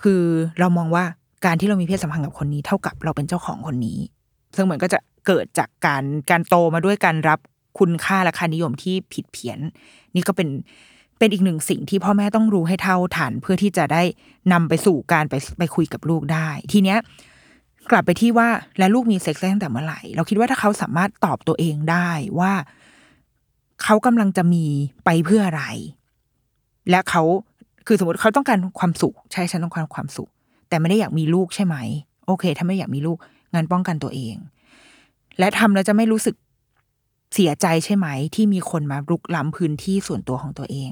[0.03, 0.23] คือ
[0.61, 1.05] เรามองว่า
[1.45, 3.99] การที่เรามีเพศสัมพันธ์กับคนนี้ เท่ากับเราเป็นเจ้าของคนนี้
[4.57, 7.39] ซึ่งเหมันก็จะเกิดจากการการโตมาด้วยการรับ
[7.79, 9.59] คุณค่าและค่านิยมที่ผิดเพี้ยน
[10.15, 10.49] นี่ก็เป็น
[11.19, 14.03] เป็นอีกหนึ่งสิ่งที่พ่อแม่ต้องรู้ให้เท่าทันเพื่อที่จะได้
[14.53, 16.99] นำไปสู่การไปไปคุยกับลูกได้ ทีเนี้ย
[17.91, 18.49] กลับไปที่ว่า
[18.79, 22.53] แล้วลูกมีเซ็กซ์ตั้งแต่เมื่อไหร่ เราคิดว่าถ้าเขาสามารถตอบตัวเองได้ว่า
[23.83, 24.65] เขากำลังจะมี
[25.05, 25.65] ไปเพื่ออะไร
[26.91, 27.23] และเขา
[27.87, 30.31] คือสมมติเขาต้องการความสุข ใช่ฉันต้องการความสุข
[30.69, 31.77] แต่ไม่ได้อยากมีลูกใช่ไหม
[32.27, 33.19] โอเค ถ้าไม่อยากมีลูก
[33.55, 34.37] งันป้องกันตัวเอง
[35.39, 36.37] และทำแล้วจะไม่รู้สึก
[37.35, 40.91] เสียใจใช่ไหม ที่มีคนมารุกล้ำพื้นที่ส่วนตัวของตัวเอง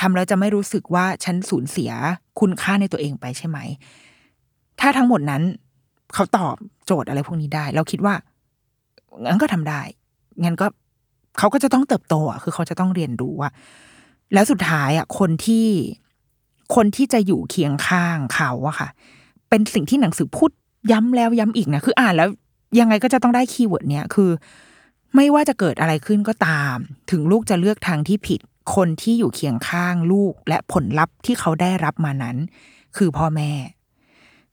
[0.00, 1.90] ทำแล้วจะไม่รู้สึกว่าฉันสูญเสีย
[2.40, 3.58] คุณค่าในตัวเองไปใช่ไหม
[4.80, 5.42] ถ้าทั้งหมดนั้น
[6.14, 6.56] เขาตอบ
[6.86, 8.14] โจทย์อะไรพวกนี้ได้ เราคิดว่า
[9.24, 9.80] งั้นก็ทำได้
[10.44, 10.66] งั้นก็
[11.38, 13.50] เขาก็จะต้องเติบโตอะคือเขาจะต้องเรียนรู้ว่า
[14.34, 15.66] แล้วสุดท้ายอะคนที่
[16.74, 18.88] คนที่จะอยู่เคียงข้างเขาอะค่ะ
[19.48, 20.50] เป็นสิ่งที่หนังสือพูด
[20.92, 22.28] ย้ำแล้วย้ำอีกนะคืออ่านแล้ว
[22.78, 24.30] ยังไงก็จะต้องได้ keyword เนี้ยคือ
[25.16, 26.76] ไม่ว่าจะเกิดอะไรขึ้นก็ตาม
[27.10, 28.40] ถึงลูกจะเลือกทางที่ผิด
[28.74, 32.36] คนที่อยู่เคียงข้างลูกและผลลัพธ์ที่เขาได้รับมานั้น
[32.96, 33.52] คือพ่อแม่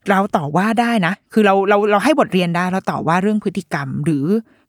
[0.09, 4.25] เราต่อว่าได้นะ คือเราเราเราให้บทเรียนได้เราต่อว่าเรื่องพฤติกรรมหรือ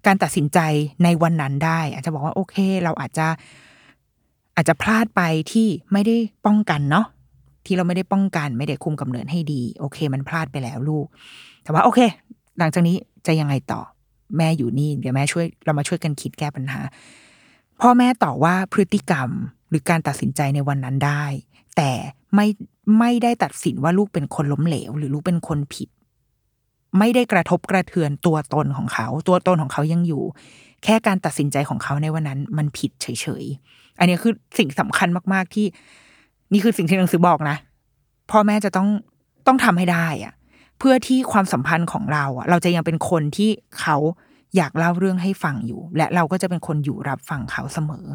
[0.06, 0.58] การตัดสินใจ
[1.04, 3.26] ในวันนั้นได้ อาจจะบอกว่าโอเค เราอาจจะ
[4.56, 5.22] อาจจะพลาดไป
[5.52, 7.06] ที่ไม่ได้ป้องกันเนาะ
[7.66, 11.06] ที่เราไม่ได้ป้องกัน ไม่ได้คุมกำเนิดให้ดี โอเค มันพลาดไปแล้วลูก
[11.62, 12.00] แต่ว่าโอเค
[12.58, 12.96] หลังจากนี้
[13.26, 13.80] จะยังไงต่อ
[14.36, 16.80] แม่อยู่นี่เดี๋ยวแม่ช่วยเรามาช่วยกันคิดแก้ปัญหา
[17.80, 19.28] พ่อแม่ต่อว่าพฤติกรรม
[19.68, 21.24] หรือการตัดสินใจในวันนั้นได้
[21.76, 21.90] แต่
[22.34, 22.46] ไม่
[22.98, 25.88] ไม่ได้ตัดสินว่าลูกเป็นคนล้มเหลว หรือลูกเป็นคนผิด
[26.98, 30.22] ไม่ได้กระทบกระเทือนตัวตนของเขา ตัวตนของเขายังอยู่
[30.84, 33.06] แค่การตัดสินใจของเขาในวันนั้น มันผิดเฉ
[33.42, 35.66] ยๆอันนี้คือสิ่งสำคัญมากๆที่
[36.52, 37.56] นี่คือสิ่งที่หนังสือบอกนะ
[38.30, 38.88] พ่อแม่จะต้อง
[39.46, 40.34] ต้องทำให้ได้อะ
[40.78, 43.96] เพื่อที่ความสัมพันธ์ของเราอะเราจะยังเป็นคนที่เขา
[44.56, 48.06] อยากเล่าเรื่องให้ฟังอยู่ และเราก็จะเป็นคนอยู่รับฟังเขาเสมอ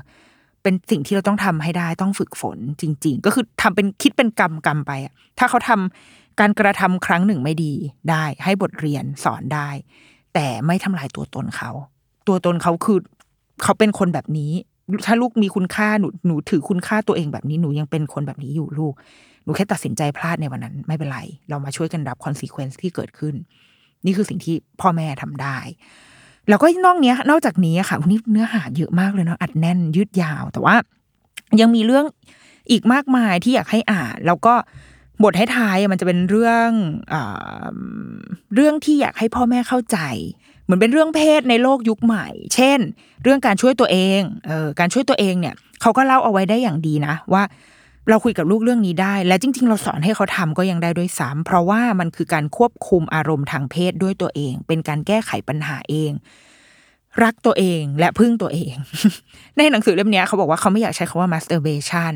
[0.64, 7.74] เป็นสิ่งที่เราต้องทำให้ได้ต้องฝึกฝนจริง ๆ ก็คือทำเป็นคิดเป็นกรรมกรรมไปอะถ้าเขาทำ การกระทำครั้งหนึ่งไม่ดี
[8.10, 9.70] ได้ ให้บทเรียนสอนได้
[10.34, 11.72] แต่ไม่ทำลายตัวตนเขา
[12.28, 13.00] ตัวตนเขาคือ
[13.64, 14.52] เขาเป็นคนแบบนี้
[15.06, 18.94] ถ้าลูกมีคุณค่าหนูหนูถือคุณค่าตัวเองแบบนี้หนูยังเป็นคนแบบนี้อยู่ลูก
[19.44, 21.20] หนูแค่ตัดสินใจพลาดในวันนั้น ไม่เป็นไร
[21.50, 23.36] เรามาช่วยกันรับ consequence ที่เกิดขึ้น
[24.06, 25.58] นี่คือสิ่งที่พ่อแม่ทำได้
[26.50, 30.76] แล้วก็นอกเนี้ย นอกจากนี้ค่ะวันนี้เนื้อหาเยอะมากเลยเนาะอัดแน่นยืดยาว แต่ว่า
[31.60, 32.06] ยังมีเรื่อง
[32.72, 34.54] อีกมากมายที่อยากให้อ่านแล้วก็
[35.24, 36.70] บทท้ายๆมันจะเป็นเรื่อง
[37.14, 37.16] อ
[38.56, 39.98] เรื่องที่อยากให้พ่อแม่เข้าใจ
[40.64, 42.80] เหมือนเป็นเรื่องเพศในโลกยุคใหม่ เช่น
[43.24, 47.44] เรื่องการช่วยตัวเองเออการช่วยตัวเองเนี่ยเขาก็เล่าเอาไว้ได้อย่างดีนะ ว่า
[48.10, 56.12] เราคุยกับลูกเรื่องนี้ได้ และจริง ๆ เราสอนให้เขาทำก็ยังได้ด้วยซ้ำเพราะว่ามันคือการควบคุมอารมณ์ทางเพศด้วยตัวเอง เป็นการแก้ไขปัญหาเอง
[57.24, 58.74] รักตัวเองและพึ่งตัวเอง
[59.58, 62.14] ในหนังสือเล่มนี้เขาบอกว่าเขาไม่อยากใช้คำว่า masturbation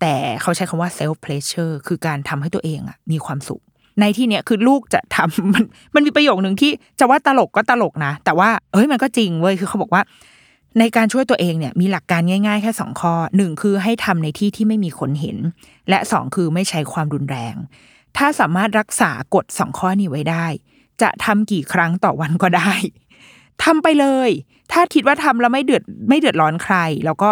[0.00, 3.62] แต่เขาใช้คำว่า self pleasure คือการทำให้ตัวเองอะมีความสุข
[4.00, 10.02] ในที่เนี้ยคือลูกจะทำมันมันมีประโยคหนึ่งที่จะว่าตลกก็ตลกนะ แต่ว่าเอ้ยมันก็จริงเว้ยคือเขาบอกว่า
[10.78, 15.38] ในการช่วยตัวเองเนี่ยมีหลักการง่ายๆ แค่สองข้อหนึ่งคือให้ทำในที่ที่ไม่มีคนเห็น
[15.88, 17.54] และสองคือไม่ใช้ความรุนแรง
[18.16, 20.46] ถ้าสามารถรักษากฎสองข้อนี้ไว้ได้
[21.02, 22.72] จะทำกี่ครั้งต่อวันก็ได้
[23.64, 24.30] ทำไปเลย
[24.72, 27.30] ถ้าคิดว่าทำแล้วไม่เดือดไม่เดือดร้อนใคร แล้วก็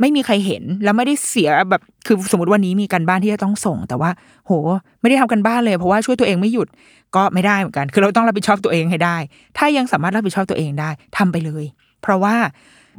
[0.00, 4.10] ไม่มีใครเห็นแล้วไม่ได้เสียแบบคือสมมติวันนี้มีการบ้านที่จะต้องส่ง แต่ว่า
[4.46, 4.52] โห
[5.00, 6.68] ไม่ได้ทำกันบ้านเลย เพราะว่าช่วยตัวเองไม่หยุด
[7.16, 9.16] ก็ไม่ได้เหมือนกัน คือเราต้องรับผิดชอบตัวเองให้ได้
[9.58, 11.64] ถ้ายังสามารถรับผิดชอบตัวเองได้ทำไปเลย
[12.02, 12.36] เพราะว่า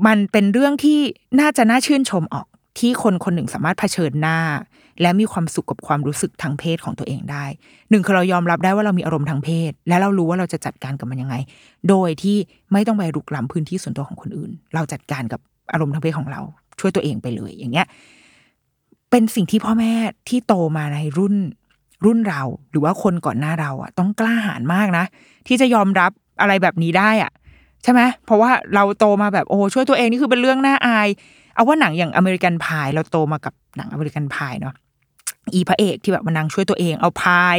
[0.07, 0.99] มันเป็นเรื่องที่
[1.39, 2.47] น่าจะน่าชื่นชมออก
[2.79, 4.39] ที่คนคนหนึ่งสามารถเผชิญหน้า
[5.01, 7.45] และมีความสุขกับความรู้สึกทางเพศของตัวเองได้
[7.89, 11.35] หนึ่งคือเรายอมรับได้ว่าเรามีอารมณ์ทางเพศ และเรารู้ว่าเราจะจัดการกับมันยังไง
[11.89, 12.37] โดยที่
[12.73, 15.41] ไม่ต้องไปรุกล้ำพื้นที่ส่วนตัวของคนอื่น เราจัดการกับ
[15.73, 16.41] อารมณ์ทางเพศของเรา
[16.79, 17.87] ช่วยตัวเองไปเลยอย่างเงี้ย
[19.09, 19.93] เป็นสิ่งที่พ่อแม่
[20.29, 21.35] ที่โตมาในรุ่น
[22.05, 25.05] รุ่นเรา หรือว่าคนก่อนหน้าเราอะ ต้องกล้าหาญมากนะ
[25.47, 26.11] ที่จะยอมรับ
[26.41, 27.31] อะไรแบบนี้ได้อะ
[27.83, 31.07] ใช่ไหมเพราะว่าเราโตมาแบบโอ้ช่วยตัวเองนี่คือเป็นเรื่องน่าอาย
[31.55, 34.73] เอาว่าหนังอย่างอเมริกันพาย เราโตมากับหนังอเมริกันพายเนาะ
[35.53, 37.57] อีพระเอกที่แบบมันนางช่วยตัวเองเอาพาย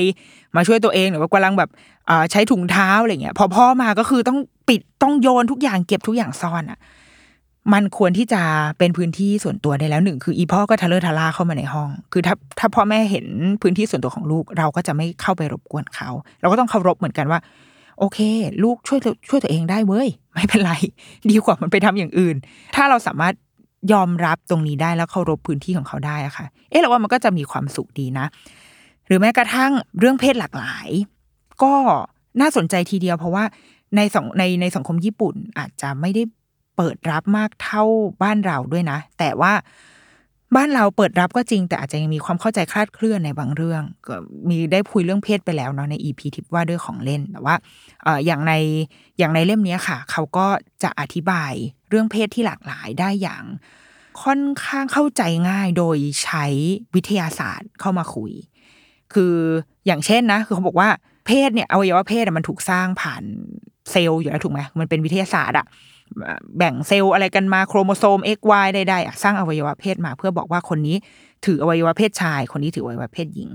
[0.56, 1.70] มาช่วยตัวเองหรือว่ากำลังแบบ
[2.30, 6.78] ใช้ถุงเท้าอะไรเงี้ยพอพ่อมาก็คือต้องปิดต้องโยนทุกอย่างเก็บทุกอย่างซ่อนอะ
[7.72, 8.42] มันควรที่จะ
[8.78, 13.26] เป็นพื้นที่ส่วนตัวได้แล้วหนึ่งคืออีพ่อก็ทะเลอทะลาเข้ามาในห้อง คือถ้าถ้าพ่อแม่เห็น
[13.62, 17.40] พื้นที่ส่วนตัวของลูก เราก็จะไม่เข้าไปรบกวนเขา เราก็ต้องเคารพเหมือนกันว่า
[17.98, 18.18] โอเค
[18.62, 20.72] ลูกช่วยช่วยตัวเองได้เว้ยไม่เป็นไร
[21.30, 22.36] ดีกว่ามันไปทำอย่างอื่น
[22.76, 23.34] ถ้าเราสามารถ
[23.92, 28.26] ยอมรับตรงนี้ได้แล้วเคารพพื้นที่ของเขาได้อะค่ะ เอ๊ะเราว่ามันก็จะมีความสุขดีนะ
[29.06, 30.88] หรือแม้กระทั่งเรื่องเพศหลากหลาย
[31.62, 31.74] ก็
[32.40, 33.44] น่าสนใจทีเดียวเพราะว่า
[33.96, 36.22] ในสองในในสังคมญี่ปุ่นอาจจะไม่ได้
[36.80, 37.84] เปิดรับมากเท่า
[38.22, 39.52] บ้านเราด้วยนะ แต่ว่า
[40.56, 44.16] บ้านเราเปิดรับก็จริง แต่อาจจะยังมีความเข้าใจคลาดเคลื่อนในบางเรื่อง ก็
[44.48, 47.54] มีได้คุยเรื่องเพศไปแล้วเนาะในอีพีทิปว่าด้วยของเล่นแต่ว่า
[48.26, 48.52] อย่างใน
[49.18, 50.46] อย่างในเล่มนี้ค่ะ เขาก็
[50.82, 51.52] จะอธิบาย
[51.88, 53.44] เรื่องเพศที่หลากหลายได้อย่าง
[54.22, 56.46] ค่อนข้างเข้าใจง่ายโดยใช้
[56.94, 58.32] วิทยาศาสตร์เข้ามาคุย
[59.14, 59.34] คือ
[59.86, 60.88] อย่างเช่นนะ คือเขาบอกว่า
[61.26, 63.22] เพศเนี่ยอวัยวะเพศมันถูกสร้างผ่าน
[63.90, 65.66] เซลล์อยู่แล้วถูกไหมมันเป็นวิทยาศาสตร์อะ
[66.58, 70.96] แบ่งเซลล์อะไรกันมาโครโมโซม X Y ใดๆสร้างอวัยวะเพศมาเพื่อบอกว่าคนนี้
[71.44, 73.50] ถืออวัยวะเพศชาย คนนี้ถืออวัยวะเพศหญิง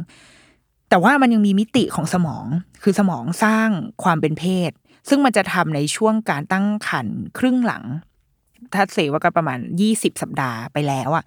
[0.90, 2.46] แต่ว่ามันยังมีมิติของสมอง
[2.84, 3.70] คือสมองสร้าง
[4.04, 4.72] ความเป็นเพศ
[5.10, 7.84] ซึ่งมันจะทำในช่วงการตั้งครรภ์ครึ่งหลัง
[8.74, 11.26] ถ้าเสว่าก็ประมาณยี่สิบสัปดาห์ไปแล้วอะ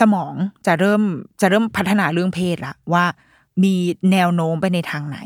[0.00, 0.32] สมอง
[0.66, 1.02] จะเริ่ม
[1.40, 3.04] จะเริ่มพัฒนาเรื่องเพศละว่า
[3.64, 3.74] มี
[4.12, 5.18] แนวโน้มไปในทางไหน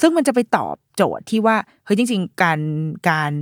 [0.00, 2.60] ซึ่งมันจะไปตอบโจทย์ที่ว่าเฮ้ยจริง ๆ การ
[3.10, 3.32] การ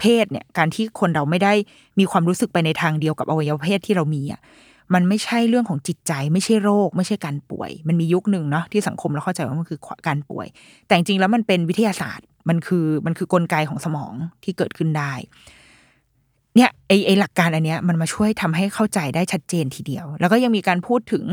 [0.00, 1.52] เพศเนี่ยการที่คนเราไม่ได้
[1.98, 4.40] มีความรู้สึกไปในทางเดียวกับอวัยวะเพศที่เรามีอะ
[4.94, 10.46] มันไม่ใช่เรื่องของจิตใจ ไม่ใช่โรค ไม่ใช่การป่วย มันมียุคหนึ่งเนาะที่สังคมเราเข้าใจว่ามันคือการป่วย
[10.86, 14.12] แต่จริงแล้วมันเป็นวิทยาศาสตร์มันคือมันคือกลไกของสมอง
[14.44, 15.12] ที่เกิดขึ้นได้
[16.56, 21.24] เนี่ยไอไอหลักการอันเนี้ยมันมาช่วยทำให้เข้าใจได้ชัดเจนทีเดียว แล้วก็ยังมีการพูดถึง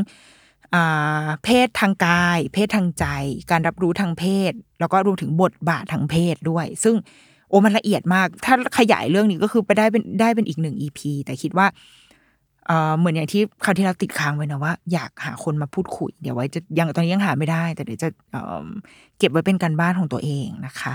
[1.44, 3.06] เพศทางกาย เพศทางใจ
[3.50, 6.94] การรับรู้ทางเพศ แล้วก็รวมถึงบทบาททางเพศด้วย ซึ่ง
[7.48, 11.66] โอ้มันละเอียดมาก ถ้าขยายเรื่องนี้ก็คือไปได้เป็นได้เป็นอีกหนึ่งอีพีแต่คิดว่า
[12.66, 20.92] เออเหมือนอย่างที่คราวที่เราติดค้างไว้นะว่าอยากหาคนมาพูดคุย เดี๋ยวไว้จะยังตอนนี้ยังหาไม่ได้ แต่เดี๋ยวจะเเก็บไว้เป็นการบ้านของตัวเองนะคะ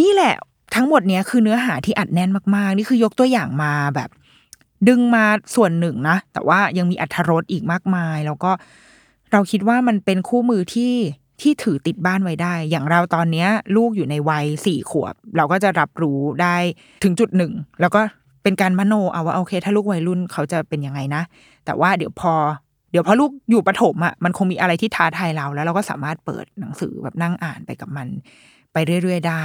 [0.00, 0.34] นี่แหละ
[0.74, 4.10] ทั้งหมดเนี้ยคือเนื้อหาที่อัดแน่นมากๆ นี่คือยกตัวอย่างมาแบบ
[4.88, 8.50] ดึงมาส่วนหนึ่งนะ แต่ว่ายังมีอัธรสอีกมากมาย แล้วก็
[9.32, 10.94] เราคิดว่ามันเป็นคู่มือที่
[11.40, 16.56] ที่ถือติดบ้านไว้ได้ อย่างเราตอนเนี้ย ลูกอยู่ในวัยสี่ขวบ เราก็จะรับรู้ได้
[17.04, 18.00] ถึงจุดหนึ่ง แล้วก็
[18.42, 21.22] เป็นการมโนเอาว่าโอเค ถ้าลูกวัยรุ่นเขาจะเป็นยังไงนะ
[21.64, 22.34] แต่ว่าเดี๋ยวพอ
[22.90, 28.08] เดี๋ยวพอลูกอยู่ประถมอะมันคงมีอะไรที่ท้าทายเรา แล้วเราก็สามารถเปิดหนังสือแบบนั่งอ่านไปกับมัน
[28.72, 29.44] ไปเรื่อย ๆ ได้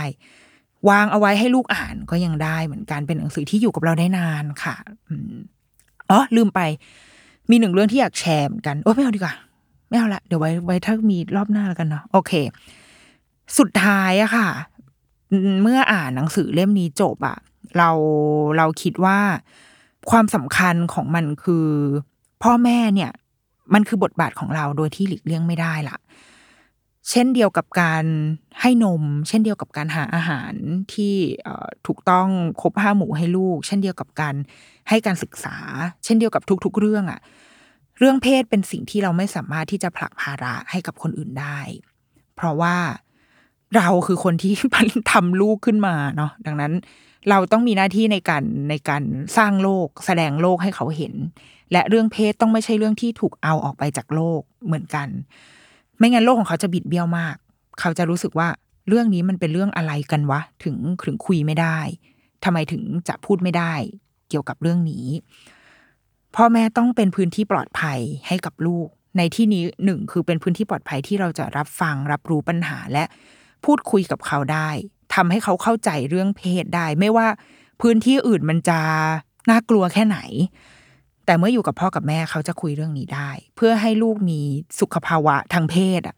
[0.90, 4.76] วางเอาไว้ให้ลูกอ่านก็ยังได้เหมือนกันเป็นหนังสือที่อยู่กับเราได้นานค่ะ
[6.10, 6.62] อ๋อลืมไป
[7.50, 9.34] มีหนึ่งเรื่องที่อยากแชร์เหมือนกันโอ้ไม่เอาดีกว่า
[9.90, 12.32] ไม่เอาละเดี๋ยวไว้ไว้ถ้ามีรอบหน้าแล้วกันเนาะโอเค
[13.58, 14.48] สุดท้ายอะค่ะ
[15.64, 17.38] เมื่ออ่านหนังสือเล่มนี้จบอะ
[17.78, 17.90] เรา
[18.58, 19.20] เราคิดว่า
[20.10, 21.68] ความสำคัญของมันคือ
[22.44, 23.12] พ่อแม่เนี่ย
[23.74, 25.98] มันคือบทบาทของเราโดยที่หลีกเลี่ยงไม่ได้ละ
[27.10, 28.06] เช่นเดียวกับการ
[28.62, 30.54] ให้นม เช่นเดียวกับการหาอาหาร
[30.94, 31.16] ที่
[31.88, 32.28] ถูกต้อง
[32.62, 34.36] ครบห้าหมู่ให้ลูก เช่นเดียวกับการ
[34.90, 35.56] ให้การศึกษา
[36.04, 37.20] เช่นเดียวกับทุก ๆ เรื่องอะ่ะ
[38.00, 41.60] เรื่องเพศเป็นสิ่งที่เราไม่สามารถที่จะผลักภาระให้กับคนอื่นได้
[42.36, 42.78] เพราะว่า
[43.76, 44.54] เราคือคนที่
[45.12, 46.74] ทำลูกขึ้นมาเนาะดังนั้น
[47.30, 49.04] เราต้องมีหน้าที่ในการในการ
[49.38, 51.14] สร้างโลก แสดงโลกให้เขาเห็น
[51.72, 55.08] และเรื่องเพศต้องไม่ใช่เรื่องที่ถูกเอาออกไปจากโลกเหมือนกัน
[55.98, 57.36] ไม่งั้นโลกของเขาจะบิดเบี้ยวมาก
[57.80, 58.48] เขาจะรู้สึกว่า
[58.88, 60.76] เรื่องนี้มันเป็นเรื่องอะไรกันวะ ถึง
[61.06, 61.78] ถึงคุยไม่ได้
[62.44, 63.74] ทำไมถึงจะพูดไม่ได้
[64.30, 65.06] เกี่ยวกับเรื่องนี้
[66.36, 73.04] พ่อแม่ต้องเป็นพื้นที่ปลอดภัยให้กับลูก ในที่นี้หนึ่งคือเป็นพื้นที่ปลอดภัยที่เราจะรับฟังรับรู้ปัญหาและ
[73.66, 74.70] พูดคุยกับเขาได้
[75.16, 77.28] ทำให้เขาเข้าใจเรื่องเพศได้ ไม่ว่า
[77.82, 78.80] พื้นที่อื่นมันจะ
[79.50, 80.20] น่ากลัวแค่ไหน
[81.26, 84.40] แต่เมื่ออยู่กับพ่อกับแม่เขาจะคุยเรื่องนี้ได้ เพื่อให้ลูกมี
[84.80, 86.16] สุขภาวะทางเพศอะ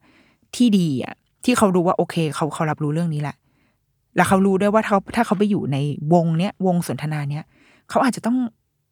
[0.55, 3.35] ที่ดีอะที่เขารู้ว่าโอเค เขาเขารับรู้เรื่องนี้แหละ
[4.15, 5.77] แล้วเขารู้ด้วยว่าเขาถ้าเขาไปอยู่ใน
[6.13, 7.45] วงเนี้ยวงสนทนาเนี้ย
[7.89, 8.37] เขาอาจจะต้อง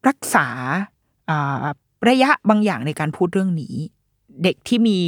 [0.07, 0.47] รักษา
[2.09, 3.75] ระยะบางอย่างในการพูดเรื่องนี้
[4.43, 4.99] เด็กที่มี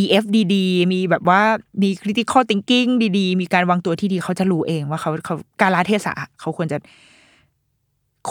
[0.00, 0.24] EF
[0.54, 1.40] ดีๆมีแบบว่า
[1.82, 6.78] มี critical thinking ดีๆ มีการวางตัวที่ดีเขาจะรู้เองว่าเขาเขาการละเทศะเขาควรจะ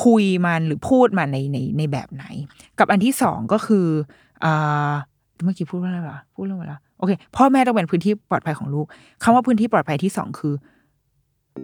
[0.03, 2.26] คุยมันหรือพูดมันในในในแบบไหน
[2.80, 3.88] กับอันที่สองก็คือ
[4.43, 4.93] อ่า
[5.43, 8.86] เมื่อกี้พูดว่าอะไรวะพูดเรื่องอะไรวะโอเคพ่อแม่ต้องเป็นพื้นที่ปลอดภัยของลูก
[9.24, 10.53] คำว่าพื้นที่ปลอดภัยที่สองคือ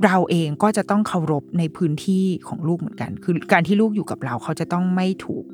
[0.06, 5.46] เราเองก็จะต้องเคารพในพื้นที่ของลูกเหมือนกัน คือการที่ลูกอยู่กับเราเขาจะต้องไม่ถูก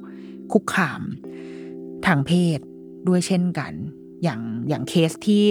[0.51, 1.01] คุกคาม
[2.05, 2.59] ทางเพศ
[3.07, 3.71] ด้วยเช่นกัน
[4.23, 5.43] อย่างอย่างเคสที่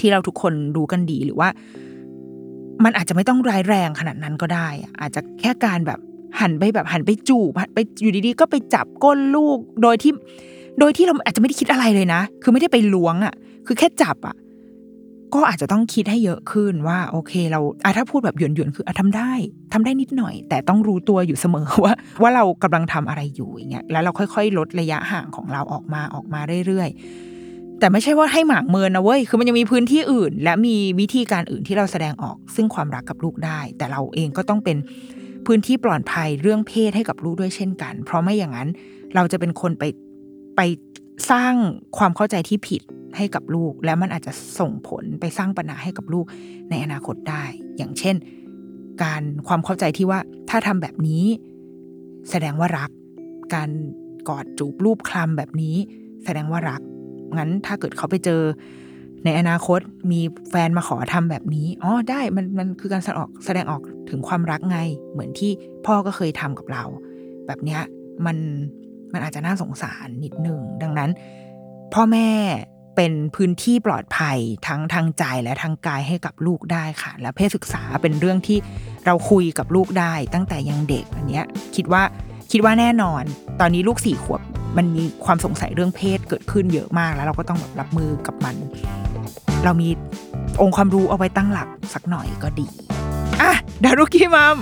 [0.00, 1.48] ที่เราทุกคนรู้กันดีหรือว่า
[2.84, 4.68] มันอาจจะไม่ต้องร้ายแรงขนาดนั้นก็ได้
[5.00, 5.98] อาจจะแค่การแบบ
[6.40, 10.12] หันไปแบบหันไปจูบไปอยู่ดีๆ ก็ไปจับก้นลูกโดยที่
[10.78, 13.34] โดยที่เราอาจจะไม่ได้คิดอะไรเลยนะ คือไม่ได้ไปล้วงอะ่ะ
[13.66, 14.36] คือแค่จับอะ่ะ
[15.34, 19.32] ก็อาจจะต้องคิดให้เยอะขึ้นว่า โอเคเราอะถ้าพูดแบบหยวนๆคืออะทำได้
[19.72, 34.76] ทำได้นิดหน่อย แต่ต้องรู้ตัวอยู่เสมอว่า ว่าเรากำลังทำอะไรอยู่อย่างเงี้ยแล้วเราค่อย ๆ ลดระยะห่างของเราออกมาออกมาเรื่อยๆ แต่ไม่ใช่ว่าให้หมางเมินนะเว้ยคือมันยังมีพื้นที่อื่น และมีวิธีการอื่นที่เราแสดงออก ซึ่งความรักกับลูกได้ แต่เราเองก็ต้องเป็น
[35.46, 38.68] พื้นที่ปลอดภัยเรื่องเพศให้กับลูกด้วยเช่นกัน เพราะไม่อย่างนั้น
[39.14, 39.84] เราจะเป็นคนไป
[40.56, 40.60] ไป
[41.30, 41.54] สร้าง
[41.98, 42.82] ความเข้าใจที่ผิด
[43.16, 46.26] ให้กับลูก แล้วมันอาจจะส่งผลไปสร้างปัญหาให้กับลูก
[46.70, 47.42] ในอนาคตได้
[47.76, 48.16] อย่างเช่น
[49.02, 51.24] การความเข้าใจที่ว่าถ้าทำแบบนี้
[52.30, 52.90] แสดงว่ารัก
[53.54, 53.70] การ
[54.28, 55.76] กอดจูบรูปคลำแบบนี้
[56.24, 56.80] แสดงว่ารัก
[57.38, 58.42] งั้นถ้าเกิดเขาไปเจอ
[59.24, 59.80] ในอนาคต
[60.12, 64.78] มีแฟนมาขอทำแบบนี้อ๋อได้มันมันคือการแสดงออกแสดงออกถึงความรักไง
[65.12, 65.50] เหมือนที่
[65.86, 66.84] พ่อก็เคยทำกับเรา
[67.46, 67.80] แบบเนี้ย
[68.26, 68.36] มัน
[69.12, 71.10] มันอาจจะน่าสงสารนิดหนึ่ง ดังนั้น
[71.94, 72.28] พ่อแม่
[72.96, 78.58] เป็นพื้นที่ปลอดภัยทั้งทางใจและทางกายให้กับลูกได้ค่ะ และเพศศึกษาเป็นเรื่องที่
[79.06, 81.44] เราคุยกับลูกได้ตั้งแต่ยังเด็กอันเนี้ย
[81.76, 82.02] คิดว่า
[82.52, 83.22] คิดว่าแน่นอน
[83.60, 84.40] ตอนนี้ลูกสี่ขวบ
[84.76, 88.56] มันมีความสงสัยเรื่องเพศเกิดขึ้นเยอะมาก แล้วเราก็ต้องแบบรับมือกับมัน
[89.64, 89.88] เรามี
[90.60, 92.66] องค์ความรู้เอาไว้ตั้งหลักสักหน่อยก็ดี
[93.40, 93.52] อะ
[93.84, 94.56] ดารุกี้มัม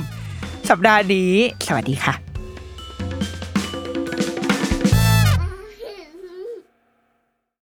[0.70, 1.32] สัปดาห์นี้
[1.66, 2.29] สวัสดีค่ะ